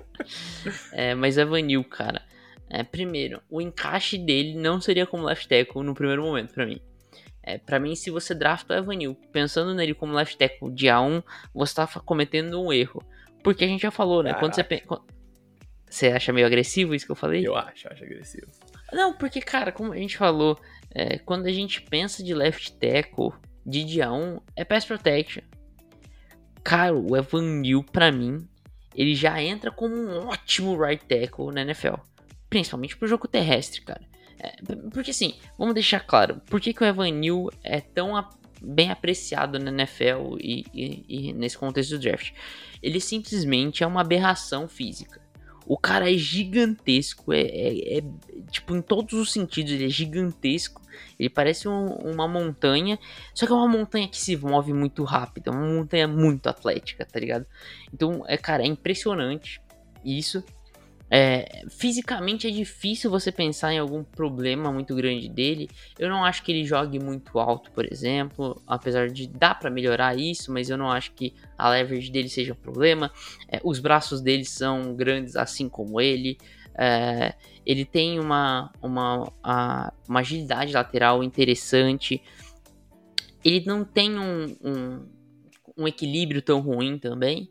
é, 0.92 1.14
mas 1.14 1.36
é 1.38 1.44
Vanil, 1.44 1.84
cara. 1.84 2.22
É, 2.68 2.82
primeiro, 2.82 3.40
o 3.50 3.60
encaixe 3.60 4.18
dele 4.18 4.54
não 4.54 4.80
seria 4.80 5.06
como 5.06 5.24
left 5.24 5.46
tackle 5.48 5.82
no 5.82 5.94
primeiro 5.94 6.22
momento, 6.22 6.52
para 6.52 6.66
mim. 6.66 6.80
É, 7.46 7.58
para 7.58 7.78
mim, 7.78 7.94
se 7.94 8.10
você 8.10 8.34
drafta 8.34 8.74
o 8.74 8.76
Evanil 8.76 9.16
pensando 9.30 9.72
nele 9.72 9.94
como 9.94 10.12
left 10.12 10.36
tackle 10.36 10.68
dia 10.72 11.00
1, 11.00 11.22
você 11.54 11.74
tá 11.76 11.86
cometendo 12.04 12.60
um 12.60 12.72
erro. 12.72 13.00
Porque 13.42 13.64
a 13.64 13.68
gente 13.68 13.82
já 13.82 13.92
falou, 13.92 14.20
né? 14.20 14.34
Quando 14.34 14.54
você, 14.54 14.66
você 15.88 16.08
acha 16.08 16.32
meio 16.32 16.44
agressivo 16.44 16.92
isso 16.92 17.06
que 17.06 17.12
eu 17.12 17.16
falei? 17.16 17.46
Eu 17.46 17.54
acho, 17.54 17.86
acho 17.88 18.02
agressivo. 18.02 18.48
Não, 18.92 19.12
porque, 19.12 19.40
cara, 19.40 19.70
como 19.70 19.92
a 19.92 19.96
gente 19.96 20.16
falou, 20.16 20.58
é, 20.90 21.18
quando 21.18 21.46
a 21.46 21.52
gente 21.52 21.80
pensa 21.82 22.24
de 22.24 22.34
left 22.34 22.72
tackle 22.72 23.30
de 23.64 23.84
dia 23.84 24.12
1, 24.12 24.40
é 24.56 24.64
pass 24.64 24.84
protection. 24.84 25.44
Cara, 26.64 26.92
o 26.92 27.16
Evan 27.16 27.60
Neal, 27.60 27.84
pra 27.84 28.10
mim, 28.10 28.48
ele 28.92 29.14
já 29.14 29.40
entra 29.40 29.70
como 29.70 29.94
um 29.94 30.26
ótimo 30.26 30.76
right 30.76 31.04
tackle 31.04 31.54
na 31.54 31.62
NFL. 31.62 31.94
Principalmente 32.50 32.96
pro 32.96 33.06
jogo 33.06 33.28
terrestre, 33.28 33.82
cara. 33.82 34.02
É, 34.46 34.54
porque 34.92 35.10
assim, 35.10 35.34
vamos 35.58 35.74
deixar 35.74 36.00
claro, 36.00 36.40
por 36.46 36.60
que, 36.60 36.72
que 36.72 36.82
o 36.82 36.86
Evan 36.86 37.10
Neal 37.10 37.50
é 37.64 37.80
tão 37.80 38.16
a, 38.16 38.30
bem 38.62 38.90
apreciado 38.90 39.58
na 39.58 39.70
NFL 39.70 40.36
e, 40.40 40.64
e, 40.72 41.04
e 41.08 41.32
nesse 41.32 41.58
contexto 41.58 41.90
do 41.90 41.98
draft? 41.98 42.32
Ele 42.80 43.00
simplesmente 43.00 43.82
é 43.82 43.86
uma 43.86 44.00
aberração 44.00 44.68
física. 44.68 45.20
O 45.66 45.76
cara 45.76 46.08
é 46.08 46.16
gigantesco, 46.16 47.32
é, 47.32 47.40
é, 47.40 47.98
é, 47.98 48.02
tipo 48.52 48.76
em 48.76 48.80
todos 48.80 49.14
os 49.14 49.32
sentidos, 49.32 49.72
ele 49.72 49.86
é 49.86 49.88
gigantesco. 49.88 50.80
Ele 51.18 51.28
parece 51.28 51.66
um, 51.66 51.86
uma 51.86 52.28
montanha, 52.28 52.98
só 53.34 53.46
que 53.46 53.52
é 53.52 53.54
uma 53.54 53.66
montanha 53.66 54.06
que 54.06 54.16
se 54.16 54.36
move 54.36 54.72
muito 54.72 55.02
rápido, 55.02 55.48
é 55.48 55.50
uma 55.50 55.66
montanha 55.66 56.06
muito 56.06 56.46
atlética, 56.46 57.04
tá 57.04 57.18
ligado? 57.18 57.44
Então, 57.92 58.24
é, 58.28 58.36
cara, 58.36 58.62
é 58.62 58.66
impressionante 58.66 59.60
isso. 60.04 60.44
É, 61.08 61.62
fisicamente 61.68 62.48
é 62.48 62.50
difícil 62.50 63.10
você 63.10 63.30
pensar 63.30 63.72
em 63.72 63.78
algum 63.78 64.02
problema 64.02 64.72
muito 64.72 64.94
grande 64.94 65.28
dele. 65.28 65.68
Eu 65.98 66.08
não 66.08 66.24
acho 66.24 66.42
que 66.42 66.50
ele 66.50 66.64
jogue 66.64 66.98
muito 66.98 67.38
alto, 67.38 67.70
por 67.70 67.90
exemplo, 67.90 68.60
apesar 68.66 69.08
de 69.08 69.26
dar 69.26 69.58
para 69.58 69.70
melhorar 69.70 70.18
isso, 70.18 70.52
mas 70.52 70.68
eu 70.68 70.76
não 70.76 70.90
acho 70.90 71.12
que 71.12 71.32
a 71.56 71.70
leverage 71.70 72.10
dele 72.10 72.28
seja 72.28 72.52
um 72.52 72.56
problema. 72.56 73.12
É, 73.48 73.60
os 73.62 73.78
braços 73.78 74.20
dele 74.20 74.44
são 74.44 74.94
grandes, 74.94 75.36
assim 75.36 75.68
como 75.68 76.00
ele. 76.00 76.38
É, 76.74 77.34
ele 77.64 77.84
tem 77.84 78.18
uma, 78.18 78.72
uma, 78.82 79.32
a, 79.42 79.92
uma 80.08 80.20
agilidade 80.20 80.72
lateral 80.72 81.22
interessante. 81.22 82.20
Ele 83.44 83.64
não 83.64 83.84
tem 83.84 84.18
um, 84.18 84.56
um, 84.62 85.06
um 85.76 85.88
equilíbrio 85.88 86.42
tão 86.42 86.60
ruim 86.60 86.98
também. 86.98 87.48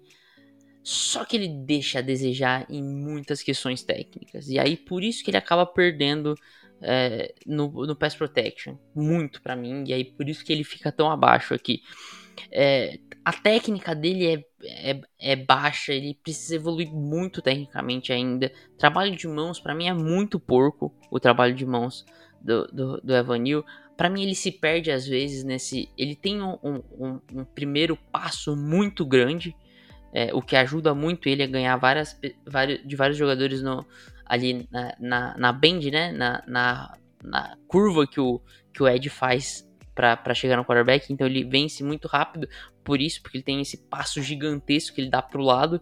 Só 0.86 1.26
que 1.26 1.36
ele 1.36 1.48
deixa 1.48 1.98
a 1.98 2.02
desejar 2.04 2.68
em 2.70 2.84
muitas 2.84 3.42
questões 3.42 3.82
técnicas. 3.82 4.48
E 4.50 4.60
aí 4.60 4.78
por 4.78 5.04
isso 5.04 5.24
que 5.24 5.32
ele 5.32 5.38
acaba 5.38 5.66
perdendo 5.66 6.36
é, 6.80 7.34
no, 7.44 7.68
no 7.88 7.96
Pass 7.96 8.14
Protection. 8.14 8.78
Muito 8.94 9.42
para 9.42 9.56
mim. 9.56 9.84
E 9.88 9.94
aí 9.94 10.06
por 10.06 10.30
isso 10.30 10.46
que 10.46 10.54
ele 10.54 10.64
fica 10.64 10.92
tão 10.92 11.10
abaixo 11.10 11.56
aqui. 11.56 11.82
É, 12.52 13.00
a 13.24 13.34
técnica 13.34 13.96
dele 13.96 14.46
é, 14.62 14.92
é, 14.92 15.02
é, 15.20 15.36
baixa, 15.36 15.92
ele 15.92 16.20
precisa 16.22 16.58
evoluir 16.58 16.92
muito 16.92 17.42
tecnicamente 17.42 18.14
ainda. 18.14 18.52
Trabalho 18.78 19.16
de 19.16 19.28
mãos, 19.28 19.60
para 19.60 19.74
mim, 19.74 19.88
é 19.88 19.94
muito 19.94 20.40
porco 20.40 20.94
o 21.10 21.20
trabalho 21.20 21.56
de 21.56 21.66
mãos 21.66 22.06
do, 22.40 22.68
do, 22.68 23.02
do 23.02 23.16
Evanil. 23.16 23.66
Para 23.98 24.08
mim, 24.08 24.22
ele 24.22 24.36
se 24.36 24.52
perde 24.52 24.92
às 24.92 25.08
vezes 25.08 25.44
nesse. 25.44 25.90
Ele 25.98 26.16
tem 26.16 26.44
um, 26.44 26.60
um, 26.64 27.20
um 27.34 27.44
primeiro 27.44 27.98
passo 28.12 28.56
muito 28.56 29.04
grande 29.04 29.56
é, 30.16 30.34
o 30.34 30.42
que 30.42 30.56
ajuda 30.56 30.96
muito 30.96 31.28
ele 31.28 31.44
a 31.44 31.48
ganhar 31.48 31.76
várias, 31.76 32.18
vários, 32.48 32.88
de 32.88 32.96
vários 32.96 33.18
jogadores 33.18 33.62
no, 33.62 33.86
ali 34.26 34.66
na, 34.72 34.96
na, 34.98 35.38
na 35.38 35.52
bend, 35.52 35.92
né? 35.92 36.14
Na, 36.14 36.42
na, 36.48 36.98
na, 37.22 37.58
curva 37.68 38.08
que 38.08 38.22
o, 38.22 38.40
que 38.74 38.82
o 38.82 38.88
Ed 38.88 39.10
faz 39.10 39.70
para 39.94 40.34
chegar 40.34 40.56
no 40.56 40.64
quarterback. 40.64 41.12
Então 41.12 41.28
ele 41.28 41.44
vence 41.44 41.84
muito 41.84 42.08
rápido 42.08 42.48
por 42.82 43.02
isso, 43.02 43.22
porque 43.22 43.40
ele 43.40 43.44
tem 43.44 43.60
esse 43.60 43.76
passo 43.76 44.22
gigantesco 44.22 44.96
que 44.96 45.02
ele 45.02 45.10
dá 45.10 45.22
pro 45.22 45.44
lado. 45.44 45.82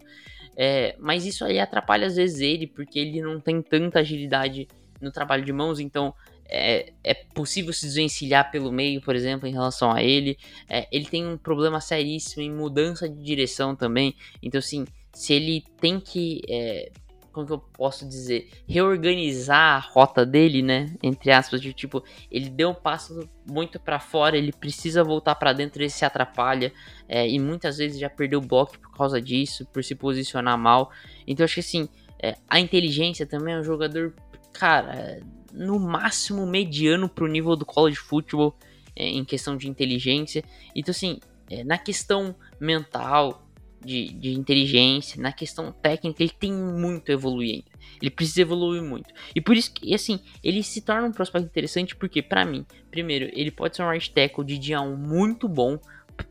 É, 0.56 0.96
mas 0.98 1.24
isso 1.24 1.44
aí 1.44 1.60
atrapalha 1.60 2.08
às 2.08 2.16
vezes 2.16 2.40
ele, 2.40 2.66
porque 2.66 2.98
ele 2.98 3.22
não 3.22 3.38
tem 3.38 3.62
tanta 3.62 4.00
agilidade 4.00 4.66
no 5.00 5.12
trabalho 5.12 5.44
de 5.44 5.52
mãos, 5.52 5.78
então 5.78 6.12
é, 6.48 6.92
é 7.02 7.14
possível 7.14 7.72
se 7.72 7.86
desvencilhar 7.86 8.50
pelo 8.50 8.70
meio, 8.70 9.00
por 9.00 9.16
exemplo, 9.16 9.48
em 9.48 9.52
relação 9.52 9.90
a 9.90 10.02
ele. 10.02 10.38
É, 10.68 10.86
ele 10.92 11.06
tem 11.06 11.26
um 11.26 11.36
problema 11.36 11.80
seríssimo 11.80 12.42
em 12.42 12.52
mudança 12.52 13.08
de 13.08 13.22
direção 13.22 13.74
também. 13.74 14.14
Então, 14.42 14.58
assim, 14.58 14.84
se 15.12 15.32
ele 15.32 15.64
tem 15.80 15.98
que. 15.98 16.42
É, 16.48 16.92
como 17.32 17.46
que 17.46 17.52
eu 17.52 17.58
posso 17.58 18.06
dizer? 18.06 18.48
Reorganizar 18.68 19.76
a 19.76 19.78
rota 19.80 20.24
dele, 20.24 20.62
né? 20.62 20.94
Entre 21.02 21.32
aspas, 21.32 21.60
de 21.60 21.72
tipo, 21.72 22.04
ele 22.30 22.48
deu 22.48 22.70
um 22.70 22.74
passo 22.74 23.28
muito 23.44 23.80
para 23.80 23.98
fora, 23.98 24.36
ele 24.36 24.52
precisa 24.52 25.02
voltar 25.02 25.34
para 25.34 25.52
dentro, 25.52 25.82
ele 25.82 25.90
se 25.90 26.04
atrapalha. 26.04 26.72
É, 27.08 27.28
e 27.28 27.40
muitas 27.40 27.78
vezes 27.78 27.98
já 27.98 28.08
perdeu 28.08 28.38
o 28.38 28.46
bloco 28.46 28.78
por 28.78 28.96
causa 28.96 29.20
disso, 29.20 29.66
por 29.66 29.82
se 29.82 29.96
posicionar 29.96 30.56
mal. 30.56 30.92
Então, 31.26 31.42
acho 31.42 31.54
que 31.54 31.60
assim, 31.60 31.88
é, 32.22 32.36
a 32.48 32.60
inteligência 32.60 33.26
também 33.26 33.54
é 33.54 33.58
um 33.58 33.64
jogador, 33.64 34.14
cara 34.52 35.20
no 35.54 35.78
máximo 35.78 36.44
mediano 36.46 37.08
pro 37.08 37.28
nível 37.28 37.54
do 37.54 37.64
college 37.64 37.96
football 37.96 38.56
é, 38.96 39.06
em 39.06 39.24
questão 39.24 39.56
de 39.56 39.68
inteligência. 39.68 40.44
Então, 40.74 40.90
assim, 40.90 41.20
é, 41.48 41.62
na 41.62 41.78
questão 41.78 42.34
mental, 42.60 43.44
de, 43.84 44.08
de, 44.14 44.32
inteligência, 44.32 45.20
na 45.20 45.30
questão 45.30 45.70
técnica, 45.70 46.22
ele 46.22 46.32
tem 46.32 46.52
muito 46.52 47.10
a 47.10 47.14
evoluir 47.14 47.56
ainda. 47.56 47.86
Ele 48.00 48.10
precisa 48.10 48.40
evoluir 48.40 48.82
muito. 48.82 49.12
E 49.34 49.40
por 49.40 49.56
isso 49.56 49.72
que, 49.72 49.94
assim, 49.94 50.18
ele 50.42 50.62
se 50.62 50.80
torna 50.80 51.06
um 51.06 51.12
prospecto 51.12 51.46
interessante 51.46 51.94
porque, 51.94 52.22
para 52.22 52.44
mim, 52.44 52.64
primeiro, 52.90 53.30
ele 53.32 53.50
pode 53.50 53.76
ser 53.76 53.82
um 53.82 53.90
right 53.90 54.10
tackle 54.10 54.44
de 54.44 54.58
dia 54.58 54.80
1 54.80 54.96
muito 54.96 55.48
bom, 55.48 55.78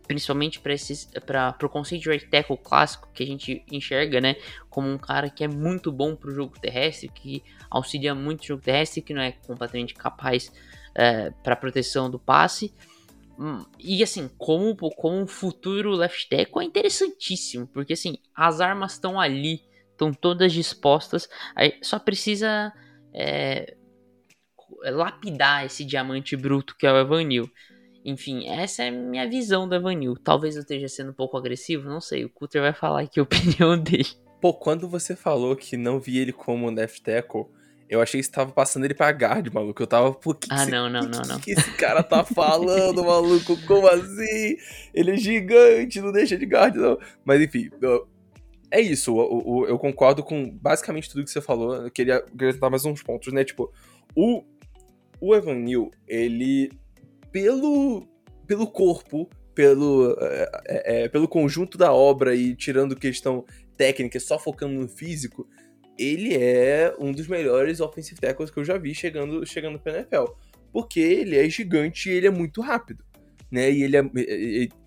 principalmente 0.07 0.59
para 0.59 1.55
o 1.63 1.69
conceito 1.69 2.03
de 2.03 2.09
right 2.09 2.27
tackle 2.27 2.57
clássico 2.57 3.09
que 3.13 3.23
a 3.23 3.25
gente 3.25 3.63
enxerga, 3.71 4.19
né, 4.19 4.35
como 4.69 4.89
um 4.89 4.97
cara 4.97 5.29
que 5.29 5.43
é 5.43 5.47
muito 5.47 5.91
bom 5.91 6.15
para 6.15 6.29
o 6.29 6.33
jogo 6.33 6.59
terrestre, 6.59 7.09
que 7.09 7.43
auxilia 7.69 8.13
muito 8.13 8.41
o 8.41 8.47
jogo 8.47 8.61
terrestre, 8.61 9.01
que 9.01 9.13
não 9.13 9.21
é 9.21 9.31
completamente 9.31 9.93
capaz 9.93 10.51
é, 10.95 11.31
para 11.43 11.55
proteção 11.55 12.09
do 12.09 12.19
passe. 12.19 12.73
Hum, 13.39 13.65
e 13.79 14.03
assim, 14.03 14.29
como, 14.37 14.75
como 14.75 15.19
um 15.19 15.27
futuro 15.27 15.91
left 15.91 16.29
tackle 16.29 16.63
é 16.63 16.65
interessantíssimo, 16.65 17.65
porque 17.67 17.93
assim, 17.93 18.17
as 18.35 18.61
armas 18.61 18.93
estão 18.93 19.19
ali, 19.19 19.63
estão 19.91 20.13
todas 20.13 20.53
dispostas, 20.53 21.27
só 21.81 21.97
precisa 21.97 22.71
é, 23.11 23.75
lapidar 24.91 25.65
esse 25.65 25.83
diamante 25.83 26.35
bruto 26.35 26.75
que 26.77 26.85
é 26.85 26.91
o 26.91 26.99
Evanil. 26.99 27.49
Enfim, 28.05 28.47
essa 28.47 28.83
é 28.83 28.89
a 28.89 28.91
minha 28.91 29.27
visão 29.29 29.67
do 29.67 29.75
Evanil. 29.75 30.15
Talvez 30.21 30.55
eu 30.55 30.61
esteja 30.61 30.87
sendo 30.89 31.11
um 31.11 31.13
pouco 31.13 31.37
agressivo, 31.37 31.87
não 31.89 32.01
sei. 32.01 32.25
O 32.25 32.29
Cutter 32.29 32.61
vai 32.61 32.73
falar 32.73 33.01
aqui 33.01 33.19
a 33.19 33.23
opinião 33.23 33.77
dele. 33.77 34.07
Pô, 34.41 34.53
quando 34.53 34.89
você 34.89 35.15
falou 35.15 35.55
que 35.55 35.77
não 35.77 35.99
vi 35.99 36.17
ele 36.19 36.33
como 36.33 36.69
left 36.69 37.01
tackle, 37.01 37.45
eu 37.89 38.01
achei 38.01 38.19
que 38.19 38.25
você 38.25 38.31
tava 38.31 38.51
passando 38.51 38.83
ele 38.83 38.93
pra 38.93 39.09
guard, 39.11 39.47
maluco. 39.53 39.81
Eu 39.81 39.87
tava, 39.87 40.11
pô, 40.13 40.33
que, 40.33 40.47
Ah, 40.51 40.65
que 40.65 40.71
não, 40.71 40.89
não, 40.89 40.99
que, 41.01 41.07
não, 41.07 41.21
não. 41.21 41.39
que 41.39 41.51
esse 41.51 41.71
cara 41.77 42.03
tá 42.03 42.23
falando, 42.25 43.05
maluco? 43.05 43.55
Como 43.65 43.87
assim? 43.87 44.57
Ele 44.93 45.11
é 45.11 45.15
gigante, 45.17 46.01
não 46.01 46.11
deixa 46.11 46.37
de 46.37 46.45
guard, 46.45 46.75
não. 46.75 46.97
Mas 47.23 47.39
enfim, 47.41 47.69
eu- 47.81 48.05
é 48.69 48.81
isso. 48.81 49.13
o- 49.15 49.59
o- 49.61 49.65
eu 49.67 49.77
concordo 49.79 50.21
com 50.23 50.49
basicamente 50.49 51.09
tudo 51.09 51.23
que 51.23 51.29
você 51.31 51.39
falou. 51.41 51.75
Eu 51.75 51.91
queria 51.91 52.17
acrescentar 52.17 52.69
mais 52.69 52.83
uns 52.83 53.01
pontos, 53.01 53.31
né? 53.31 53.45
Tipo, 53.45 53.71
o, 54.15 54.43
o 55.21 55.33
Evan 55.35 55.55
Neal, 55.55 55.89
ele, 56.07 56.69
pelo, 57.33 58.07
pelo 58.45 58.67
corpo, 58.67 59.27
pelo, 59.55 60.15
é, 60.21 60.51
é, 60.67 61.03
é, 61.03 61.09
pelo 61.09 61.27
conjunto 61.27 61.77
da 61.77 61.91
obra 61.91 62.35
e 62.35 62.55
tirando 62.55 62.95
questão 62.95 63.43
técnica, 63.75 64.19
só 64.19 64.37
focando 64.37 64.79
no 64.79 64.87
físico, 64.87 65.49
ele 65.97 66.35
é 66.35 66.95
um 66.99 67.11
dos 67.11 67.27
melhores 67.27 67.79
offensive 67.81 68.21
tackles 68.21 68.51
que 68.51 68.59
eu 68.59 68.63
já 68.63 68.77
vi 68.77 68.93
chegando, 68.93 69.45
chegando 69.45 69.79
pro 69.79 69.91
NFL. 69.91 70.25
Porque 70.71 70.99
ele 70.99 71.37
é 71.37 71.49
gigante 71.49 72.09
e 72.09 72.13
ele 72.13 72.27
é 72.27 72.31
muito 72.31 72.61
rápido. 72.61 73.03
Né? 73.51 73.71
E 73.71 73.83
ele 73.83 73.97
é, 73.97 74.01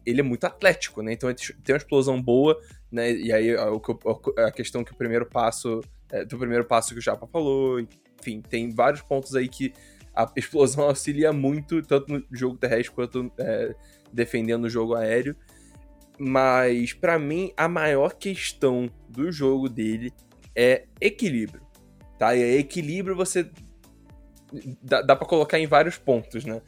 ele 0.04 0.20
é 0.20 0.22
muito 0.24 0.44
atlético, 0.44 1.00
né? 1.00 1.12
Então 1.12 1.32
tem 1.32 1.72
uma 1.72 1.76
explosão 1.76 2.20
boa, 2.20 2.58
né? 2.90 3.12
E 3.12 3.32
aí 3.32 3.54
que 3.54 3.90
eu- 3.90 4.44
a 4.44 4.50
questão 4.50 4.82
que 4.82 4.92
o 4.92 4.96
primeiro 4.96 5.26
passo. 5.26 5.80
É, 6.10 6.24
do 6.24 6.38
primeiro 6.38 6.64
passo 6.64 6.92
que 6.92 6.98
o 6.98 7.02
Japa 7.02 7.26
falou, 7.28 7.80
enfim, 8.20 8.40
tem 8.40 8.70
vários 8.70 9.02
pontos 9.02 9.36
aí 9.36 9.48
que 9.48 9.72
a 10.16 10.32
explosão 10.34 10.84
auxilia 10.88 11.32
muito, 11.32 11.82
tanto 11.82 12.12
no 12.12 12.24
jogo 12.32 12.56
terrestre 12.56 12.94
quanto 12.94 13.30
é, 13.38 13.74
defendendo 14.12 14.64
o 14.64 14.70
jogo 14.70 14.94
aéreo. 14.94 15.36
Mas, 16.18 16.94
pra 16.94 17.18
mim, 17.18 17.52
a 17.56 17.68
maior 17.68 18.14
questão 18.14 18.90
do 19.06 19.30
jogo 19.30 19.68
dele 19.68 20.12
é 20.54 20.86
equilíbrio. 20.98 21.60
Tá? 22.18 22.34
E 22.34 22.56
equilíbrio 22.56 23.14
você. 23.14 23.50
Dá, 24.82 25.02
dá 25.02 25.14
para 25.14 25.26
colocar 25.26 25.58
em 25.58 25.66
vários 25.66 25.98
pontos, 25.98 26.46
né? 26.46 26.62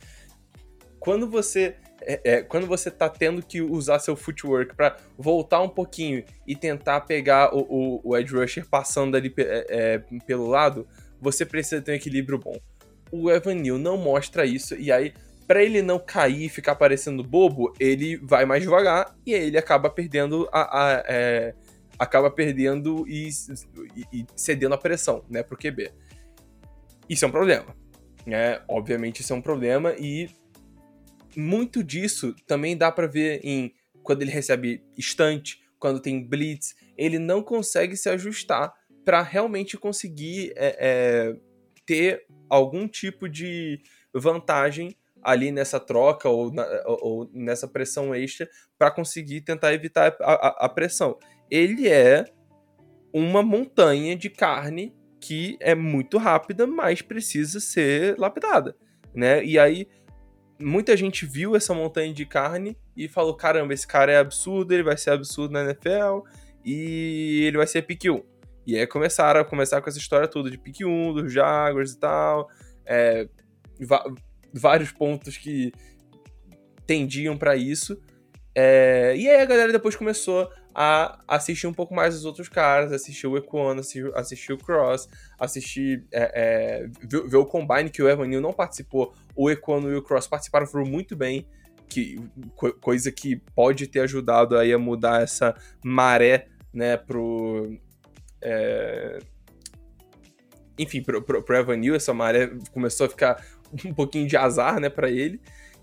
Quando 1.01 1.31
você. 1.31 1.77
é, 2.03 2.21
é, 2.25 2.43
quando 2.43 2.67
você 2.67 2.91
tá 2.91 3.09
tendo 3.09 3.43
que 3.43 3.63
usar 3.63 4.01
seu 4.01 4.15
footwork 4.15 4.75
pra 4.75 4.99
voltar 5.17 5.63
um 5.63 5.69
pouquinho 5.69 6.23
e 6.47 6.55
tentar 6.55 7.01
pegar 7.03 7.55
o, 7.55 7.61
o, 7.61 8.11
o 8.11 8.17
edge 8.17 8.35
rusher 8.35 8.67
passando 8.69 9.17
ali 9.17 9.33
é, 9.39 9.67
é, 9.71 9.99
pelo 10.27 10.47
lado, 10.47 10.87
você 11.19 11.47
precisa 11.47 11.81
ter 11.81 11.93
um 11.93 11.95
equilíbrio 11.95 12.39
bom. 12.39 12.59
O 13.11 13.31
Evan 13.31 13.55
Neal 13.55 13.79
não 13.79 13.97
mostra 13.97 14.45
isso, 14.47 14.75
e 14.77 14.91
aí, 14.93 15.13
pra 15.47 15.63
ele 15.63 15.81
não 15.83 15.99
cair 15.99 16.45
e 16.45 16.49
ficar 16.49 16.75
parecendo 16.75 17.23
bobo, 17.23 17.73
ele 17.81 18.17
vai 18.19 18.45
mais 18.45 18.63
devagar 18.63 19.17
e 19.27 19.35
aí 19.35 19.45
ele 19.47 19.59
acaba 19.59 19.89
perdendo 19.91 20.49
a. 20.53 20.61
a- 20.99 21.05
é, 21.07 21.55
acaba 21.99 22.31
perdendo 22.31 23.05
e, 23.09 23.29
e- 23.97 24.21
e 24.21 24.27
cedendo 24.37 24.75
a 24.75 24.79
pressão, 24.79 25.25
né, 25.29 25.43
pro 25.43 25.57
QB. 25.59 25.91
Isso 27.09 27.25
é 27.25 27.29
um 27.29 27.31
problema. 27.33 27.75
Né? 28.27 28.61
Obviamente 28.69 29.21
isso 29.23 29.33
é 29.33 29.37
um 29.37 29.41
problema 29.43 29.95
e 29.99 30.29
muito 31.37 31.83
disso 31.83 32.35
também 32.47 32.77
dá 32.77 32.93
pra 32.93 33.07
ver 33.07 33.41
em 33.43 33.73
quando 34.03 34.23
ele 34.23 34.31
recebe 34.31 34.83
estante, 34.97 35.61
quando 35.79 36.01
tem 36.01 36.23
blitz, 36.23 36.75
ele 36.97 37.19
não 37.19 37.43
consegue 37.43 37.97
se 37.97 38.09
ajustar 38.09 38.73
pra 39.05 39.23
realmente 39.23 39.77
conseguir 39.77 40.53
é, 40.57 40.77
é, 40.79 41.37
ter 41.87 42.27
algum 42.49 42.87
tipo 42.89 43.29
de 43.29 43.81
vantagem 44.15 44.97
ali 45.23 45.51
nessa 45.51 45.81
troca 45.81 46.29
ou, 46.29 46.53
na- 46.53 46.67
ou- 46.87 47.29
nessa 47.33 47.67
pressão 47.67 48.15
extra 48.15 48.49
pra 48.79 48.91
conseguir 48.91 49.41
tentar 49.41 49.75
evitar 49.75 50.17
a, 50.21 50.33
a- 50.33 50.57
a 50.67 50.69
pressão. 50.69 51.19
Ele 51.51 51.89
é 51.89 52.25
uma 53.13 53.43
montanha 53.43 54.15
de 54.17 54.31
carne 54.31 54.95
que 55.21 55.57
é 55.61 55.75
muito 55.75 56.19
rápida, 56.19 56.67
mas 56.67 57.03
precisa 57.03 57.59
ser 57.59 58.17
lapidada, 58.19 58.77
né? 59.15 59.45
E 59.45 59.59
aí 59.59 59.89
muita 60.61 60.97
gente 60.97 61.27
viu 61.27 61.57
essa 61.57 61.75
montanha 61.75 62.13
de 62.15 62.25
carne 62.25 62.77
e 62.97 63.09
falou: 63.09 63.35
caramba, 63.35 63.75
esse 63.75 63.87
cara 63.87 64.13
é 64.13 64.19
absurdo, 64.19 64.73
ele 64.73 64.83
vai 64.85 64.97
ser 64.97 65.11
absurdo 65.11 65.53
na 65.53 65.65
NFL 65.65 66.21
e 66.65 67.45
ele 67.47 67.57
vai 67.57 67.67
ser 67.67 67.83
pick 67.83 68.05
1. 68.05 68.23
E 68.69 68.77
aí 68.79 68.87
começaram 68.87 69.41
a 69.41 69.45
começar 69.45 69.81
com 69.81 69.89
essa 69.89 69.99
história 69.99 70.29
toda 70.29 70.51
de 70.51 70.59
pick 70.59 70.81
1, 70.85 71.15
dos 71.15 71.33
Jaguars 71.33 71.93
e 71.93 71.99
tal. 71.99 72.49
é, 72.85 73.27
vários 74.53 74.93
pontos 74.93 75.37
que 75.37 75.73
tendiam 76.87 77.37
pra 77.37 77.57
isso. 77.57 78.01
É, 78.55 79.15
e 79.17 79.29
aí 79.29 79.41
a 79.41 79.45
galera 79.47 79.73
depois 79.73 79.95
começou 79.97 80.51
a 80.75 81.23
assistir 81.27 81.67
um 81.67 81.73
pouco 81.73 81.95
mais 81.95 82.15
os 82.15 82.25
outros 82.25 82.49
caras, 82.49 82.93
assistir 82.93 83.27
o 83.27 83.37
Equano, 83.37 83.81
assistir, 83.81 84.11
assistir 84.15 84.53
o 84.53 84.59
Cross, 84.59 85.09
assistir. 85.39 86.05
É, 86.13 86.33
é, 86.35 86.87
ver, 87.07 87.27
ver 87.29 87.37
o 87.37 87.47
Combine, 87.47 87.91
que 87.91 88.03
o 88.03 88.09
Evan 88.09 88.27
Neal 88.27 88.41
não 88.43 88.53
participou, 88.53 89.15
o 89.35 89.51
Equano 89.51 89.91
e 89.91 89.97
o 89.97 90.03
Cross 90.03 90.27
participaram, 90.27 90.67
foram 90.67 90.87
muito 90.87 91.17
bem. 91.17 91.47
Que, 91.89 92.21
co- 92.55 92.75
coisa 92.75 93.11
que 93.11 93.37
pode 93.55 93.87
ter 93.87 94.01
ajudado 94.01 94.59
aí 94.59 94.73
a 94.75 94.79
mudar 94.79 95.23
essa 95.23 95.55
maré, 95.83 96.49
né, 96.73 96.97
pro. 96.99 97.79
É, 98.43 99.19
enfim, 100.79 101.03
pro, 101.03 101.21
pro, 101.23 101.43
pro 101.43 101.57
Evan 101.57 101.77
Neal, 101.77 101.97
essa 101.97 102.15
maré 102.15 102.51
começou 102.73 103.07
a 103.07 103.09
ficar 103.09 103.45
um 103.85 103.93
pouquinho 103.93 104.27
de 104.27 104.37
azar, 104.37 104.81
né, 104.81 104.89
pra 104.89 105.11
ele. 105.11 105.41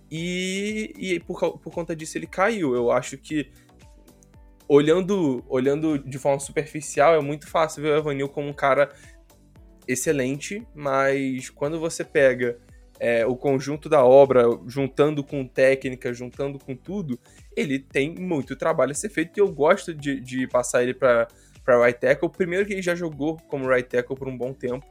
E, 0.09 0.93
e 0.97 1.19
por, 1.19 1.59
por 1.59 1.73
conta 1.73 1.95
disso 1.95 2.17
ele 2.17 2.27
caiu. 2.27 2.75
Eu 2.75 2.91
acho 2.91 3.17
que 3.17 3.51
olhando, 4.67 5.43
olhando 5.47 5.97
de 5.99 6.17
forma 6.17 6.39
superficial, 6.39 7.15
é 7.15 7.21
muito 7.21 7.47
fácil 7.47 7.81
ver 7.81 7.89
o 7.89 7.97
Evanil 7.97 8.29
como 8.29 8.47
um 8.47 8.53
cara 8.53 8.89
excelente, 9.87 10.65
mas 10.73 11.49
quando 11.49 11.79
você 11.79 12.03
pega 12.03 12.57
é, 12.99 13.25
o 13.25 13.35
conjunto 13.35 13.89
da 13.89 14.03
obra, 14.03 14.43
juntando 14.67 15.23
com 15.23 15.45
técnica, 15.45 16.13
juntando 16.13 16.57
com 16.57 16.75
tudo, 16.75 17.19
ele 17.55 17.79
tem 17.79 18.15
muito 18.15 18.55
trabalho 18.55 18.91
a 18.91 18.95
ser 18.95 19.09
feito 19.09 19.37
e 19.37 19.41
eu 19.41 19.51
gosto 19.51 19.93
de, 19.93 20.19
de 20.19 20.47
passar 20.47 20.81
ele 20.81 20.93
para 20.93 21.27
para 21.65 21.83
right 21.83 21.99
tackle. 21.99 22.29
Primeiro 22.29 22.65
que 22.65 22.73
ele 22.73 22.81
já 22.81 22.95
jogou 22.95 23.37
como 23.47 23.67
right 23.67 23.89
tackle 23.89 24.15
por 24.15 24.27
um 24.27 24.37
bom 24.37 24.53
tempo, 24.53 24.85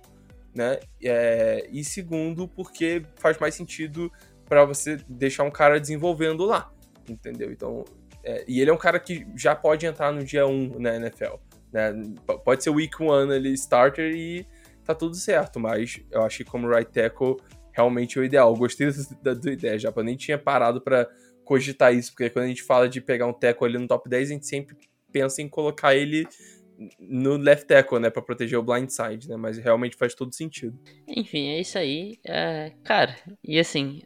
né? 0.54 0.80
É, 1.02 1.66
e 1.70 1.84
segundo 1.84 2.48
porque 2.48 3.02
faz 3.16 3.38
mais 3.38 3.54
sentido 3.54 4.12
para 4.46 4.64
você 4.64 4.98
deixar 5.08 5.44
um 5.44 5.50
cara 5.50 5.80
desenvolvendo 5.80 6.44
lá, 6.44 6.70
entendeu? 7.08 7.50
Então, 7.52 7.84
é, 8.22 8.44
e 8.46 8.60
ele 8.60 8.70
é 8.70 8.72
um 8.74 8.78
cara 8.78 8.98
que 8.98 9.26
já 9.36 9.54
pode 9.54 9.86
entrar 9.86 10.12
no 10.12 10.24
dia 10.24 10.46
1 10.46 10.78
na 10.80 10.96
NFL, 10.96 11.36
né? 11.72 11.92
Pode 12.44 12.62
ser 12.62 12.70
week 12.70 13.00
1 13.00 13.30
ali, 13.30 13.52
starter 13.54 14.14
e 14.14 14.46
tá 14.84 14.94
tudo 14.94 15.14
certo, 15.14 15.58
mas 15.58 16.00
eu 16.10 16.22
acho 16.22 16.38
que 16.38 16.44
como 16.44 16.68
right 16.68 16.90
tackle 16.90 17.36
realmente 17.72 18.18
é 18.18 18.20
o 18.20 18.24
ideal. 18.24 18.54
Gostei 18.54 18.90
da, 19.22 19.32
ideia, 19.50 19.78
já 19.78 19.92
nem 20.02 20.16
tinha 20.16 20.38
parado 20.38 20.80
para 20.80 21.08
cogitar 21.44 21.94
isso, 21.94 22.12
porque 22.12 22.30
quando 22.30 22.46
a 22.46 22.48
gente 22.48 22.62
fala 22.62 22.88
de 22.88 23.00
pegar 23.00 23.26
um 23.26 23.32
tackle 23.32 23.66
ali 23.66 23.78
no 23.78 23.86
top 23.86 24.08
10, 24.08 24.30
a 24.30 24.32
gente 24.32 24.46
sempre 24.46 24.76
pensa 25.12 25.40
em 25.42 25.48
colocar 25.48 25.94
ele 25.94 26.26
no 26.98 27.36
left 27.36 27.66
tackle, 27.66 28.00
né, 28.00 28.10
para 28.10 28.22
proteger 28.22 28.58
o 28.58 28.62
blind 28.62 28.88
side, 28.88 29.28
né? 29.28 29.36
Mas 29.36 29.58
realmente 29.58 29.96
faz 29.96 30.14
todo 30.14 30.34
sentido. 30.34 30.78
Enfim, 31.06 31.48
é 31.50 31.60
isso 31.60 31.78
aí. 31.78 32.18
É, 32.24 32.72
cara, 32.82 33.16
e 33.42 33.58
assim, 33.58 34.02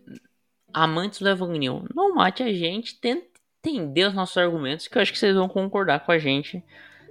amantes 0.73 1.21
do 1.21 1.29
Evan 1.29 1.57
Neal, 1.57 1.85
não 1.95 2.15
mate 2.15 2.43
a 2.43 2.53
gente, 2.53 3.01
tenta 3.01 3.27
entender 3.65 4.07
os 4.07 4.15
nossos 4.15 4.37
argumentos, 4.37 4.87
que 4.87 4.97
eu 4.97 5.03
acho 5.03 5.13
que 5.13 5.19
vocês 5.19 5.35
vão 5.35 5.49
concordar 5.49 6.05
com 6.05 6.13
a 6.13 6.19
gente 6.19 6.63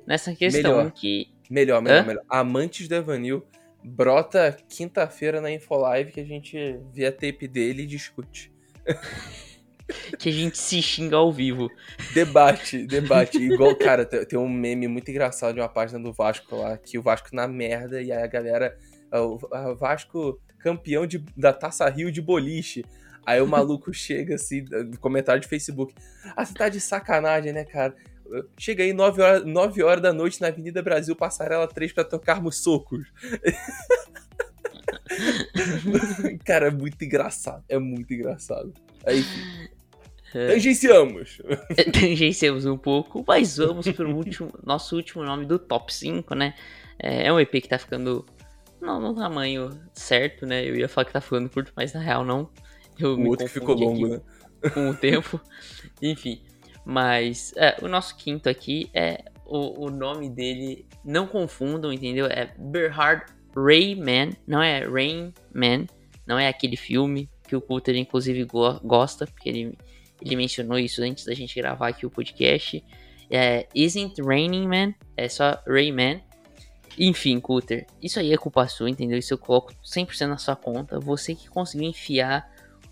nessa 0.05 0.33
questão 0.33 0.77
Melhor. 0.77 0.91
que 0.91 1.29
Melhor, 1.49 1.81
melhor, 1.81 2.03
Hã? 2.03 2.05
melhor. 2.05 2.23
Amantes 2.29 2.87
do 2.87 2.95
Evanil, 2.95 3.45
brota 3.83 4.57
quinta-feira 4.69 5.39
na 5.39 5.51
Infolive 5.51 6.11
que 6.11 6.19
a 6.19 6.25
gente 6.25 6.77
vê 6.93 7.05
a 7.05 7.11
tape 7.11 7.47
dele 7.47 7.83
e 7.83 7.87
discute. 7.87 8.51
que 10.17 10.29
a 10.29 10.31
gente 10.31 10.57
se 10.57 10.81
xinga 10.81 11.15
ao 11.15 11.31
vivo. 11.31 11.69
Debate, 12.13 12.85
debate. 12.85 13.37
Igual, 13.41 13.75
cara, 13.75 14.05
tem 14.05 14.37
um 14.37 14.49
meme 14.49 14.87
muito 14.87 15.09
engraçado 15.09 15.55
de 15.55 15.61
uma 15.61 15.69
página 15.69 15.99
do 15.99 16.13
Vasco 16.13 16.55
lá, 16.55 16.77
que 16.77 16.97
o 16.97 17.01
Vasco 17.01 17.29
na 17.33 17.47
merda 17.47 18.01
e 18.01 18.11
aí 18.11 18.23
a 18.23 18.27
galera. 18.27 18.77
ah, 19.11 19.21
O 19.21 19.39
ah, 19.51 19.73
Vasco 19.73 20.39
campeão 20.59 21.05
de, 21.05 21.23
da 21.35 21.53
Taça 21.53 21.87
Rio 21.89 22.11
de 22.11 22.21
boliche. 22.21 22.83
Aí 23.25 23.41
o 23.41 23.47
maluco 23.47 23.91
chega 23.93 24.35
assim, 24.35 24.65
comentário 24.99 25.41
de 25.41 25.47
Facebook. 25.47 25.93
Ah, 26.35 26.45
você 26.45 26.53
tá 26.53 26.69
de 26.69 26.79
sacanagem, 26.79 27.53
né, 27.53 27.63
cara? 27.63 27.95
Chega 28.57 28.83
aí 28.83 28.91
9 28.91 29.21
horas, 29.21 29.45
9 29.45 29.83
horas 29.83 30.01
da 30.01 30.11
noite 30.11 30.41
na 30.41 30.47
Avenida 30.47 30.81
Brasil, 30.81 31.15
passarela 31.15 31.65
3 31.65 31.93
pra 31.93 32.03
tocarmos 32.03 32.57
socos. 32.57 33.07
cara, 36.43 36.67
é 36.67 36.71
muito 36.71 37.01
engraçado. 37.05 37.63
É 37.69 37.79
muito 37.79 38.13
engraçado. 38.13 38.73
Aí, 39.05 39.19
enfim. 39.19 39.76
Tangenciamos. 40.31 41.41
Tangenciamos 41.93 42.65
um 42.65 42.77
pouco, 42.77 43.23
mas 43.27 43.57
vamos 43.57 43.87
pro 43.89 44.15
último, 44.15 44.51
nosso 44.63 44.95
último 44.95 45.23
nome 45.23 45.45
do 45.45 45.57
top 45.57 45.93
5, 45.93 46.35
né? 46.35 46.53
É, 46.99 47.27
é 47.27 47.33
um 47.33 47.39
EP 47.39 47.51
que 47.51 47.69
tá 47.69 47.77
ficando 47.77 48.25
no, 48.81 48.99
no 48.99 49.15
tamanho 49.15 49.69
certo, 49.93 50.45
né? 50.45 50.67
Eu 50.67 50.75
ia 50.75 50.89
falar 50.89 51.05
que 51.05 51.13
tá 51.13 51.21
ficando 51.21 51.49
curto, 51.49 51.71
mas 51.75 51.93
na 51.93 51.99
real 51.99 52.25
não. 52.25 52.49
Eu 52.99 53.15
O 53.15 53.27
outro 53.27 53.47
ficou 53.47 53.75
longo, 53.75 54.07
né? 54.07 54.21
com 54.73 54.89
o 54.89 54.95
tempo. 54.95 55.39
Enfim, 56.01 56.41
mas 56.85 57.53
é, 57.55 57.77
o 57.81 57.87
nosso 57.87 58.15
quinto 58.15 58.49
aqui 58.49 58.89
é 58.93 59.23
o, 59.45 59.85
o 59.85 59.89
nome 59.89 60.29
dele, 60.29 60.85
não 61.03 61.27
confundam, 61.27 61.91
entendeu? 61.91 62.25
É 62.27 62.53
Berhard 62.57 63.25
Rayman, 63.55 64.31
não 64.45 64.61
é 64.61 64.85
Rain 64.85 65.33
Man, 65.53 65.85
não 66.25 66.37
é 66.37 66.47
aquele 66.47 66.75
filme 66.75 67.29
que 67.47 67.55
o 67.55 67.61
Coulter 67.61 67.95
inclusive 67.95 68.43
go 68.43 68.79
gosta, 68.83 69.25
porque 69.25 69.49
ele, 69.49 69.77
ele 70.21 70.35
mencionou 70.35 70.79
isso 70.79 71.01
antes 71.01 71.25
da 71.25 71.33
gente 71.33 71.55
gravar 71.55 71.89
aqui 71.89 72.05
o 72.05 72.09
podcast. 72.09 72.83
É, 73.29 73.67
Isn't 73.75 74.21
Raining 74.21 74.67
Man, 74.67 74.93
é 75.15 75.27
só 75.29 75.61
Rayman. 75.67 76.23
Enfim, 76.97 77.39
Coulter, 77.39 77.85
isso 78.01 78.19
aí 78.19 78.33
é 78.33 78.37
culpa 78.37 78.67
sua, 78.67 78.89
entendeu? 78.89 79.17
Isso 79.17 79.33
eu 79.33 79.37
coloco 79.37 79.73
100% 79.83 80.27
na 80.27 80.37
sua 80.37 80.55
conta. 80.55 80.99
Você 80.99 81.35
que 81.35 81.47
conseguiu 81.47 81.87
enfiar 81.87 82.49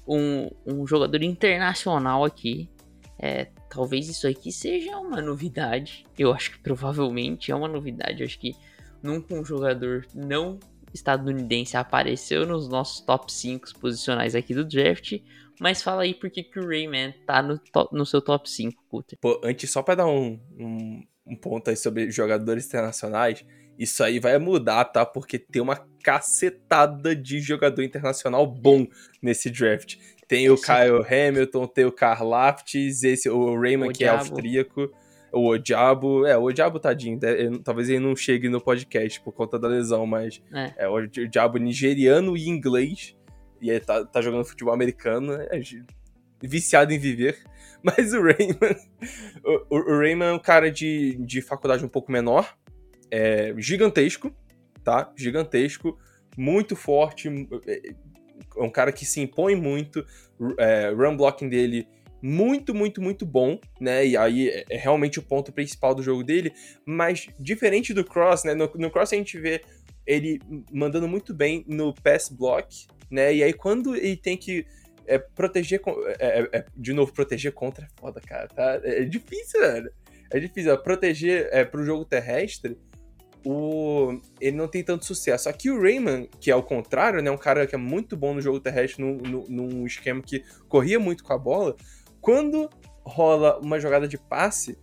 um, 0.08 0.50
um 0.66 0.86
jogador 0.86 1.24
internacional 1.24 2.24
aqui. 2.24 2.70
É, 3.18 3.46
talvez 3.70 4.08
isso 4.10 4.28
aqui 4.28 4.52
seja 4.52 4.98
uma 4.98 5.22
novidade. 5.22 6.06
Eu 6.18 6.34
acho 6.34 6.52
que 6.52 6.60
provavelmente 6.60 7.52
é 7.52 7.56
uma 7.56 7.68
novidade. 7.68 8.22
Eu 8.22 8.28
acho 8.28 8.38
que 8.38 8.56
nunca 9.02 9.34
um 9.34 9.44
jogador 9.44 10.06
não 10.14 10.60
estadunidense 10.94 11.76
apareceu 11.76 12.46
nos 12.46 12.68
nossos 12.70 13.02
top 13.02 13.32
5 13.32 13.80
posicionais 13.80 14.36
aqui 14.36 14.54
do 14.54 14.64
draft. 14.64 15.20
Mas 15.60 15.82
fala 15.82 16.04
aí 16.04 16.14
por 16.14 16.30
que, 16.30 16.44
que 16.44 16.60
o 16.60 16.68
Rayman 16.68 17.14
tá 17.26 17.42
no, 17.42 17.58
top, 17.58 17.96
no 17.96 18.06
seu 18.06 18.22
top 18.22 18.50
5, 18.50 18.84
Cutter. 18.90 19.18
Pô, 19.22 19.40
antes, 19.44 19.70
só 19.72 19.82
pra 19.82 19.96
dar 19.96 20.08
um, 20.08 20.40
um, 20.58 21.04
um 21.26 21.36
ponto 21.36 21.70
aí 21.70 21.78
sobre 21.78 22.12
jogadores 22.12 22.66
internacionais, 22.66 23.46
isso 23.78 24.04
aí 24.04 24.20
vai 24.20 24.38
mudar, 24.38 24.86
tá? 24.86 25.06
Porque 25.06 25.38
tem 25.38 25.62
uma 25.62 25.86
cacetada 26.04 27.16
de 27.16 27.40
jogador 27.40 27.84
internacional 27.84 28.46
bom 28.46 28.88
nesse 29.22 29.50
draft. 29.50 29.98
Tem 30.28 30.50
o 30.50 30.56
Kyle 30.56 31.06
Hamilton, 31.08 31.68
tem 31.68 31.86
o 31.86 31.92
Karl 31.92 32.28
Laftis, 32.28 33.04
esse, 33.04 33.30
o 33.30 33.60
Raymond, 33.60 33.94
que 33.94 34.04
é 34.04 34.10
austríaco, 34.10 34.90
o 35.32 35.48
Odiabo. 35.50 36.26
É, 36.26 36.38
o 36.38 36.44
Odiabo, 36.44 36.80
tadinho, 36.80 37.20
talvez 37.64 37.90
ele 37.90 38.00
não 38.00 38.16
chegue 38.16 38.50
no 38.50 38.60
podcast 38.60 39.22
por 39.22 39.34
conta 39.34 39.60
da 39.60 39.68
lesão, 39.68 40.06
mas 40.06 40.42
é, 40.52 40.86
é 40.86 40.88
o 40.88 40.96
Odiabo 40.96 41.58
nigeriano 41.58 42.36
e 42.36 42.48
inglês, 42.48 43.16
e 43.66 43.70
ele 43.70 43.80
tá, 43.80 44.06
tá 44.06 44.22
jogando 44.22 44.46
futebol 44.46 44.74
americano, 44.74 45.34
é 45.34 45.60
viciado 46.42 46.94
em 46.94 47.00
viver. 47.00 47.44
Mas 47.82 48.14
o 48.14 48.22
Rayman, 48.22 48.76
o, 49.70 49.76
o 49.76 50.00
Rayman 50.00 50.30
é 50.30 50.34
um 50.34 50.40
cara 50.40 50.72
de, 50.72 51.16
de 51.18 51.42
faculdade 51.42 51.86
um 51.86 51.90
pouco 51.90 52.12
menor, 52.12 52.56
é 53.12 53.54
gigantesco, 53.58 54.32
tá? 54.84 55.12
Gigantesco, 55.16 55.98
muito 56.36 56.76
forte, 56.76 57.30
é, 57.68 57.94
é 58.58 58.64
um 58.64 58.72
cara 58.72 58.92
que 58.92 59.06
se 59.06 59.22
impõe 59.22 59.56
muito, 59.56 60.06
é, 60.58 60.90
run 60.90 61.16
blocking 61.16 61.50
dele 61.50 61.88
muito, 62.26 62.74
muito, 62.74 63.00
muito 63.02 63.24
bom, 63.24 63.60
né? 63.80 64.06
E 64.06 64.18
aí 64.18 64.50
é, 64.50 64.66
é 64.72 64.78
realmente 64.78 65.20
o 65.20 65.22
ponto 65.22 65.52
principal 65.52 65.94
do 65.94 66.02
jogo 66.02 66.24
dele, 66.24 66.52
mas 66.84 67.28
diferente 67.40 67.94
do 67.94 68.04
Cross, 68.04 68.44
né? 68.46 68.56
No, 68.56 68.70
no 68.76 68.90
Cross 68.90 69.14
a 69.14 69.16
gente 69.16 69.38
vê 69.38 69.62
ele 70.06 70.40
mandando 70.72 71.08
muito 71.08 71.34
bem 71.34 71.66
no 71.68 71.94
pass 71.94 72.30
block, 72.30 72.88
né? 73.10 73.34
E 73.34 73.44
aí 73.44 73.54
quando 73.54 73.96
ele 73.96 74.18
tem 74.18 74.38
que 74.38 74.66
é, 75.08 75.18
proteger, 75.18 75.82
é, 76.20 76.40
é, 76.40 76.50
é, 76.60 76.66
de 76.76 76.94
novo, 76.94 77.14
proteger 77.14 77.52
contra 77.54 77.86
é 77.86 77.88
foda, 78.00 78.20
cara, 78.22 78.48
tá? 78.48 78.80
É 78.84 79.04
difícil, 79.04 79.60
velho. 79.60 79.92
É 80.32 80.40
difícil, 80.40 80.78
proteger 80.80 81.48
é, 81.52 81.64
pro 81.64 81.86
jogo 81.86 82.04
terrestre, 82.04 82.78
o, 83.46 84.20
ele 84.42 84.58
não 84.58 84.68
tem 84.68 84.84
tanto 84.84 85.06
sucesso. 85.06 85.48
Aqui 85.48 85.70
o 85.70 85.80
Rayman, 85.80 86.28
que 86.40 86.50
é 86.50 86.56
o 86.56 86.64
contrário, 86.64 87.22
né? 87.22 87.30
Um 87.30 87.38
cara 87.38 87.68
que 87.68 87.76
é 87.76 87.78
muito 87.78 88.18
bom 88.18 88.34
no 88.34 88.42
jogo 88.42 88.60
terrestre, 88.60 89.04
num, 89.04 89.46
num 89.48 89.86
esquema 89.86 90.22
que 90.22 90.44
corria 90.68 91.00
muito 91.00 91.24
com 91.24 91.32
a 91.32 91.38
bola. 91.38 91.76
Quando 92.20 92.68
rola 93.04 93.60
uma 93.60 93.80
jogada 93.80 94.08
de 94.08 94.18
passe, 94.18 94.80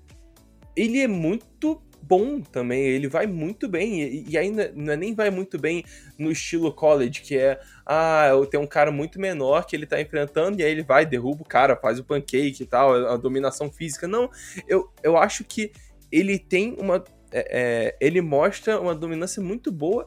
ele 0.76 1.00
é 1.00 1.08
muito 1.08 1.82
bom 2.02 2.40
também, 2.40 2.82
ele 2.82 3.08
vai 3.08 3.26
muito 3.26 3.68
bem, 3.68 4.02
e, 4.02 4.30
e 4.30 4.38
ainda 4.38 4.72
não 4.74 4.92
é 4.92 4.96
nem 4.96 5.14
vai 5.14 5.30
muito 5.30 5.58
bem 5.58 5.84
no 6.18 6.30
estilo 6.30 6.72
college, 6.72 7.22
que 7.22 7.36
é, 7.36 7.60
ah, 7.86 8.30
tenho 8.50 8.62
um 8.62 8.66
cara 8.66 8.90
muito 8.90 9.20
menor 9.20 9.66
que 9.66 9.76
ele 9.76 9.86
tá 9.86 10.00
enfrentando, 10.00 10.60
e 10.60 10.64
aí 10.64 10.70
ele 10.70 10.82
vai, 10.82 11.06
derruba 11.06 11.42
o 11.42 11.48
cara, 11.48 11.76
faz 11.76 11.98
o 11.98 12.04
pancake 12.04 12.62
e 12.62 12.66
tal, 12.66 12.94
a, 12.94 13.14
a 13.14 13.16
dominação 13.16 13.70
física. 13.70 14.08
Não, 14.08 14.30
eu, 14.66 14.90
eu 15.02 15.16
acho 15.16 15.44
que 15.44 15.72
ele 16.10 16.38
tem 16.38 16.76
uma 16.78 17.02
é, 17.32 17.48
é, 17.50 17.96
ele 17.98 18.20
mostra 18.20 18.78
uma 18.78 18.94
dominância 18.94 19.42
muito 19.42 19.72
boa 19.72 20.06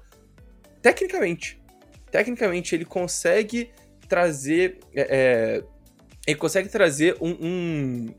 tecnicamente. 0.81 1.59
Tecnicamente, 2.11 2.75
ele 2.75 2.85
consegue 2.85 3.71
trazer. 4.07 4.79
É, 4.93 5.01
é, 5.01 5.63
ele 6.27 6.37
consegue 6.37 6.69
trazer 6.69 7.17
um, 7.19 7.31
um, 7.41 8.15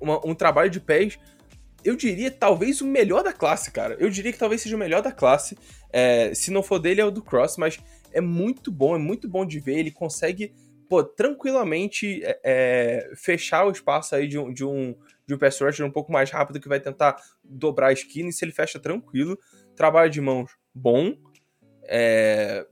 uma, 0.00 0.26
um 0.26 0.34
trabalho 0.34 0.70
de 0.70 0.80
pés. 0.80 1.18
Eu 1.84 1.94
diria 1.94 2.30
talvez 2.30 2.80
o 2.80 2.86
melhor 2.86 3.22
da 3.22 3.32
classe, 3.32 3.70
cara. 3.70 3.96
Eu 3.98 4.10
diria 4.10 4.32
que 4.32 4.38
talvez 4.38 4.62
seja 4.62 4.74
o 4.74 4.78
melhor 4.78 5.00
da 5.02 5.12
classe. 5.12 5.56
É, 5.90 6.34
se 6.34 6.50
não 6.50 6.62
for 6.62 6.78
dele, 6.78 7.00
é 7.00 7.04
o 7.04 7.10
do 7.10 7.22
Cross, 7.22 7.56
mas 7.56 7.78
é 8.12 8.20
muito 8.20 8.70
bom, 8.70 8.96
é 8.96 8.98
muito 8.98 9.28
bom 9.28 9.46
de 9.46 9.60
ver. 9.60 9.78
Ele 9.78 9.90
consegue, 9.90 10.52
pô, 10.88 11.04
tranquilamente 11.04 12.20
é, 12.44 13.10
fechar 13.14 13.66
o 13.66 13.70
espaço 13.70 14.14
aí 14.14 14.26
de 14.26 14.38
um, 14.38 14.52
de 14.52 14.64
um, 14.64 14.94
de 15.26 15.34
um 15.34 15.38
pass 15.38 15.60
rusher 15.60 15.86
um 15.86 15.90
pouco 15.90 16.10
mais 16.10 16.30
rápido 16.30 16.60
que 16.60 16.68
vai 16.68 16.80
tentar 16.80 17.16
dobrar 17.44 17.88
a 17.88 17.92
esquina 17.92 18.28
e 18.28 18.32
se 18.32 18.44
ele 18.44 18.52
fecha 18.52 18.80
tranquilo. 18.80 19.38
Trabalho 19.76 20.10
de 20.10 20.20
mãos 20.20 20.50
bom. 20.74 21.16
É... 21.84 22.66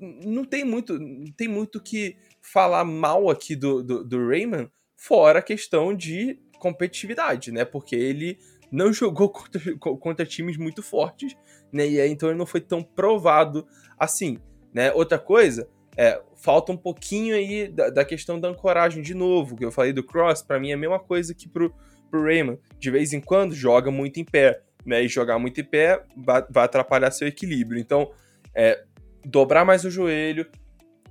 Não 0.00 0.44
tem 0.44 0.64
muito 0.64 0.98
tem 1.36 1.48
muito 1.48 1.80
que 1.80 2.16
falar 2.40 2.84
mal 2.84 3.30
aqui 3.30 3.56
do, 3.56 3.82
do, 3.82 4.04
do 4.04 4.28
Rayman, 4.28 4.70
fora 4.94 5.38
a 5.38 5.42
questão 5.42 5.94
de 5.94 6.38
competitividade, 6.58 7.52
né? 7.52 7.64
Porque 7.64 7.96
ele 7.96 8.38
não 8.70 8.92
jogou 8.94 9.28
contra, 9.28 9.76
contra 9.78 10.26
times 10.26 10.56
muito 10.56 10.82
fortes, 10.82 11.36
né? 11.72 11.86
E 11.86 12.00
aí, 12.00 12.10
então 12.10 12.28
ele 12.28 12.38
não 12.38 12.46
foi 12.46 12.60
tão 12.60 12.82
provado 12.82 13.66
assim, 13.98 14.38
né? 14.72 14.92
Outra 14.92 15.18
coisa, 15.18 15.68
é, 15.96 16.20
falta 16.36 16.72
um 16.72 16.76
pouquinho 16.76 17.34
aí 17.34 17.68
da, 17.68 17.90
da, 17.90 18.04
questão 18.04 18.38
da 18.38 18.48
ancoragem 18.48 19.02
de 19.02 19.14
novo, 19.14 19.56
que 19.56 19.64
eu 19.64 19.72
falei 19.72 19.92
do 19.92 20.04
cross, 20.04 20.42
para 20.42 20.60
mim 20.60 20.70
é 20.70 20.74
a 20.74 20.78
mesma 20.78 20.98
coisa 20.98 21.34
que 21.34 21.48
pro, 21.48 21.74
pro 22.10 22.22
Raymond. 22.22 22.60
De 22.78 22.90
vez 22.90 23.12
em 23.12 23.20
quando 23.20 23.54
joga 23.54 23.90
muito 23.90 24.20
em 24.20 24.24
pé, 24.24 24.60
né? 24.84 25.02
E 25.02 25.08
jogar 25.08 25.38
muito 25.38 25.60
em 25.60 25.64
pé 25.64 26.02
vai, 26.16 26.44
vai 26.50 26.64
atrapalhar 26.64 27.10
seu 27.10 27.26
equilíbrio. 27.26 27.80
Então, 27.80 28.10
é, 28.54 28.84
dobrar 29.24 29.64
mais 29.64 29.84
o 29.84 29.90
joelho. 29.90 30.46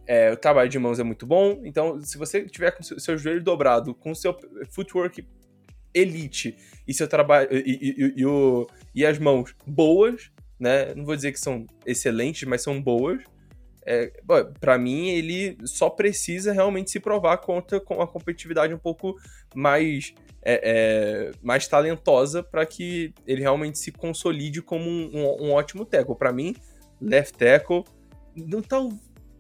É, 0.08 0.32
o 0.32 0.38
trabalho 0.38 0.70
de 0.70 0.78
mãos 0.78 1.00
é 1.00 1.04
muito 1.04 1.26
bom. 1.26 1.62
Então, 1.64 2.00
se 2.02 2.18
você 2.18 2.46
tiver 2.46 2.72
com 2.72 2.84
seu, 2.84 3.00
seu 3.00 3.18
joelho 3.18 3.44
dobrado, 3.44 3.94
com 3.94 4.14
seu 4.14 4.38
footwork 4.70 5.26
elite 5.94 6.58
e 6.88 6.94
seu 6.94 7.08
trabalho 7.08 7.48
e, 7.52 7.96
e, 7.98 8.14
e, 8.22 8.26
o, 8.26 8.68
e 8.94 9.06
as 9.06 9.18
mãos 9.18 9.56
boas, 9.66 10.30
né? 10.60 10.94
Não 10.94 11.06
vou 11.06 11.16
dizer 11.16 11.32
que 11.32 11.40
são 11.40 11.66
excelentes, 11.86 12.48
mas 12.48 12.62
são 12.62 12.82
boas. 12.82 13.22
É, 13.88 14.12
para 14.60 14.78
mim, 14.78 15.10
ele 15.10 15.58
só 15.64 15.90
precisa 15.90 16.52
realmente 16.52 16.92
se 16.92 17.00
provar 17.00 17.38
contra 17.38 17.80
com 17.80 18.02
a 18.02 18.08
competitividade 18.08 18.74
um 18.74 18.80
pouco 18.80 19.16
mais 19.54 20.14
é, 20.42 20.62
é, 20.64 21.32
mais 21.42 21.68
talentosa 21.68 22.44
para 22.44 22.66
que 22.66 23.14
ele 23.26 23.42
realmente 23.42 23.80
se 23.80 23.92
consolide 23.92 24.62
como 24.62 24.88
um, 24.88 25.10
um, 25.14 25.48
um 25.48 25.52
ótimo 25.52 25.86
tackle. 25.86 26.16
Para 26.16 26.32
mim, 26.32 26.56
left 27.00 27.38
tackle, 27.38 27.84
não, 28.36 28.62
tal, 28.62 28.90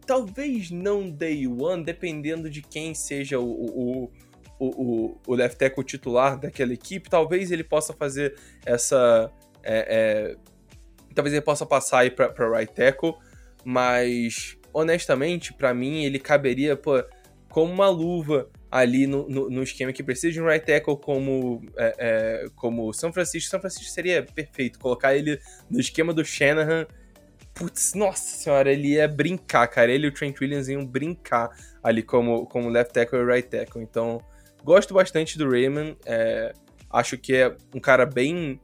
talvez 0.05 0.71
não 0.71 1.09
day 1.09 1.47
one, 1.47 1.83
dependendo 1.83 2.49
de 2.49 2.61
quem 2.61 2.93
seja 2.93 3.39
o, 3.39 3.49
o, 3.49 4.11
o, 4.59 5.17
o, 5.27 5.35
left 5.35 5.57
tackle 5.57 5.83
titular 5.83 6.39
daquela 6.39 6.73
equipe, 6.73 7.09
talvez 7.09 7.51
ele 7.51 7.63
possa 7.63 7.93
fazer 7.93 8.35
essa. 8.65 9.31
É, 9.63 10.33
é, 10.33 10.35
talvez 11.13 11.33
ele 11.33 11.41
possa 11.41 11.65
passar 11.65 11.99
aí 11.99 12.11
para 12.11 12.49
right 12.49 12.73
tackle, 12.73 13.15
mas 13.63 14.57
honestamente, 14.75 15.53
para 15.53 15.73
mim, 15.73 16.03
ele 16.03 16.19
caberia 16.19 16.75
pô, 16.75 17.01
como 17.49 17.71
uma 17.71 17.87
luva 17.87 18.49
ali 18.69 19.07
no, 19.07 19.29
no, 19.29 19.49
no, 19.49 19.63
esquema 19.63 19.93
que 19.93 20.03
precisa 20.03 20.33
de 20.33 20.41
um 20.41 20.45
right 20.45 20.65
tackle 20.65 20.97
como, 20.97 21.61
é, 21.77 21.95
é, 21.97 22.45
como 22.57 22.91
São 22.91 23.13
Francisco. 23.13 23.49
São 23.49 23.61
Francisco 23.61 23.89
seria 23.89 24.23
perfeito. 24.23 24.77
Colocar 24.77 25.15
ele 25.15 25.39
no 25.69 25.79
esquema 25.79 26.13
do 26.13 26.25
Shanahan. 26.25 26.85
Putz, 27.55 27.93
nossa 27.93 28.35
senhora, 28.35 28.69
ele 28.69 28.89
ia 28.89 29.07
brincar, 29.07 29.65
cara. 29.67 29.89
Ele 29.89 30.07
e 30.07 30.09
o 30.09 30.13
Trent 30.13 30.41
Williams 30.41 30.67
iam 30.67 30.85
brincar 30.85 31.49
ali 31.81 32.03
como, 32.03 32.45
como 32.47 32.67
left 32.67 32.93
tackle 32.93 33.19
e 33.19 33.23
right 33.23 33.47
tackle. 33.47 33.81
Então, 33.81 34.19
gosto 34.61 34.93
bastante 34.93 35.37
do 35.37 35.49
Raymond. 35.49 35.97
É, 36.05 36.51
acho 36.91 37.17
que 37.17 37.33
é 37.33 37.55
um 37.73 37.79
cara 37.79 38.05
bem 38.05 38.59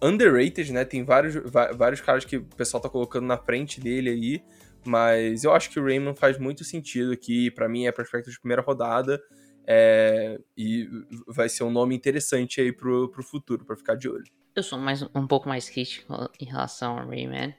underrated, 0.00 0.72
né? 0.72 0.84
Tem 0.84 1.02
vários, 1.02 1.34
vários 1.76 2.00
caras 2.00 2.24
que 2.24 2.36
o 2.36 2.44
pessoal 2.56 2.80
tá 2.80 2.88
colocando 2.88 3.26
na 3.26 3.36
frente 3.36 3.80
dele 3.80 4.10
aí. 4.10 4.44
Mas 4.86 5.42
eu 5.42 5.52
acho 5.52 5.68
que 5.68 5.80
o 5.80 5.84
Raymond 5.84 6.18
faz 6.18 6.38
muito 6.38 6.62
sentido 6.62 7.12
aqui. 7.12 7.50
para 7.50 7.68
mim 7.68 7.86
é 7.86 7.92
prospecto 7.92 8.30
de 8.30 8.38
primeira 8.38 8.62
rodada. 8.62 9.20
É, 9.66 10.38
e 10.56 10.88
vai 11.26 11.48
ser 11.48 11.64
um 11.64 11.70
nome 11.70 11.96
interessante 11.96 12.60
aí 12.60 12.72
pro, 12.72 13.10
pro 13.10 13.24
futuro, 13.24 13.64
para 13.64 13.76
ficar 13.76 13.96
de 13.96 14.08
olho. 14.08 14.24
Eu 14.54 14.62
sou 14.62 14.78
mais, 14.78 15.02
um 15.14 15.26
pouco 15.26 15.48
mais 15.48 15.68
crítico 15.68 16.30
em 16.40 16.44
relação 16.44 16.96
ao 16.98 17.08
Rayman. 17.08 17.54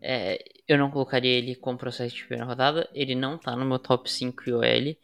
É, 0.00 0.42
eu 0.68 0.78
não 0.78 0.90
colocaria 0.90 1.30
ele 1.30 1.54
como 1.54 1.78
processo 1.78 2.14
de 2.14 2.22
primeira 2.22 2.44
rodada. 2.44 2.88
Ele 2.94 3.14
não 3.14 3.38
tá 3.38 3.54
no 3.56 3.64
meu 3.64 3.78
top 3.78 4.10
5 4.10 4.48
IOL. 4.48 4.96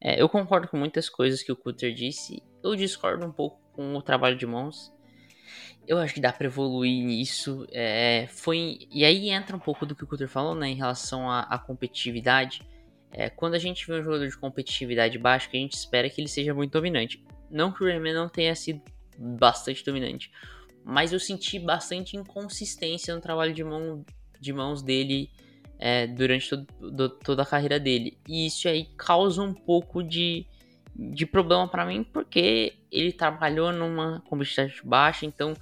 É, 0.00 0.20
eu 0.20 0.28
concordo 0.28 0.68
com 0.68 0.76
muitas 0.76 1.08
coisas 1.08 1.42
que 1.42 1.52
o 1.52 1.56
Cutter 1.56 1.92
disse. 1.92 2.42
Eu 2.62 2.74
discordo 2.76 3.24
um 3.26 3.32
pouco 3.32 3.60
com 3.72 3.94
o 3.94 4.02
trabalho 4.02 4.36
de 4.36 4.46
mãos. 4.46 4.92
Eu 5.86 5.98
acho 5.98 6.14
que 6.14 6.20
dá 6.20 6.32
para 6.32 6.46
evoluir 6.46 7.04
nisso. 7.04 7.66
É, 7.72 8.26
foi 8.28 8.86
e 8.90 9.04
aí 9.04 9.30
entra 9.30 9.56
um 9.56 9.60
pouco 9.60 9.86
do 9.86 9.94
que 9.94 10.04
o 10.04 10.06
Cutter 10.06 10.28
falou, 10.28 10.54
né, 10.54 10.68
em 10.68 10.74
relação 10.74 11.30
à, 11.30 11.40
à 11.40 11.58
competitividade. 11.58 12.66
É, 13.10 13.30
quando 13.30 13.54
a 13.54 13.58
gente 13.58 13.86
vê 13.86 13.94
um 13.94 14.02
jogador 14.02 14.28
de 14.28 14.36
competitividade 14.36 15.18
baixa, 15.18 15.48
a 15.52 15.56
gente 15.56 15.72
espera 15.72 16.10
que 16.10 16.20
ele 16.20 16.28
seja 16.28 16.52
muito 16.52 16.72
dominante. 16.72 17.24
Não 17.50 17.72
que 17.72 17.82
o 17.82 17.86
Rayman 17.86 18.12
não 18.12 18.28
tenha 18.28 18.54
sido 18.54 18.82
bastante 19.18 19.84
dominante, 19.84 20.30
mas 20.84 21.12
eu 21.12 21.18
senti 21.18 21.58
bastante 21.58 22.16
inconsistência 22.16 23.14
no 23.14 23.20
trabalho 23.20 23.52
de, 23.52 23.64
mão, 23.64 24.04
de 24.40 24.52
mãos 24.52 24.82
dele 24.82 25.30
é, 25.78 26.06
durante 26.06 26.48
todo, 26.48 26.66
do, 26.90 27.08
toda 27.08 27.42
a 27.42 27.46
carreira 27.46 27.78
dele. 27.78 28.18
E 28.26 28.46
isso 28.46 28.68
aí 28.68 28.88
causa 28.96 29.42
um 29.42 29.54
pouco 29.54 30.02
de, 30.02 30.46
de 30.94 31.24
problema 31.24 31.68
para 31.68 31.86
mim, 31.86 32.02
porque 32.02 32.74
ele 32.90 33.12
trabalhou 33.12 33.72
numa 33.72 34.20
competitividade 34.28 34.80
baixa, 34.84 35.26
então 35.26 35.54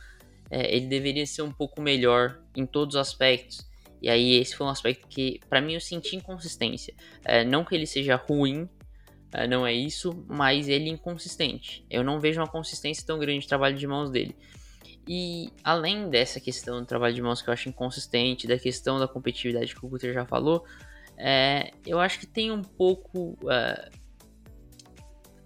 é, 0.51 0.75
ele 0.75 0.87
deveria 0.87 1.27
ser 1.27 1.43
um 1.43 1.53
pouco 1.53 1.81
melhor 1.81 2.41
em 2.55 2.65
todos 2.65 2.95
os 2.95 3.01
aspectos. 3.01 3.67
E 4.01 4.09
aí 4.09 4.35
esse 4.35 4.55
foi 4.55 4.67
um 4.67 4.71
aspecto 4.71 5.07
que, 5.09 5.41
para 5.49 5.61
mim, 5.61 5.75
eu 5.75 5.81
senti 5.81 6.17
inconsistência. 6.17 6.95
É, 7.25 7.45
não 7.45 7.65
que 7.65 7.75
ele 7.75 7.87
seja 7.87 8.17
ruim, 8.17 8.69
é, 9.33 9.47
não 9.47 9.67
é 9.67 9.73
isso, 9.73 10.25
mas 10.29 10.69
ele 10.69 10.89
é 10.89 10.93
inconsistente. 10.93 11.85
Eu 11.91 12.05
não 12.05 12.21
vejo 12.21 12.41
uma 12.41 12.47
consistência 12.47 13.05
tão 13.07 13.19
grande 13.19 13.41
de 13.41 13.49
trabalho 13.49 13.77
de 13.77 13.87
mãos 13.87 14.11
dele. 14.11 14.37
E 15.09 15.53
além 15.63 16.11
dessa 16.11 16.41
questão 16.41 16.81
do 16.81 16.87
trabalho 16.87 17.15
de 17.15 17.23
mãos 17.23 17.41
que 17.41 17.49
eu 17.49 17.53
acho 17.55 17.69
inconsistente, 17.69 18.47
da 18.47 18.59
questão 18.59 18.99
da 18.99 19.07
competitividade 19.07 19.75
que 19.75 19.85
o 19.85 19.89
Guter 19.89 20.13
já 20.13 20.27
falou, 20.27 20.65
é, 21.17 21.71
eu 21.87 22.01
acho 22.01 22.19
que 22.19 22.27
tem 22.27 22.51
um 22.51 22.63
pouco 22.63 23.39
é, 23.49 23.91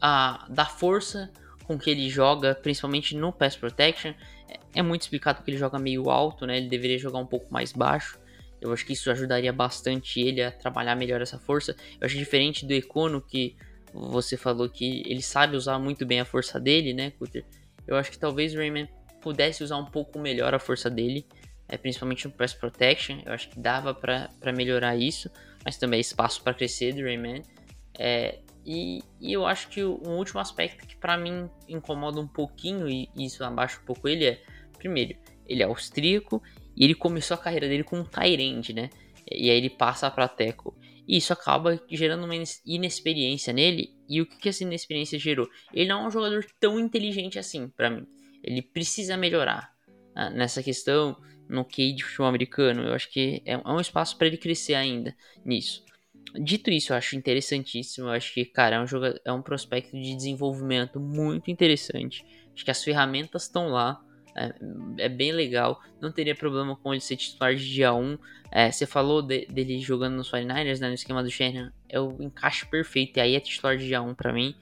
a, 0.01 0.47
da 0.49 0.65
força 0.65 1.31
com 1.65 1.79
que 1.79 1.91
ele 1.91 2.09
joga, 2.09 2.55
principalmente 2.55 3.15
no 3.15 3.33
Pass 3.33 3.55
Protection. 3.55 4.13
É, 4.49 4.59
é 4.77 4.83
muito 4.83 5.03
explicado 5.03 5.43
que 5.43 5.51
ele 5.51 5.59
joga 5.59 5.79
meio 5.79 6.11
alto, 6.11 6.47
né? 6.47 6.57
Ele 6.57 6.69
deveria 6.69 6.99
jogar 6.99 7.19
um 7.19 7.27
pouco 7.27 7.53
mais 7.53 7.73
baixo. 7.73 8.19
Eu 8.61 8.73
acho 8.73 8.85
que 8.85 8.95
isso 8.95 9.11
ajudaria 9.11 9.53
bastante 9.53 10.21
ele 10.21 10.43
a 10.43 10.51
trabalhar 10.51 10.95
melhor 10.95 11.21
essa 11.21 11.39
força. 11.39 11.77
Eu 12.01 12.07
acho 12.07 12.17
diferente 12.17 12.67
do 12.67 12.73
Econo, 12.73 13.21
que 13.21 13.57
você 13.93 14.37
falou 14.37 14.69
que 14.69 15.03
ele 15.07 15.23
sabe 15.23 15.57
usar 15.57 15.79
muito 15.79 16.05
bem 16.07 16.21
a 16.21 16.25
força 16.25 16.59
dele, 16.59 16.93
né, 16.93 17.11
Cutter? 17.13 17.45
Eu 17.87 17.97
acho 17.97 18.11
que 18.11 18.19
talvez 18.19 18.55
o 18.55 18.59
Rayman 18.59 18.89
pudesse 19.21 19.63
usar 19.63 19.77
um 19.77 19.85
pouco 19.85 20.19
melhor 20.19 20.55
a 20.55 20.59
força 20.59 20.91
dele, 20.91 21.27
é, 21.69 21.77
principalmente 21.77 22.27
no 22.27 22.33
Press 22.33 22.53
Protection. 22.53 23.21
Eu 23.25 23.33
acho 23.33 23.49
que 23.49 23.59
dava 23.59 23.95
para 23.95 24.53
melhorar 24.55 24.97
isso, 24.97 25.31
mas 25.65 25.77
também 25.77 25.99
é 25.99 26.01
espaço 26.01 26.43
para 26.43 26.55
crescer 26.55 26.93
do 26.93 27.03
Rayman. 27.03 27.43
É, 27.99 28.39
e, 28.65 29.03
e, 29.21 29.33
eu 29.33 29.47
acho 29.47 29.69
que 29.69 29.85
um 29.85 30.17
último 30.17 30.41
aspecto 30.41 30.87
que 30.87 30.97
para 30.97 31.17
mim 31.17 31.49
incomoda 31.69 32.21
um 32.21 32.29
pouquinho, 32.29 32.89
e 32.89 33.09
isso 33.17 33.43
abaixa 33.45 33.81
um 33.81 33.85
pouco 33.85 34.09
ele, 34.09 34.27
é: 34.27 34.43
primeiro, 34.79 35.17
ele 35.47 35.63
é 35.63 35.67
austríaco 35.67 36.43
e 36.77 36.85
ele 36.85 36.95
começou 36.95 37.35
a 37.35 37.39
carreira 37.39 37.69
dele 37.69 37.85
com 37.85 37.99
um 37.99 38.05
Tyrande, 38.05 38.73
né? 38.73 38.91
E 39.31 39.51
aí 39.51 39.57
ele 39.57 39.71
passa 39.71 40.11
para 40.11 40.29
Teco. 40.29 40.77
E 41.07 41.17
isso 41.17 41.33
acaba 41.33 41.81
gerando 41.91 42.25
uma 42.25 42.35
inexperiência 42.65 43.53
nele. 43.53 43.93
E 44.09 44.21
o 44.21 44.27
que, 44.27 44.37
que 44.39 44.49
essa 44.49 44.63
inexperiência 44.63 45.19
gerou? 45.19 45.49
Ele 45.73 45.89
não 45.89 46.05
é 46.05 46.07
um 46.07 46.11
jogador 46.11 46.45
tão 46.59 46.79
inteligente 46.79 47.39
assim, 47.39 47.69
para 47.69 47.91
mim. 47.91 48.07
Ele 48.43 48.63
precisa 48.63 49.17
melhorar 49.17 49.75
ah, 50.15 50.31
nessa 50.31 50.63
questão 50.63 51.17
no 51.49 51.65
QI 51.65 51.93
de 51.93 52.05
futebol 52.05 52.27
americano. 52.27 52.83
Eu 52.83 52.95
acho 52.95 53.11
que 53.11 53.43
é, 53.45 53.55
é 53.55 53.69
um 53.69 53.81
espaço 53.81 54.17
para 54.17 54.29
ele 54.29 54.37
crescer 54.37 54.75
ainda 54.75 55.15
nisso. 55.45 55.85
Dito 56.35 56.71
isso, 56.71 56.93
eu 56.93 56.97
acho 56.97 57.17
interessantíssimo. 57.17 58.07
Eu 58.07 58.13
acho 58.13 58.33
que, 58.33 58.45
cara, 58.45 58.77
é 58.77 58.81
um, 58.81 58.87
jogador, 58.87 59.21
é 59.25 59.33
um 59.33 59.43
prospecto 59.43 60.01
de 60.01 60.15
desenvolvimento 60.15 61.01
muito 61.01 61.51
interessante. 61.51 62.25
Acho 62.55 62.65
que 62.65 62.71
as 62.71 62.83
ferramentas 62.85 63.43
estão 63.43 63.69
lá. 63.69 64.01
É, 64.37 65.07
é, 65.07 65.09
bem 65.09 65.33
legal. 65.33 65.81
Não 66.01 66.13
teria 66.13 66.37
problema 66.37 66.77
com 66.77 66.95
ele 66.95 67.01
ser 67.01 67.17
titular 67.17 67.55
de 67.55 67.69
dia 67.69 67.93
1. 67.93 68.17
É, 68.53 68.71
você 68.71 68.87
falou 68.87 69.21
de, 69.21 69.47
dele 69.47 69.81
jogando 69.81 70.15
nos 70.15 70.31
49ers, 70.31 70.79
né, 70.79 70.89
no 70.89 70.95
esquema 70.95 71.23
do 71.23 71.31
Shannon. 71.31 71.71
É 71.89 71.99
o 71.99 72.17
encaixe 72.23 72.65
perfeito. 72.67 73.17
E 73.17 73.21
aí 73.21 73.35
é 73.35 73.41
titular 73.41 73.77
de 73.77 73.87
dia 73.87 74.01
1 74.01 74.15
para 74.15 74.33
mim. 74.33 74.55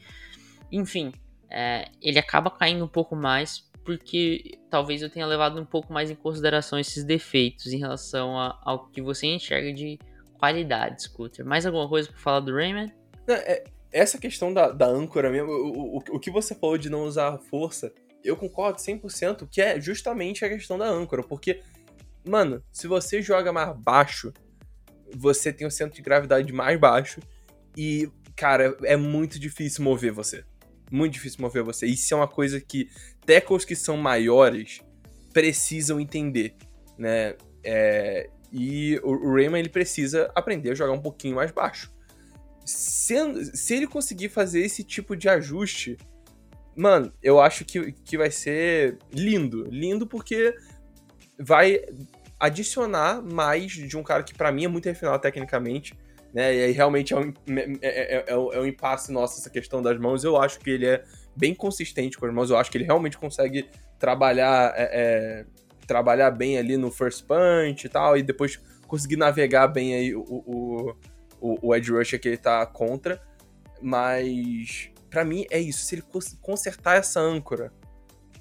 Enfim, 0.73 1.13
é, 1.51 1.89
ele 2.01 2.19
acaba 2.19 2.51
caindo 2.51 2.83
um 2.83 2.89
pouco 2.89 3.15
mais. 3.15 3.68
Porque 3.89 4.59
talvez 4.69 5.01
eu 5.01 5.09
tenha 5.09 5.25
levado 5.25 5.59
um 5.59 5.65
pouco 5.65 5.91
mais 5.91 6.11
em 6.11 6.15
consideração 6.15 6.79
esses 6.79 7.05
defeitos 7.05 7.73
em 7.73 7.79
relação 7.79 8.39
a, 8.39 8.61
ao 8.63 8.87
que 8.91 9.01
você 9.01 9.27
enxerga 9.27 9.73
de 9.73 9.99
qualidade, 10.39 11.05
Scooter. 11.05 11.43
Mais 11.43 11.65
alguma 11.65 11.89
coisa 11.89 12.07
para 12.07 12.19
falar 12.19 12.41
do 12.41 12.53
Rayman? 12.53 12.93
É, 13.27 13.65
essa 13.91 14.19
questão 14.19 14.53
da, 14.53 14.71
da 14.71 14.87
âncora 14.87 15.31
mesmo, 15.31 15.51
o, 15.51 15.97
o, 15.97 16.03
o 16.17 16.21
que 16.21 16.31
você 16.31 16.55
falou 16.55 16.77
de 16.77 16.91
não 16.91 17.05
usar 17.05 17.39
força 17.39 17.91
eu 18.23 18.37
concordo 18.37 18.79
100% 18.79 19.49
que 19.51 19.63
é 19.63 19.81
justamente 19.81 20.45
a 20.45 20.51
questão 20.51 20.77
da 20.77 20.87
âncora, 20.87 21.23
porque, 21.23 21.63
mano, 22.27 22.63
se 22.71 22.87
você 22.87 23.23
joga 23.23 23.51
mais 23.55 23.75
baixo, 23.75 24.35
você 25.17 25.51
tem 25.51 25.67
o 25.67 25.71
centro 25.71 25.97
de 25.97 26.03
gravidade 26.03 26.53
mais 26.53 26.79
baixo 26.79 27.21
e, 27.75 28.11
cara, 28.37 28.77
é 28.83 28.99
muito 28.99 29.39
difícil 29.39 29.83
mover 29.83 30.13
você. 30.13 30.45
Muito 30.93 31.15
difícil 31.15 31.41
mover 31.41 31.63
você. 31.63 31.87
Isso 31.87 32.13
é 32.13 32.17
uma 32.19 32.29
coisa 32.29 32.61
que 32.61 32.91
tackles 33.29 33.65
que 33.67 33.77
são 33.77 33.99
maiores 33.99 34.81
precisam 35.35 36.01
entender, 36.01 36.55
né? 36.97 37.35
É, 37.63 38.31
e 38.51 38.99
o, 39.03 39.33
o 39.33 39.39
ele 39.39 39.69
precisa 39.69 40.31
aprender 40.35 40.71
a 40.71 40.75
jogar 40.75 40.93
um 40.93 41.03
pouquinho 41.03 41.37
mais 41.37 41.53
baixo. 41.53 41.93
Se, 42.65 43.15
se 43.55 43.75
ele 43.75 43.87
conseguir 43.87 44.31
fazer 44.31 44.61
esse 44.61 44.83
tipo 44.83 45.15
de 45.15 45.29
ajuste, 45.29 45.99
Mano, 46.79 47.13
eu 47.21 47.41
acho 47.41 47.65
que, 47.65 47.91
que 47.91 48.17
vai 48.17 48.31
ser 48.31 48.99
lindo. 49.13 49.65
Lindo 49.65 50.07
porque 50.07 50.55
vai 51.37 51.81
adicionar 52.39 53.21
mais 53.21 53.73
de 53.73 53.97
um 53.97 54.03
cara 54.05 54.23
que 54.23 54.33
para 54.33 54.53
mim 54.53 54.67
é 54.67 54.69
muito 54.69 54.87
refinado 54.87 55.21
tecnicamente, 55.21 55.93
né? 56.33 56.55
E 56.55 56.63
aí 56.63 56.71
realmente 56.71 57.13
é 57.13 57.17
um, 57.17 57.35
é, 57.49 57.79
é, 57.83 58.17
é, 58.19 58.25
é, 58.29 58.37
um 58.37 58.65
impasse 58.65 59.11
nosso 59.11 59.41
essa 59.41 59.51
questão 59.51 59.83
das 59.83 59.99
mãos. 59.99 60.23
Eu 60.23 60.37
acho 60.37 60.61
que 60.61 60.71
ele 60.71 60.87
é 60.87 61.05
bem 61.39 61.55
consistente 61.55 62.19
com 62.19 62.27
as 62.27 62.35
mãos. 62.35 62.51
Eu 62.51 62.57
acho 62.57 62.71
que 62.71 62.77
ele 62.77 62.85
realmente 62.85 63.17
consegue 63.17 63.69
trabalhar, 63.99 64.75
é, 64.77 64.91
é, 64.93 65.47
trabalhar 65.87 66.31
bem 66.31 66.59
ali 66.59 66.77
no 66.77 66.91
first 66.91 67.25
punch 67.27 67.87
e 67.87 67.89
tal, 67.89 68.17
e 68.17 68.23
depois 68.23 68.61
conseguir 68.87 69.17
navegar 69.17 69.69
bem 69.69 69.95
aí 69.95 70.15
o, 70.15 70.23
o, 70.23 70.97
o, 71.41 71.69
o 71.69 71.75
edge 71.75 71.93
rusher 71.93 72.21
que 72.21 72.29
ele 72.29 72.37
tá 72.37 72.65
contra. 72.67 73.21
Mas 73.81 74.91
para 75.09 75.25
mim 75.25 75.47
é 75.51 75.59
isso. 75.61 75.85
Se 75.85 75.95
ele 75.95 76.05
consertar 76.41 76.97
essa 76.97 77.21
âncora, 77.21 77.73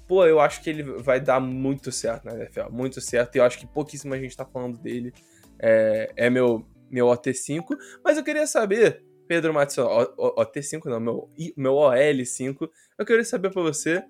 pô, 0.06 0.24
eu 0.24 0.40
acho 0.40 0.62
que 0.62 0.70
ele 0.70 0.82
vai 0.82 1.20
dar 1.20 1.40
muito 1.40 1.92
certo 1.92 2.24
na 2.24 2.34
NFL. 2.34 2.70
Muito 2.70 3.00
certo. 3.00 3.36
E 3.36 3.38
eu 3.38 3.44
acho 3.44 3.58
que 3.58 3.66
pouquíssima 3.66 4.18
gente 4.18 4.36
tá 4.36 4.44
falando 4.44 4.78
dele. 4.78 5.12
É, 5.60 6.12
é 6.16 6.30
meu, 6.30 6.66
meu 6.90 7.06
OT5. 7.06 7.76
Mas 8.04 8.16
eu 8.16 8.24
queria 8.24 8.46
saber, 8.46 9.04
Pedro 9.28 9.52
Matson, 9.52 9.86
OT5 10.16 10.86
não, 10.86 10.98
meu, 10.98 11.30
meu 11.56 11.74
OL5. 11.74 12.68
Eu 12.98 13.04
queria 13.04 13.24
saber 13.24 13.50
pra 13.50 13.62
você. 13.62 14.02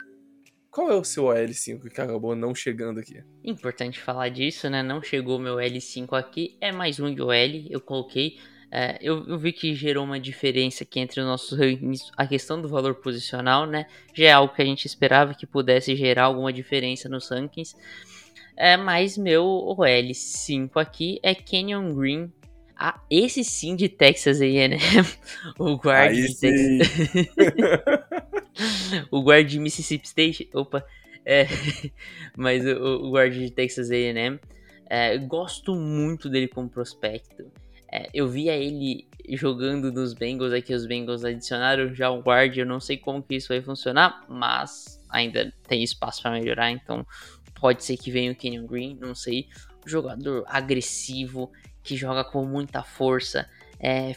Qual 0.70 0.90
é 0.90 0.94
o 0.94 1.02
seu 1.02 1.24
OL5 1.24 1.90
que 1.90 2.00
acabou 2.00 2.36
não 2.36 2.54
chegando 2.54 3.00
aqui? 3.00 3.22
Importante 3.42 4.00
falar 4.00 4.28
disso, 4.28 4.70
né? 4.70 4.82
Não 4.82 5.02
chegou 5.02 5.38
meu 5.38 5.56
L5 5.56 6.16
aqui. 6.16 6.56
É 6.60 6.70
mais 6.70 7.00
um 7.00 7.12
de 7.12 7.20
OL. 7.20 7.66
Eu 7.68 7.80
coloquei 7.80 8.36
é, 8.70 8.98
eu, 9.00 9.26
eu, 9.26 9.38
vi 9.38 9.50
que 9.50 9.74
gerou 9.74 10.04
uma 10.04 10.20
diferença 10.20 10.84
aqui 10.84 11.00
entre 11.00 11.20
os 11.20 11.26
nossos 11.26 11.58
rankings, 11.58 12.10
a 12.14 12.26
questão 12.26 12.60
do 12.60 12.68
valor 12.68 12.96
posicional, 12.96 13.66
né? 13.66 13.86
Já 14.12 14.26
é 14.26 14.32
algo 14.32 14.54
que 14.54 14.60
a 14.60 14.64
gente 14.64 14.84
esperava 14.84 15.34
que 15.34 15.46
pudesse 15.46 15.96
gerar 15.96 16.24
alguma 16.24 16.52
diferença 16.52 17.08
nos 17.08 17.30
rankings. 17.30 17.74
É, 18.54 18.76
mas 18.76 19.16
meu 19.16 19.44
OL5 19.44 20.70
aqui 20.74 21.18
é 21.22 21.34
Canyon 21.34 21.94
Green. 21.94 22.32
Ah, 22.80 23.00
esse 23.10 23.42
sim 23.42 23.74
de 23.74 23.88
Texas 23.88 24.40
A&M. 24.40 24.76
o 25.58 25.74
guard 25.74 26.12
Aí 26.12 26.22
de 26.22 26.36
Texas... 26.38 26.88
o 29.10 29.20
guard 29.20 29.48
de 29.48 29.58
Mississippi 29.58 30.06
State. 30.06 30.48
Opa. 30.54 30.86
É, 31.26 31.46
mas 32.38 32.64
o, 32.64 33.06
o 33.06 33.10
guard 33.10 33.34
de 33.34 33.50
Texas 33.50 33.90
A&M. 33.90 34.38
É, 34.88 35.18
gosto 35.18 35.74
muito 35.74 36.30
dele 36.30 36.46
como 36.46 36.68
prospecto. 36.68 37.50
É, 37.92 38.08
eu 38.14 38.28
via 38.28 38.56
ele 38.56 39.08
jogando 39.30 39.90
nos 39.90 40.14
Bengals, 40.14 40.52
aqui 40.52 40.72
os 40.72 40.86
Bengals 40.86 41.24
adicionaram 41.24 41.92
já 41.92 42.10
um 42.10 42.20
guard, 42.20 42.56
eu 42.56 42.64
não 42.64 42.80
sei 42.80 42.96
como 42.96 43.22
que 43.22 43.34
isso 43.34 43.48
vai 43.48 43.60
funcionar, 43.60 44.24
mas 44.28 45.02
ainda 45.10 45.52
tem 45.66 45.82
espaço 45.82 46.22
para 46.22 46.30
melhorar, 46.30 46.70
então 46.70 47.06
pode 47.60 47.84
ser 47.84 47.96
que 47.96 48.10
venha 48.10 48.32
o 48.32 48.36
Kenyon 48.36 48.66
Green, 48.66 48.98
não 49.00 49.14
sei. 49.14 49.48
jogador 49.84 50.44
agressivo, 50.46 51.50
que 51.88 51.96
joga 51.96 52.22
com 52.22 52.44
muita 52.44 52.82
força, 52.82 53.48
é, 53.80 54.14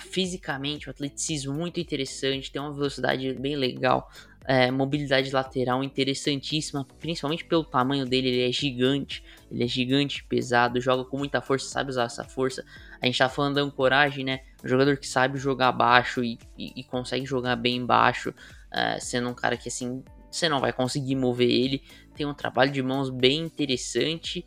fisicamente, 0.00 0.88
o 0.88 0.90
atleticismo 0.90 1.54
muito 1.54 1.78
interessante, 1.78 2.50
tem 2.50 2.60
uma 2.60 2.72
velocidade 2.72 3.32
bem 3.34 3.54
legal, 3.54 4.10
é, 4.44 4.68
mobilidade 4.68 5.30
lateral 5.30 5.84
interessantíssima, 5.84 6.84
principalmente 6.98 7.44
pelo 7.44 7.62
tamanho 7.62 8.04
dele, 8.04 8.30
ele 8.30 8.48
é 8.48 8.50
gigante, 8.50 9.22
ele 9.48 9.62
é 9.62 9.66
gigante, 9.68 10.24
pesado, 10.24 10.80
joga 10.80 11.04
com 11.04 11.16
muita 11.16 11.40
força, 11.40 11.68
sabe 11.68 11.90
usar 11.90 12.06
essa 12.06 12.24
força. 12.24 12.64
A 13.00 13.06
gente 13.06 13.16
tá 13.16 13.28
falando 13.28 13.54
da 13.54 13.60
ancoragem, 13.60 14.24
né? 14.24 14.40
Um 14.64 14.68
jogador 14.68 14.96
que 14.96 15.06
sabe 15.06 15.38
jogar 15.38 15.70
baixo 15.70 16.24
e, 16.24 16.36
e, 16.58 16.80
e 16.80 16.82
consegue 16.82 17.24
jogar 17.24 17.54
bem 17.54 17.86
baixo, 17.86 18.34
é, 18.72 18.98
sendo 18.98 19.28
um 19.28 19.34
cara 19.34 19.56
que 19.56 19.68
assim 19.68 20.02
você 20.28 20.48
não 20.48 20.58
vai 20.58 20.72
conseguir 20.72 21.14
mover 21.14 21.48
ele. 21.48 21.80
Tem 22.16 22.26
um 22.26 22.34
trabalho 22.34 22.72
de 22.72 22.82
mãos 22.82 23.08
bem 23.10 23.38
interessante 23.38 24.44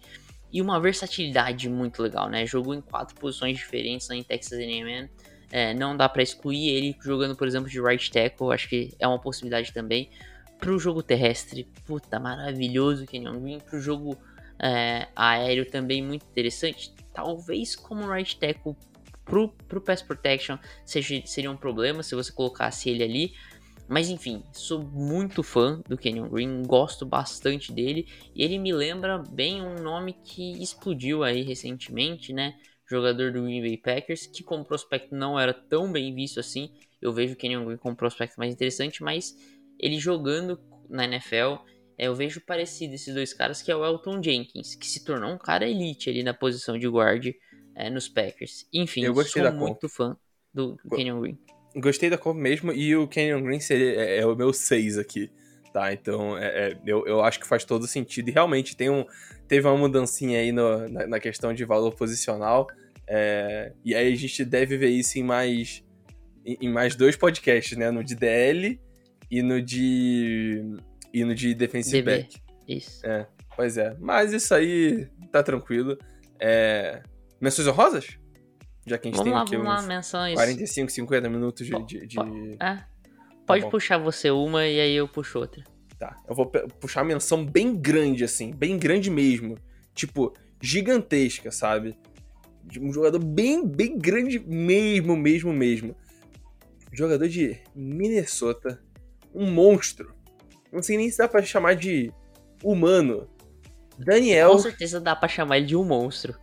e 0.56 0.62
uma 0.62 0.80
versatilidade 0.80 1.68
muito 1.68 2.02
legal, 2.02 2.30
né? 2.30 2.46
Jogou 2.46 2.74
em 2.74 2.80
quatro 2.80 3.14
posições 3.16 3.58
diferentes 3.58 4.08
lá 4.08 4.16
em 4.16 4.24
Texas 4.24 4.58
A&M. 4.58 5.10
É, 5.52 5.74
não 5.74 5.98
dá 5.98 6.08
para 6.08 6.24
excluir 6.24 6.70
ele 6.70 6.96
jogando, 7.04 7.36
por 7.36 7.46
exemplo, 7.46 7.70
de 7.70 7.82
right 7.82 8.10
tackle. 8.10 8.54
Acho 8.54 8.70
que 8.70 8.96
é 8.98 9.06
uma 9.06 9.20
possibilidade 9.20 9.74
também. 9.74 10.10
Pro 10.58 10.80
jogo 10.80 11.04
terrestre, 11.04 11.68
puta, 11.86 12.22
maravilhoso 12.22 13.06
Kenyon 13.06 13.38
Green. 13.42 13.60
Pro 13.60 13.82
jogo 13.82 14.18
é, 14.58 15.10
aéreo 15.14 15.70
também 15.70 16.02
muito 16.02 16.26
interessante. 16.26 16.94
Talvez 17.14 17.76
como 17.76 18.10
right 18.10 18.38
tackle 18.38 18.78
pro, 19.26 19.50
pro 19.68 19.82
pass 19.82 20.02
protection 20.02 20.58
seja, 20.86 21.22
seria 21.26 21.52
um 21.52 21.58
problema 21.58 22.02
se 22.02 22.16
você 22.16 22.32
colocasse 22.32 22.90
ele 22.90 23.04
ali. 23.04 23.34
Mas 23.88 24.10
enfim, 24.10 24.44
sou 24.52 24.84
muito 24.84 25.44
fã 25.44 25.82
do 25.88 25.98
Kenyon 25.98 26.28
Green, 26.30 26.64
gosto 26.64 27.06
bastante 27.06 27.72
dele. 27.72 28.08
E 28.34 28.44
ele 28.44 28.58
me 28.58 28.74
lembra 28.74 29.18
bem 29.18 29.62
um 29.62 29.76
nome 29.76 30.14
que 30.24 30.62
explodiu 30.62 31.24
aí 31.24 31.44
recentemente, 31.44 32.34
né? 32.34 32.58
Jogador 32.90 33.32
do 33.32 33.44
Green 33.44 33.62
Bay 33.62 33.78
Packers, 33.78 34.26
que 34.26 34.44
como 34.44 34.66
prospecto 34.66 35.16
não 35.16 35.40
era 35.40 35.54
tão 35.54 35.92
bem 35.92 36.14
visto 36.14 36.40
assim. 36.40 36.72
Eu 37.02 37.14
vejo 37.14 37.34
o 37.34 37.38
Kenyon 37.38 37.66
Green 37.66 37.78
como 37.78 37.96
prospecto 37.96 38.40
mais 38.40 38.54
interessante, 38.54 39.04
mas 39.04 39.36
ele 39.80 40.00
jogando 40.00 40.60
na 40.90 41.06
NFL, 41.06 41.64
é, 41.98 42.08
eu 42.08 42.16
vejo 42.16 42.42
parecido 42.42 42.96
esses 42.96 43.14
dois 43.14 43.34
caras, 43.34 43.62
que 43.62 43.72
é 43.72 43.76
o 43.76 43.86
Elton 43.86 44.22
Jenkins, 44.22 44.76
que 44.76 44.88
se 44.88 45.04
tornou 45.04 45.32
um 45.32 45.38
cara 45.38 45.68
elite 45.68 46.10
ali 46.10 46.24
na 46.24 46.34
posição 46.34 46.78
de 46.78 46.88
guard 46.88 47.28
é, 47.76 47.90
nos 47.90 48.08
Packers. 48.08 48.68
Enfim, 48.74 49.04
eu 49.04 49.16
sou 49.24 49.52
muito 49.54 49.88
fã 49.90 50.18
do 50.54 50.78
Kenyon 50.96 51.22
Green. 51.22 51.40
Gostei 51.76 52.10
da 52.10 52.18
cor 52.18 52.34
mesmo, 52.34 52.72
e 52.72 52.96
o 52.96 53.08
Kenyon 53.08 53.44
Green 53.44 53.60
seria, 53.60 53.96
é, 53.96 54.20
é 54.20 54.26
o 54.26 54.36
meu 54.36 54.54
6 54.54 54.98
aqui, 54.98 55.30
tá? 55.74 55.92
Então, 55.92 56.38
é, 56.38 56.46
é, 56.46 56.78
eu, 56.86 57.06
eu 57.06 57.22
acho 57.22 57.40
que 57.40 57.48
faz 57.48 57.64
todo 57.64 57.86
sentido, 57.88 58.30
e 58.30 58.32
realmente 58.32 58.76
tem 58.76 58.90
um, 58.90 59.06
teve 59.48 59.68
uma 59.68 59.78
mudancinha 59.78 60.40
aí 60.40 60.52
no, 60.52 60.88
na, 60.88 61.08
na, 61.08 61.20
questão 61.20 61.54
de 61.54 61.66
valor 61.66 61.94
posicional, 61.94 62.68
é, 63.08 63.74
e 63.84 63.94
aí 63.94 64.12
a 64.12 64.16
gente 64.16 64.44
deve 64.44 64.78
ver 64.78 64.90
isso 64.90 65.20
em 65.20 65.24
mais, 65.24 65.84
em, 66.46 66.58
em 66.62 66.70
mais 66.70 66.96
dois 66.96 67.16
podcasts, 67.16 67.78
né? 67.78 67.92
No 67.92 68.04
de 68.04 68.16
DL 68.16 68.80
e 69.30 69.42
no 69.42 69.62
de. 69.62 70.78
E 71.14 71.24
no 71.24 71.34
de 71.34 71.54
defensive 71.54 72.02
DB. 72.02 72.18
back. 72.18 72.42
Isso. 72.68 73.06
É, 73.06 73.28
pois 73.56 73.78
é. 73.78 73.96
Mas 74.00 74.34
isso 74.34 74.54
aí 74.54 75.08
tá 75.32 75.42
tranquilo. 75.44 75.98
É... 76.40 77.02
Menções 77.40 77.68
honrosas? 77.68 78.18
Já 78.86 78.98
que 78.98 79.08
a 79.08 79.12
gente 79.12 79.18
vamos 79.18 79.24
tem 79.24 79.34
lá, 79.34 79.42
aqui 79.42 79.58
vamos 79.58 79.74
uns 79.74 79.82
lá, 79.82 79.96
menções. 79.96 80.34
45, 80.36 80.92
50 80.92 81.30
minutos 81.30 81.66
de. 81.66 81.86
de, 81.86 82.08
de... 82.08 82.20
É. 82.60 82.84
Pode 83.46 83.64
tá 83.64 83.70
puxar 83.70 83.98
você 83.98 84.30
uma 84.32 84.66
e 84.66 84.80
aí 84.80 84.96
eu 84.96 85.08
puxo 85.08 85.40
outra. 85.40 85.64
Tá. 86.00 86.16
Eu 86.28 86.36
vou 86.36 86.48
puxar 86.48 87.02
uma 87.02 87.08
menção 87.08 87.46
bem 87.46 87.76
grande, 87.76 88.24
assim. 88.24 88.52
Bem 88.52 88.78
grande 88.78 89.10
mesmo. 89.10 89.58
Tipo, 89.94 90.34
gigantesca, 90.62 91.52
sabe? 91.52 91.98
Um 92.80 92.92
jogador 92.92 93.20
bem, 93.20 93.66
bem 93.66 93.98
grande 93.98 94.40
mesmo, 94.40 95.16
mesmo, 95.16 95.54
mesmo. 95.54 95.96
Jogador 96.92 97.28
de 97.28 97.58
Minnesota, 97.76 98.82
um 99.34 99.50
monstro. 99.52 100.14
Não 100.72 100.82
sei 100.82 100.98
nem 100.98 101.10
se 101.10 101.18
dá 101.18 101.28
pra 101.28 101.42
chamar 101.44 101.76
de 101.76 102.12
humano. 102.64 103.30
Daniel. 103.98 104.52
Com 104.52 104.60
certeza 104.60 105.00
dá 105.00 105.16
pra 105.16 105.30
chamar 105.30 105.58
ele 105.58 105.68
de 105.68 105.76
um 105.76 105.84
monstro. 105.84 106.36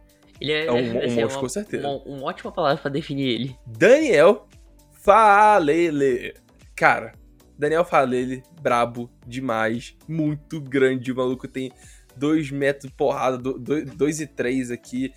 Ele 0.43 0.53
é, 0.53 0.67
é 0.67 0.73
um, 0.73 0.77
um 0.83 0.93
monstro, 0.95 1.29
uma, 1.29 1.41
com 1.41 1.49
certeza. 1.49 1.89
Uma, 1.89 2.03
uma, 2.03 2.25
ótima 2.25 2.51
palavra 2.51 2.83
pra 2.83 2.91
definir 2.91 3.29
ele. 3.29 3.57
Daniel 3.65 4.49
Falele. 4.93 6.35
Cara, 6.75 7.13
Daniel 7.57 7.85
Falele, 7.85 8.43
brabo 8.61 9.09
demais. 9.25 9.97
Muito 10.09 10.61
grande. 10.61 11.13
O 11.13 11.17
maluco 11.17 11.47
tem 11.47 11.71
2 12.17 12.51
metros 12.51 12.93
porrada, 12.93 13.39
2 13.39 14.21
e 14.21 14.27
3 14.27 14.73
aqui. 14.73 15.13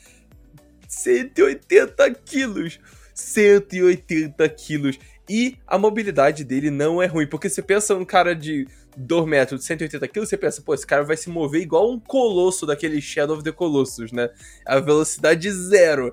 180 0.88 2.14
quilos. 2.14 2.80
180 3.16 4.48
quilos. 4.50 5.00
E 5.30 5.58
a 5.66 5.78
mobilidade 5.78 6.44
dele 6.44 6.70
não 6.70 7.02
é 7.02 7.08
ruim, 7.08 7.28
porque 7.28 7.50
você 7.50 7.62
pensa 7.62 7.96
um 7.96 8.06
cara 8.06 8.36
de 8.36 8.68
2 8.96 9.26
metros, 9.28 9.62
de 9.62 9.66
180 9.66 10.08
quilos, 10.08 10.30
você 10.30 10.38
pensa, 10.38 10.62
pô, 10.62 10.74
esse 10.74 10.86
cara 10.86 11.04
vai 11.04 11.18
se 11.18 11.30
mover 11.30 11.62
igual 11.62 11.92
um 11.92 12.00
colosso 12.00 12.66
daquele 12.66 13.02
Shadow 13.02 13.36
of 13.36 13.44
the 13.44 13.52
Colossus, 13.52 14.12
né? 14.12 14.30
A 14.66 14.80
velocidade 14.80 15.52
zero. 15.52 16.12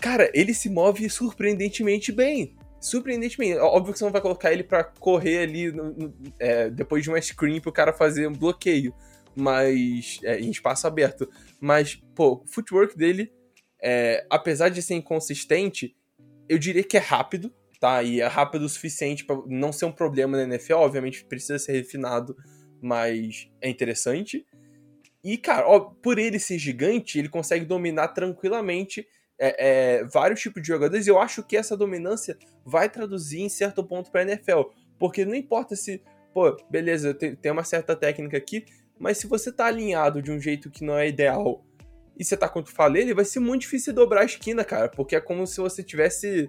Cara, 0.00 0.30
ele 0.34 0.52
se 0.52 0.68
move 0.68 1.08
surpreendentemente 1.08 2.12
bem. 2.12 2.56
Surpreendentemente. 2.80 3.58
Óbvio 3.58 3.92
que 3.92 3.98
você 3.98 4.04
não 4.04 4.12
vai 4.12 4.20
colocar 4.20 4.52
ele 4.52 4.64
para 4.64 4.84
correr 4.84 5.38
ali 5.38 5.72
no, 5.72 5.92
no, 5.92 6.14
é, 6.38 6.68
depois 6.68 7.04
de 7.04 7.08
uma 7.08 7.20
screen 7.20 7.60
pro 7.60 7.72
cara 7.72 7.92
fazer 7.92 8.26
um 8.26 8.32
bloqueio. 8.32 8.92
Mas. 9.34 10.18
É, 10.24 10.38
em 10.40 10.50
espaço 10.50 10.86
aberto. 10.86 11.30
Mas, 11.60 11.94
pô, 12.14 12.42
o 12.44 12.46
footwork 12.46 12.98
dele, 12.98 13.32
é, 13.80 14.26
apesar 14.28 14.68
de 14.68 14.82
ser 14.82 14.94
inconsistente, 14.94 15.96
eu 16.48 16.58
diria 16.58 16.82
que 16.82 16.96
é 16.96 17.00
rápido 17.00 17.54
tá? 17.82 18.00
E 18.00 18.20
é 18.20 18.26
rápido 18.28 18.62
o 18.62 18.68
suficiente 18.68 19.24
para 19.24 19.42
não 19.44 19.72
ser 19.72 19.86
um 19.86 19.90
problema 19.90 20.36
na 20.36 20.44
NFL, 20.44 20.74
obviamente 20.74 21.24
precisa 21.24 21.58
ser 21.58 21.72
refinado, 21.72 22.36
mas 22.80 23.50
é 23.60 23.68
interessante. 23.68 24.46
E, 25.24 25.36
cara, 25.36 25.66
ó, 25.66 25.80
por 25.80 26.16
ele 26.16 26.38
ser 26.38 26.60
gigante, 26.60 27.18
ele 27.18 27.28
consegue 27.28 27.64
dominar 27.64 28.08
tranquilamente 28.08 29.04
é, 29.36 29.56
é, 29.98 30.04
vários 30.04 30.40
tipos 30.40 30.62
de 30.62 30.68
jogadores. 30.68 31.08
E 31.08 31.10
eu 31.10 31.18
acho 31.18 31.42
que 31.42 31.56
essa 31.56 31.76
dominância 31.76 32.38
vai 32.64 32.88
traduzir 32.88 33.40
em 33.40 33.48
certo 33.48 33.82
ponto 33.82 34.12
para 34.12 34.22
NFL. 34.22 34.62
Porque 34.96 35.24
não 35.24 35.34
importa 35.34 35.74
se, 35.74 36.00
pô, 36.32 36.56
beleza, 36.70 37.12
tem 37.12 37.50
uma 37.50 37.64
certa 37.64 37.96
técnica 37.96 38.36
aqui, 38.36 38.64
mas 38.96 39.18
se 39.18 39.26
você 39.26 39.50
tá 39.50 39.66
alinhado 39.66 40.22
de 40.22 40.30
um 40.30 40.38
jeito 40.38 40.70
que 40.70 40.84
não 40.84 40.96
é 40.96 41.08
ideal 41.08 41.64
e 42.16 42.24
você 42.24 42.36
tá 42.36 42.48
contra 42.48 42.72
o 42.72 42.76
Falele, 42.76 43.12
vai 43.12 43.24
ser 43.24 43.40
muito 43.40 43.62
difícil 43.62 43.92
dobrar 43.92 44.20
a 44.20 44.24
esquina, 44.24 44.64
cara. 44.64 44.88
Porque 44.88 45.16
é 45.16 45.20
como 45.20 45.44
se 45.48 45.60
você 45.60 45.82
tivesse 45.82 46.48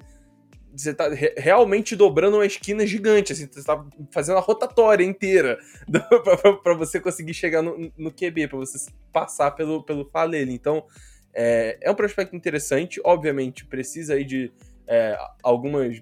você 0.75 0.93
tá 0.93 1.07
re 1.09 1.33
realmente 1.37 1.95
dobrando 1.95 2.37
uma 2.37 2.45
esquina 2.45 2.85
gigante, 2.85 3.31
assim, 3.31 3.47
você 3.51 3.63
tá 3.63 3.85
fazendo 4.11 4.37
a 4.37 4.41
rotatória 4.41 5.05
inteira 5.05 5.59
para 6.63 6.73
você 6.73 6.99
conseguir 6.99 7.33
chegar 7.33 7.61
no, 7.61 7.91
no 7.97 8.11
QB, 8.11 8.47
para 8.47 8.57
você 8.57 8.91
passar 9.11 9.51
pelo, 9.51 9.83
pelo 9.83 10.09
Falele. 10.09 10.51
Então, 10.51 10.85
é, 11.33 11.77
é 11.81 11.91
um 11.91 11.95
prospecto 11.95 12.35
interessante, 12.35 12.99
obviamente 13.03 13.65
precisa 13.65 14.15
aí 14.15 14.23
de 14.23 14.51
é, 14.87 15.17
algumas 15.41 16.01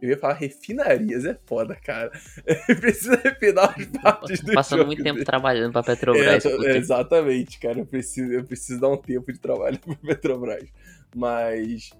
eu 0.00 0.10
ia 0.10 0.18
falar 0.18 0.34
refinarias, 0.34 1.24
é 1.24 1.36
foda, 1.44 1.74
cara. 1.74 2.12
precisa 2.80 3.16
refinar 3.16 3.74
as 3.76 3.86
partes 3.86 4.40
do 4.40 4.52
Passando 4.52 4.86
muito 4.86 5.02
tempo 5.02 5.14
dele. 5.14 5.24
trabalhando 5.24 5.72
pra 5.72 5.82
Petrobras. 5.82 6.44
É, 6.46 6.76
exatamente, 6.76 7.58
cara. 7.58 7.80
Eu 7.80 7.86
preciso, 7.86 8.32
eu 8.32 8.44
preciso 8.44 8.80
dar 8.80 8.90
um 8.90 8.96
tempo 8.96 9.32
de 9.32 9.40
trabalho 9.40 9.76
pra 9.84 9.96
Petrobras. 9.96 10.68
Mas. 11.16 11.90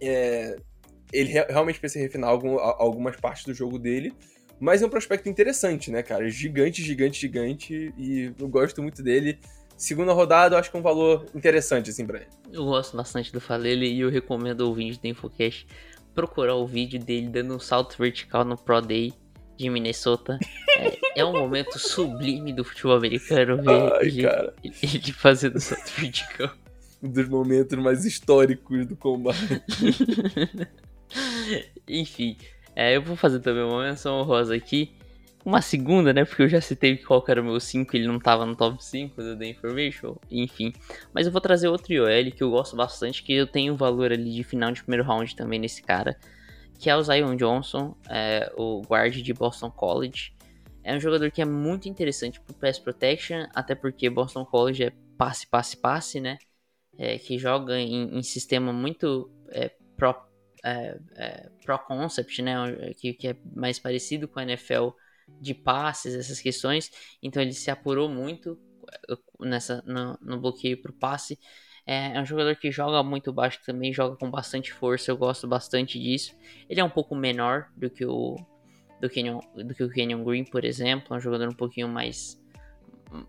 É, 0.00 0.56
ele 1.14 1.32
realmente 1.48 1.80
precisa 1.80 2.04
refinar 2.04 2.30
algum, 2.30 2.58
algumas 2.58 3.16
partes 3.16 3.44
do 3.44 3.54
jogo 3.54 3.78
dele. 3.78 4.12
Mas 4.60 4.82
é 4.82 4.86
um 4.86 4.90
prospecto 4.90 5.28
interessante, 5.28 5.90
né, 5.90 6.02
cara? 6.02 6.28
Gigante, 6.28 6.82
gigante, 6.82 7.20
gigante. 7.20 7.92
E 7.98 8.32
eu 8.38 8.48
gosto 8.48 8.82
muito 8.82 9.02
dele. 9.02 9.38
Segunda 9.76 10.12
rodada, 10.12 10.54
eu 10.54 10.60
acho 10.60 10.70
que 10.70 10.76
é 10.76 10.80
um 10.80 10.82
valor 10.82 11.26
interessante, 11.34 11.90
assim, 11.90 12.06
pra 12.06 12.18
ele. 12.18 12.28
Eu 12.52 12.64
gosto 12.64 12.96
bastante 12.96 13.32
do 13.32 13.40
Falele 13.40 13.86
e 13.92 14.00
eu 14.00 14.10
recomendo 14.10 14.60
o 14.70 14.74
vídeo 14.74 15.00
do 15.00 15.06
Infocast 15.08 15.66
procurar 16.14 16.54
o 16.54 16.66
vídeo 16.66 17.00
dele 17.00 17.28
dando 17.28 17.56
um 17.56 17.58
salto 17.58 17.98
vertical 17.98 18.44
no 18.44 18.56
Pro 18.56 18.80
Day 18.80 19.12
de 19.56 19.68
Minnesota. 19.68 20.38
é, 20.78 21.20
é, 21.20 21.24
um 21.24 21.32
momento 21.32 21.78
sublime 21.78 22.52
do 22.52 22.64
futebol 22.64 22.96
americano 22.96 23.60
ver 23.62 23.92
Ai, 23.94 24.06
ele, 24.06 24.22
cara. 24.22 24.54
ele 24.62 25.12
fazendo 25.12 25.60
salto 25.60 25.90
vertical. 25.98 26.50
Um 27.02 27.10
dos 27.10 27.28
momentos 27.28 27.78
mais 27.78 28.04
históricos 28.04 28.86
do 28.86 28.96
combate. 28.96 29.62
Enfim, 31.88 32.36
é, 32.74 32.96
eu 32.96 33.02
vou 33.02 33.16
fazer 33.16 33.40
também 33.40 33.62
uma 33.62 33.82
menção 33.82 34.20
honrosa 34.20 34.54
aqui. 34.54 34.92
Uma 35.44 35.60
segunda, 35.60 36.12
né? 36.12 36.24
Porque 36.24 36.42
eu 36.42 36.48
já 36.48 36.60
citei 36.60 36.96
qual 36.96 37.22
era 37.28 37.40
o 37.40 37.44
meu 37.44 37.60
5, 37.60 37.94
ele 37.94 38.06
não 38.06 38.18
tava 38.18 38.46
no 38.46 38.56
top 38.56 38.82
5 38.82 39.22
do 39.22 39.38
The 39.38 39.46
Information. 39.46 40.16
Enfim. 40.30 40.72
Mas 41.12 41.26
eu 41.26 41.32
vou 41.32 41.40
trazer 41.40 41.68
outro 41.68 41.92
IOL 41.92 42.32
que 42.32 42.42
eu 42.42 42.50
gosto 42.50 42.74
bastante, 42.74 43.22
que 43.22 43.32
eu 43.34 43.46
tenho 43.46 43.76
valor 43.76 44.10
ali 44.10 44.32
de 44.32 44.42
final 44.42 44.72
de 44.72 44.82
primeiro 44.82 45.04
round 45.04 45.36
também 45.36 45.58
nesse 45.58 45.82
cara. 45.82 46.18
Que 46.78 46.88
é 46.88 46.96
o 46.96 47.02
Zion 47.02 47.36
Johnson, 47.36 47.94
é, 48.08 48.50
o 48.56 48.80
guard 48.80 49.14
de 49.14 49.34
Boston 49.34 49.70
College. 49.70 50.34
É 50.82 50.96
um 50.96 51.00
jogador 51.00 51.30
que 51.30 51.42
é 51.42 51.44
muito 51.44 51.88
interessante 51.88 52.40
pro 52.40 52.54
pass 52.54 52.78
protection, 52.78 53.46
até 53.54 53.74
porque 53.74 54.08
Boston 54.10 54.44
College 54.44 54.84
é 54.84 54.92
passe, 55.16 55.46
passe, 55.46 55.76
passe, 55.76 56.20
né? 56.20 56.38
É, 56.96 57.18
que 57.18 57.38
joga 57.38 57.78
em, 57.78 58.18
em 58.18 58.22
sistema 58.22 58.72
muito 58.72 59.30
é, 59.50 59.70
pro, 59.96 60.14
é, 60.64 60.98
é, 61.16 61.50
Pro 61.64 61.78
Concept, 61.78 62.40
né, 62.40 62.54
que, 62.96 63.12
que 63.12 63.28
é 63.28 63.36
mais 63.54 63.78
parecido 63.78 64.26
com 64.26 64.40
a 64.40 64.42
NFL 64.42 64.88
de 65.40 65.54
passes, 65.54 66.14
essas 66.14 66.40
questões. 66.40 66.90
Então 67.22 67.42
ele 67.42 67.52
se 67.52 67.70
apurou 67.70 68.08
muito 68.08 68.58
eh, 69.08 69.16
nessa 69.40 69.82
no, 69.86 70.18
no 70.20 70.40
bloqueio 70.40 70.80
para 70.80 70.90
o 70.90 70.94
passe. 70.94 71.38
É, 71.86 72.16
é, 72.16 72.20
um 72.20 72.24
jogador 72.24 72.56
que 72.56 72.70
joga 72.70 73.02
muito 73.02 73.32
baixo 73.32 73.60
também, 73.64 73.92
joga 73.92 74.16
com 74.16 74.30
bastante 74.30 74.72
força. 74.72 75.10
Eu 75.10 75.16
gosto 75.16 75.46
bastante 75.46 75.98
disso. 76.00 76.34
Ele 76.68 76.80
é 76.80 76.84
um 76.84 76.90
pouco 76.90 77.14
menor 77.14 77.68
do 77.76 77.90
que 77.90 78.06
o 78.06 78.36
do, 79.00 79.10
Kenyon, 79.10 79.40
do 79.54 79.74
que 79.74 79.84
o 79.84 79.90
Kenyon 79.90 80.24
Green, 80.24 80.44
por 80.44 80.64
exemplo. 80.64 81.14
É 81.14 81.16
um 81.18 81.20
jogador 81.20 81.48
um 81.48 81.54
pouquinho 81.54 81.88
mais, 81.88 82.42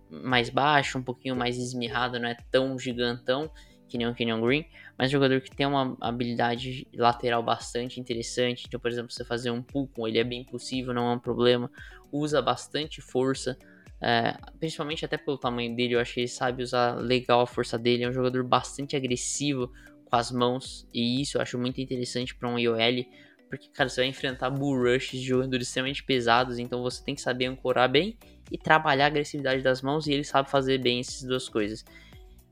mais 0.10 0.50
baixo, 0.50 0.98
um 0.98 1.04
pouquinho 1.04 1.36
mais 1.36 1.58
esmirrado, 1.58 2.18
não 2.18 2.30
é 2.30 2.38
tão 2.50 2.80
gigantão 2.80 3.52
que 3.88 3.98
nem 3.98 4.08
o 4.08 4.16
Kenyon 4.16 4.42
Green, 4.42 4.66
mas 4.98 5.12
jogador 5.12 5.42
que 5.42 5.56
tem 5.56 5.66
uma 5.66 5.96
habilidade 6.02 6.88
lateral 6.94 7.44
bastante 7.44 8.00
interessante. 8.00 8.66
Então, 8.68 8.80
por 8.80 8.90
exemplo, 8.90 9.12
você 9.12 9.24
fazer 9.24 9.52
um 9.52 9.62
pull 9.62 9.88
com 9.88 10.08
ele 10.08 10.18
é 10.18 10.24
bem 10.24 10.44
possível, 10.44 10.94
não 10.94 11.12
é 11.12 11.16
um 11.16 11.20
problema. 11.20 11.70
Usa 12.12 12.42
bastante 12.42 13.02
força, 13.02 13.58
é, 14.02 14.38
principalmente 14.60 15.06
até 15.06 15.18
pelo 15.18 15.38
tamanho 15.38 15.76
dele, 15.76 15.96
eu 15.96 16.00
acho 16.00 16.14
que 16.14 16.22
ele 16.22 16.28
sabe 16.28 16.64
usar 16.64 16.96
legal 16.96 17.42
a 17.42 17.48
força 17.48 17.78
dele. 17.78 18.04
É 18.04 18.10
um 18.10 18.14
jogador 18.14 18.44
bastante 18.44 18.96
agressivo 18.96 19.72
com 20.06 20.16
as 20.16 20.32
mãos, 20.32 20.88
e 20.94 21.22
isso 21.22 21.38
eu 21.38 21.42
acho 21.42 21.58
muito 21.58 21.82
interessante 21.82 22.36
para 22.36 22.48
um 22.48 22.60
IOL, 22.60 23.06
porque, 23.50 23.68
cara, 23.74 23.90
você 23.90 24.02
vai 24.02 24.10
enfrentar 24.10 24.50
bull 24.50 24.78
rushes 24.78 25.20
de 25.20 25.28
jogadores 25.28 25.68
extremamente 25.68 26.04
pesados, 26.04 26.60
então 26.60 26.82
você 26.82 27.04
tem 27.04 27.16
que 27.16 27.22
saber 27.22 27.46
ancorar 27.46 27.90
bem 27.90 28.18
e 28.52 28.58
trabalhar 28.58 29.06
a 29.06 29.08
agressividade 29.08 29.64
das 29.64 29.82
mãos, 29.82 30.08
e 30.08 30.14
ele 30.14 30.24
sabe 30.24 30.50
fazer 30.50 30.78
bem 30.78 31.00
essas 31.00 31.24
duas 31.24 31.50
coisas. 31.50 31.84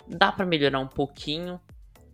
Dá 0.08 0.32
para 0.32 0.46
melhorar 0.46 0.80
um 0.80 0.88
pouquinho 0.88 1.60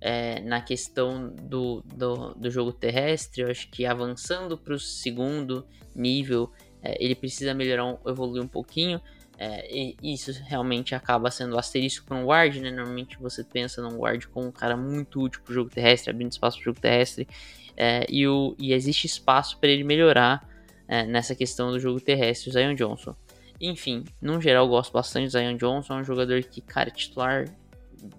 é, 0.02 0.40
na 0.42 0.62
questão 0.62 1.30
do, 1.30 1.82
do, 1.82 2.34
do, 2.34 2.50
jogo 2.50 2.72
terrestre, 2.72 3.42
eu 3.42 3.50
acho 3.50 3.70
que 3.70 3.86
avançando 3.86 4.58
para 4.58 4.74
o 4.74 4.80
segundo 4.80 5.66
nível, 5.96 6.52
é, 6.82 7.04
ele 7.04 7.16
precisa 7.16 7.54
melhorar, 7.54 7.86
um, 7.86 7.98
evoluir 8.06 8.42
um 8.42 8.48
pouquinho, 8.48 9.02
é, 9.38 9.68
e 9.74 9.96
isso 10.04 10.32
realmente 10.44 10.94
acaba 10.94 11.32
sendo 11.32 11.58
asterisco 11.58 12.06
para 12.06 12.18
um 12.18 12.26
guard, 12.26 12.58
né? 12.58 12.72
Normalmente 12.72 13.18
você 13.20 13.44
pensa 13.44 13.82
num 13.82 13.98
guard 13.98 14.26
como 14.28 14.48
um 14.48 14.52
cara 14.52 14.76
muito 14.76 15.22
útil 15.22 15.42
para 15.42 15.52
o 15.52 15.54
jogo 15.56 15.70
terrestre, 15.70 16.10
abrindo 16.10 16.32
espaço 16.32 16.58
para 16.58 16.62
o 16.62 16.66
jogo 16.66 16.80
terrestre, 16.80 17.28
é, 17.76 18.06
e, 18.10 18.28
o, 18.28 18.56
e 18.60 18.74
existe 18.74 19.08
espaço 19.08 19.58
para 19.58 19.70
ele 19.70 19.84
melhorar 19.84 20.48
é, 20.88 21.06
nessa 21.06 21.36
questão 21.36 21.72
do 21.72 21.80
jogo 21.80 22.02
terrestre, 22.02 22.50
o 22.50 22.54
Zion 22.54 22.76
Johnson. 22.76 23.16
Enfim, 23.62 24.06
no 24.22 24.42
geral 24.42 24.66
eu 24.66 24.70
gosto 24.70 24.92
bastante 24.92 25.26
do 25.26 25.32
Zion 25.32 25.58
Johnson, 25.58 25.98
é 25.98 26.02
um 26.02 26.04
jogador 26.04 26.42
que, 26.44 26.62
cara, 26.62 26.90
é 26.90 26.92
titular 26.92 27.46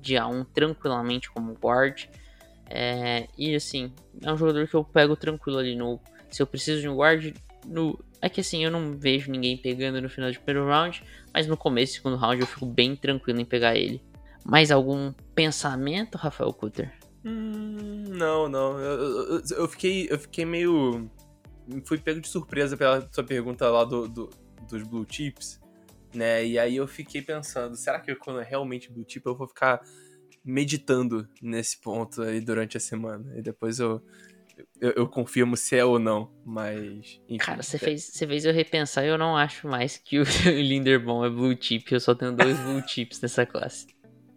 de 0.00 0.14
A1 0.14 0.46
tranquilamente 0.52 1.30
como 1.30 1.52
guard. 1.54 2.04
É, 2.68 3.26
e 3.36 3.54
assim, 3.54 3.92
é 4.22 4.32
um 4.32 4.36
jogador 4.36 4.66
que 4.68 4.74
eu 4.74 4.84
pego 4.84 5.16
tranquilo 5.16 5.58
ali 5.58 5.74
no. 5.74 6.00
Se 6.30 6.40
eu 6.42 6.46
preciso 6.46 6.80
de 6.80 6.88
um 6.88 6.96
guard, 6.96 7.34
no, 7.66 7.98
é 8.22 8.28
que 8.28 8.40
assim, 8.40 8.64
eu 8.64 8.70
não 8.70 8.96
vejo 8.96 9.30
ninguém 9.30 9.56
pegando 9.56 10.00
no 10.00 10.08
final 10.08 10.30
de 10.30 10.38
primeiro 10.38 10.68
round, 10.68 11.02
mas 11.32 11.46
no 11.46 11.56
começo, 11.56 11.94
segundo 11.94 12.16
round, 12.16 12.40
eu 12.40 12.46
fico 12.46 12.66
bem 12.66 12.94
tranquilo 12.94 13.40
em 13.40 13.44
pegar 13.44 13.76
ele. 13.76 14.02
Mais 14.44 14.70
algum 14.70 15.12
pensamento, 15.34 16.16
Rafael 16.16 16.52
Cutter? 16.52 16.92
Hum, 17.24 18.04
não, 18.08 18.48
não. 18.48 18.78
Eu, 18.78 19.00
eu, 19.00 19.42
eu, 19.56 19.68
fiquei, 19.68 20.08
eu 20.10 20.18
fiquei 20.18 20.44
meio. 20.44 21.10
Fui 21.84 21.98
pego 21.98 22.20
de 22.20 22.28
surpresa 22.28 22.76
pela 22.76 23.06
sua 23.12 23.24
pergunta 23.24 23.68
lá 23.68 23.84
do, 23.84 24.08
do, 24.08 24.30
dos 24.68 24.82
Blue 24.82 25.06
Chips, 25.08 25.59
né? 26.14 26.44
E 26.44 26.58
aí 26.58 26.76
eu 26.76 26.86
fiquei 26.86 27.22
pensando, 27.22 27.76
será 27.76 28.00
que 28.00 28.14
quando 28.14 28.40
é 28.40 28.44
realmente 28.44 28.90
Blue 28.90 29.04
Chip 29.06 29.26
eu 29.26 29.36
vou 29.36 29.48
ficar 29.48 29.80
meditando 30.44 31.28
nesse 31.40 31.80
ponto 31.80 32.22
aí 32.22 32.40
durante 32.40 32.76
a 32.76 32.80
semana? 32.80 33.36
E 33.36 33.42
depois 33.42 33.78
eu, 33.78 34.02
eu, 34.80 34.90
eu 34.92 35.08
confirmo 35.08 35.56
se 35.56 35.76
é 35.76 35.84
ou 35.84 35.98
não, 35.98 36.30
mas. 36.44 37.20
Enfim, 37.28 37.36
Cara, 37.38 37.62
você 37.62 37.76
é. 37.76 37.78
fez, 37.78 38.04
você 38.04 38.26
fez 38.26 38.44
eu 38.44 38.52
repensar 38.52 39.04
e 39.04 39.08
eu 39.08 39.18
não 39.18 39.36
acho 39.36 39.68
mais 39.68 39.96
que 39.96 40.18
o 40.18 40.24
Linderbaum 40.50 41.24
é 41.24 41.30
blue 41.30 41.56
chip. 41.58 41.92
Eu 41.92 42.00
só 42.00 42.14
tenho 42.14 42.32
dois 42.32 42.58
blue 42.60 42.82
chips 42.86 43.20
nessa 43.20 43.46
classe. 43.46 43.86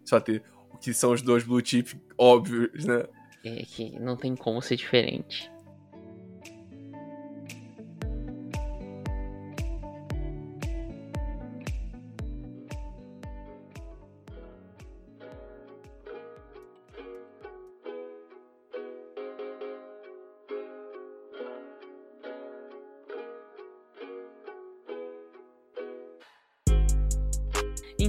Só 0.04 0.20
ter. 0.20 0.42
O 0.72 0.78
que 0.78 0.92
são 0.92 1.12
os 1.12 1.22
dois 1.22 1.44
blue 1.44 1.64
chips 1.64 1.96
óbvios, 2.18 2.84
né? 2.84 3.04
É 3.44 3.62
que 3.62 3.98
não 3.98 4.16
tem 4.16 4.34
como 4.34 4.62
ser 4.62 4.76
diferente. 4.76 5.50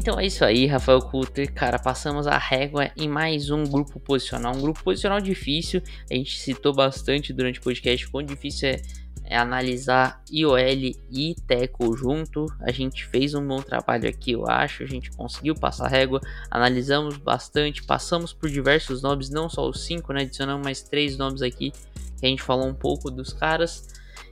Então 0.06 0.20
é 0.20 0.28
isso 0.28 0.46
aí, 0.46 0.68
Rafael 0.68 1.02
Coulter. 1.02 1.52
Cara, 1.52 1.80
passamos 1.80 2.28
a 2.28 2.38
régua 2.38 2.92
em 2.96 3.10
mais 3.10 3.50
um 3.50 3.64
grupo 3.64 4.00
posicional. 4.00 4.56
Um 4.56 4.62
grupo 4.62 4.84
posicional 4.84 5.20
difícil. 5.20 5.82
A 6.12 6.14
gente 6.14 6.40
citou 6.40 6.72
bastante 6.76 7.34
durante 7.34 7.60
o 7.60 7.64
podcast 7.64 8.08
quão 8.10 8.24
difícil 8.24 8.70
é, 8.70 8.82
é 9.24 9.36
analisar 9.36 10.22
IOL 10.32 10.60
e 10.60 11.36
Teco 11.48 11.98
junto. 11.98 12.46
A 12.62 12.72
gente 12.72 13.04
fez 13.08 13.34
um 13.34 13.48
bom 13.48 13.64
trabalho 13.64 14.08
aqui, 14.08 14.34
eu 14.34 14.48
acho. 14.48 14.84
A 14.84 14.86
gente 14.86 15.10
conseguiu 15.10 15.56
passar 15.56 15.88
a 15.88 15.90
régua, 15.90 16.22
analisamos 16.52 17.18
bastante, 17.18 17.82
passamos 17.82 18.32
por 18.32 18.48
diversos 18.48 19.02
nomes, 19.02 19.32
não 19.32 19.50
só 19.50 19.68
os 19.68 19.86
cinco, 19.86 20.14
né? 20.14 20.22
Adicionamos 20.22 20.64
mais 20.64 20.84
três 20.84 21.18
nomes 21.18 21.42
aqui 21.42 21.72
que 22.20 22.28
a 22.28 22.30
gente 22.30 22.44
falou 22.44 22.68
um 22.68 22.76
pouco 22.76 23.10
dos 23.10 23.34
caras. 23.34 23.88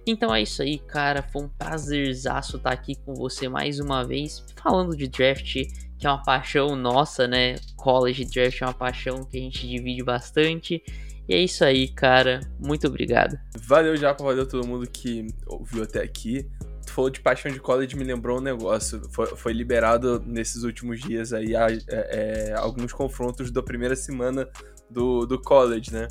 Então 0.05 0.33
é 0.33 0.41
isso 0.41 0.61
aí, 0.61 0.77
cara. 0.79 1.21
Foi 1.21 1.43
um 1.43 1.47
prazerzaço 1.47 2.57
estar 2.57 2.71
aqui 2.71 2.95
com 2.95 3.13
você 3.13 3.47
mais 3.47 3.79
uma 3.79 4.03
vez, 4.03 4.43
falando 4.61 4.95
de 4.95 5.07
draft, 5.07 5.53
que 5.97 6.07
é 6.07 6.09
uma 6.09 6.21
paixão 6.21 6.75
nossa, 6.75 7.27
né? 7.27 7.55
College 7.77 8.25
draft 8.25 8.61
é 8.61 8.65
uma 8.65 8.73
paixão 8.73 9.23
que 9.23 9.37
a 9.37 9.41
gente 9.41 9.67
divide 9.67 10.03
bastante. 10.03 10.83
E 11.27 11.33
é 11.33 11.39
isso 11.39 11.63
aí, 11.63 11.87
cara. 11.87 12.41
Muito 12.59 12.87
obrigado. 12.87 13.39
Valeu, 13.57 13.95
Jaco. 13.95 14.23
Valeu 14.23 14.45
todo 14.45 14.67
mundo 14.67 14.89
que 14.89 15.27
ouviu 15.47 15.83
até 15.83 16.01
aqui. 16.01 16.45
Tu 16.85 16.91
falou 16.91 17.09
de 17.09 17.21
paixão 17.21 17.49
de 17.49 17.61
college, 17.61 17.95
me 17.95 18.03
lembrou 18.03 18.39
um 18.39 18.41
negócio. 18.41 19.01
Foi, 19.11 19.27
foi 19.27 19.53
liberado 19.53 20.21
nesses 20.25 20.63
últimos 20.63 20.99
dias 20.99 21.31
aí 21.31 21.55
é, 21.55 21.77
é, 21.87 22.53
alguns 22.57 22.91
confrontos 22.91 23.49
da 23.51 23.63
primeira 23.63 23.95
semana 23.95 24.49
do, 24.89 25.25
do 25.25 25.39
college, 25.39 25.93
né? 25.93 26.09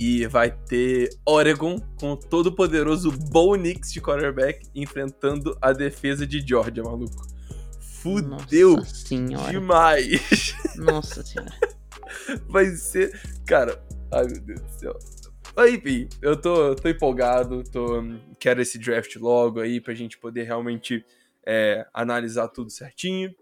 E 0.00 0.26
vai 0.26 0.50
ter 0.50 1.10
Oregon 1.26 1.80
com 1.98 2.12
o 2.12 2.16
todo 2.16 2.52
poderoso 2.52 3.10
Bo 3.10 3.56
Nix 3.56 3.92
de 3.92 4.00
quarterback 4.00 4.68
enfrentando 4.74 5.58
a 5.60 5.72
defesa 5.72 6.26
de 6.26 6.40
Georgia, 6.46 6.84
maluco. 6.84 7.26
Fudeu 7.80 8.76
Nossa 8.76 9.50
demais. 9.50 10.54
Nossa 10.76 11.24
senhora. 11.24 11.52
Vai 12.48 12.66
ser. 12.66 13.12
Cara, 13.44 13.82
ai 14.12 14.26
meu 14.26 14.40
Deus 14.40 14.60
do 14.60 14.70
céu. 14.70 14.98
Aí, 15.56 15.74
enfim, 15.74 16.08
eu 16.22 16.40
tô, 16.40 16.76
tô 16.76 16.88
empolgado, 16.88 17.64
tô, 17.64 18.04
quero 18.38 18.62
esse 18.62 18.78
draft 18.78 19.16
logo 19.16 19.60
aí 19.60 19.80
pra 19.80 19.92
gente 19.92 20.16
poder 20.16 20.44
realmente 20.44 21.04
é, 21.44 21.84
analisar 21.92 22.46
tudo 22.46 22.70
certinho. 22.70 23.34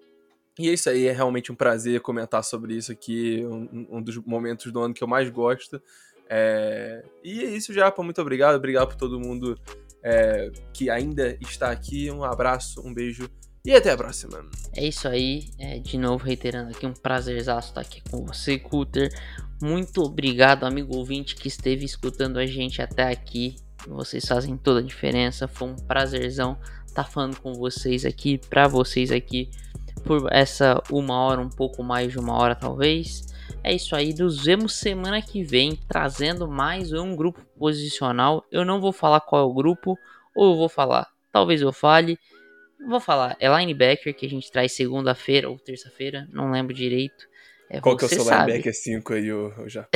E 0.59 0.71
é 0.71 0.73
isso 0.73 0.89
aí, 0.89 1.07
é 1.07 1.13
realmente 1.13 1.53
um 1.53 1.55
prazer 1.55 2.01
comentar 2.01 2.43
sobre 2.43 2.75
isso 2.75 2.91
aqui, 2.91 3.45
um, 3.45 3.99
um 3.99 4.03
dos 4.03 4.17
momentos 4.17 4.73
do 4.73 4.81
ano 4.81 4.95
que 4.95 5.05
eu 5.05 5.09
mais 5.09 5.29
gosto. 5.29 5.83
É... 6.29 7.03
E 7.23 7.41
é 7.41 7.51
isso, 7.51 7.73
Japa. 7.73 8.03
Muito 8.03 8.21
obrigado. 8.21 8.57
Obrigado 8.57 8.89
por 8.89 8.97
todo 8.97 9.21
mundo 9.21 9.59
é, 10.03 10.51
que 10.73 10.89
ainda 10.89 11.37
está 11.41 11.71
aqui. 11.71 12.11
Um 12.11 12.25
abraço, 12.25 12.81
um 12.87 12.95
beijo 12.95 13.29
e 13.67 13.75
até 13.75 13.91
a 13.91 13.97
próxima. 13.97 14.49
É 14.77 14.87
isso 14.87 15.09
aí. 15.09 15.49
É, 15.59 15.81
de 15.81 15.99
novo, 15.99 16.25
reiterando 16.25 16.71
aqui, 16.71 16.87
um 16.87 16.93
prazerzaço 16.93 17.71
estar 17.71 17.81
aqui 17.81 18.01
com 18.09 18.25
você, 18.25 18.57
Cutter. 18.57 19.11
Muito 19.61 20.03
obrigado, 20.03 20.63
amigo 20.63 20.97
ouvinte, 20.97 21.35
que 21.35 21.49
esteve 21.49 21.85
escutando 21.85 22.39
a 22.39 22.47
gente 22.47 22.81
até 22.81 23.11
aqui. 23.11 23.57
Vocês 23.89 24.25
fazem 24.25 24.57
toda 24.57 24.79
a 24.79 24.83
diferença. 24.85 25.49
Foi 25.49 25.69
um 25.69 25.75
prazerzão 25.75 26.57
estar 26.87 27.11
falando 27.11 27.41
com 27.41 27.55
vocês 27.55 28.05
aqui, 28.05 28.39
para 28.39 28.69
vocês 28.69 29.11
aqui, 29.11 29.51
por 30.05 30.33
essa 30.33 30.81
uma 30.89 31.19
hora, 31.19 31.41
um 31.41 31.51
pouco 31.51 31.83
mais 31.83 32.13
de 32.13 32.21
uma 32.21 32.35
hora, 32.35 32.55
talvez. 32.55 33.26
É 33.67 33.75
isso 33.75 33.97
aí, 33.97 34.15
nos 34.15 34.45
vemos 34.45 34.75
semana 34.75 35.21
que 35.21 35.43
vem 35.43 35.77
trazendo 35.89 36.47
mais 36.47 36.93
um 36.93 37.17
grupo 37.17 37.45
posicional. 37.59 38.47
Eu 38.49 38.65
não 38.65 38.81
vou 38.81 38.93
falar 38.93 39.19
qual 39.19 39.43
é 39.43 39.45
o 39.45 39.53
grupo, 39.53 39.99
ou 40.37 40.53
eu 40.53 40.57
vou 40.57 40.69
falar, 40.69 41.11
talvez 41.33 41.61
eu 41.61 41.73
fale. 41.73 42.17
Vou 42.89 43.01
falar, 43.01 43.37
é 43.41 43.49
linebacker 43.49 44.15
que 44.15 44.25
a 44.25 44.29
gente 44.29 44.53
traz 44.53 44.71
segunda-feira 44.71 45.51
ou 45.51 45.59
terça-feira, 45.59 46.29
não 46.33 46.53
lembro 46.53 46.73
direito. 46.73 47.27
É, 47.69 47.81
qual 47.81 47.97
que 47.97 48.05
é 48.05 48.07
o 48.07 48.09
seu 48.09 48.23
sabe. 48.23 48.53
linebacker 48.53 48.73
5 48.73 49.13
aí, 49.13 49.27
eu, 49.27 49.53
eu 49.59 49.69
já. 49.69 49.89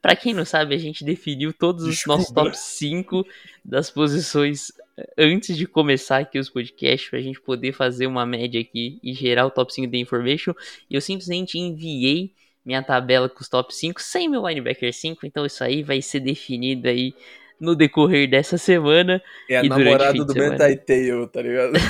pra 0.00 0.16
quem 0.16 0.32
não 0.32 0.46
sabe, 0.46 0.74
a 0.74 0.78
gente 0.78 1.04
definiu 1.04 1.52
todos 1.52 1.84
os 1.84 1.90
Desculpa. 1.90 2.16
nossos 2.16 2.32
top 2.34 2.56
5 2.56 3.26
das 3.62 3.90
posições 3.90 4.72
antes 5.16 5.56
de 5.56 5.66
começar 5.66 6.18
aqui 6.18 6.38
os 6.38 6.48
podcasts, 6.48 7.10
pra 7.10 7.20
gente 7.20 7.40
poder 7.40 7.72
fazer 7.72 8.06
uma 8.06 8.24
média 8.24 8.60
aqui 8.60 8.98
e 9.02 9.12
gerar 9.12 9.46
o 9.46 9.50
top 9.50 9.72
5 9.72 9.90
da 9.90 9.98
Information, 9.98 10.54
eu 10.90 11.00
simplesmente 11.00 11.58
enviei 11.58 12.32
minha 12.64 12.82
tabela 12.82 13.28
com 13.28 13.40
os 13.40 13.48
top 13.48 13.74
5 13.74 14.00
sem 14.02 14.28
meu 14.28 14.46
linebacker 14.46 14.92
5, 14.92 15.26
então 15.26 15.46
isso 15.46 15.62
aí 15.62 15.82
vai 15.82 16.02
ser 16.02 16.20
definido 16.20 16.88
aí 16.88 17.14
no 17.60 17.74
decorrer 17.74 18.28
dessa 18.28 18.58
semana. 18.58 19.22
É 19.48 19.58
a 19.58 19.62
namorada 19.62 20.24
do 20.24 20.34
Ben 20.34 20.56
Tail, 20.84 21.26
tá 21.28 21.42
ligado? 21.42 21.74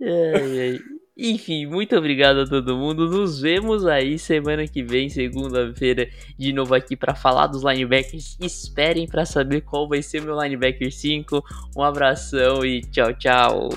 ai, 0.00 0.60
ai. 0.60 0.78
Enfim, 1.16 1.66
muito 1.66 1.96
obrigado 1.96 2.40
a 2.40 2.46
todo 2.46 2.76
mundo. 2.76 3.08
Nos 3.08 3.40
vemos 3.40 3.86
aí 3.86 4.18
semana 4.18 4.66
que 4.66 4.82
vem, 4.82 5.08
segunda-feira, 5.08 6.08
de 6.36 6.52
novo 6.52 6.74
aqui 6.74 6.96
para 6.96 7.14
falar 7.14 7.46
dos 7.46 7.62
linebackers. 7.62 8.36
Esperem 8.40 9.06
para 9.06 9.24
saber 9.24 9.60
qual 9.60 9.88
vai 9.88 10.02
ser 10.02 10.20
meu 10.22 10.40
linebacker 10.40 10.92
5. 10.92 11.44
Um 11.76 11.82
abração 11.82 12.64
e 12.64 12.80
tchau, 12.80 13.14
tchau. 13.14 13.68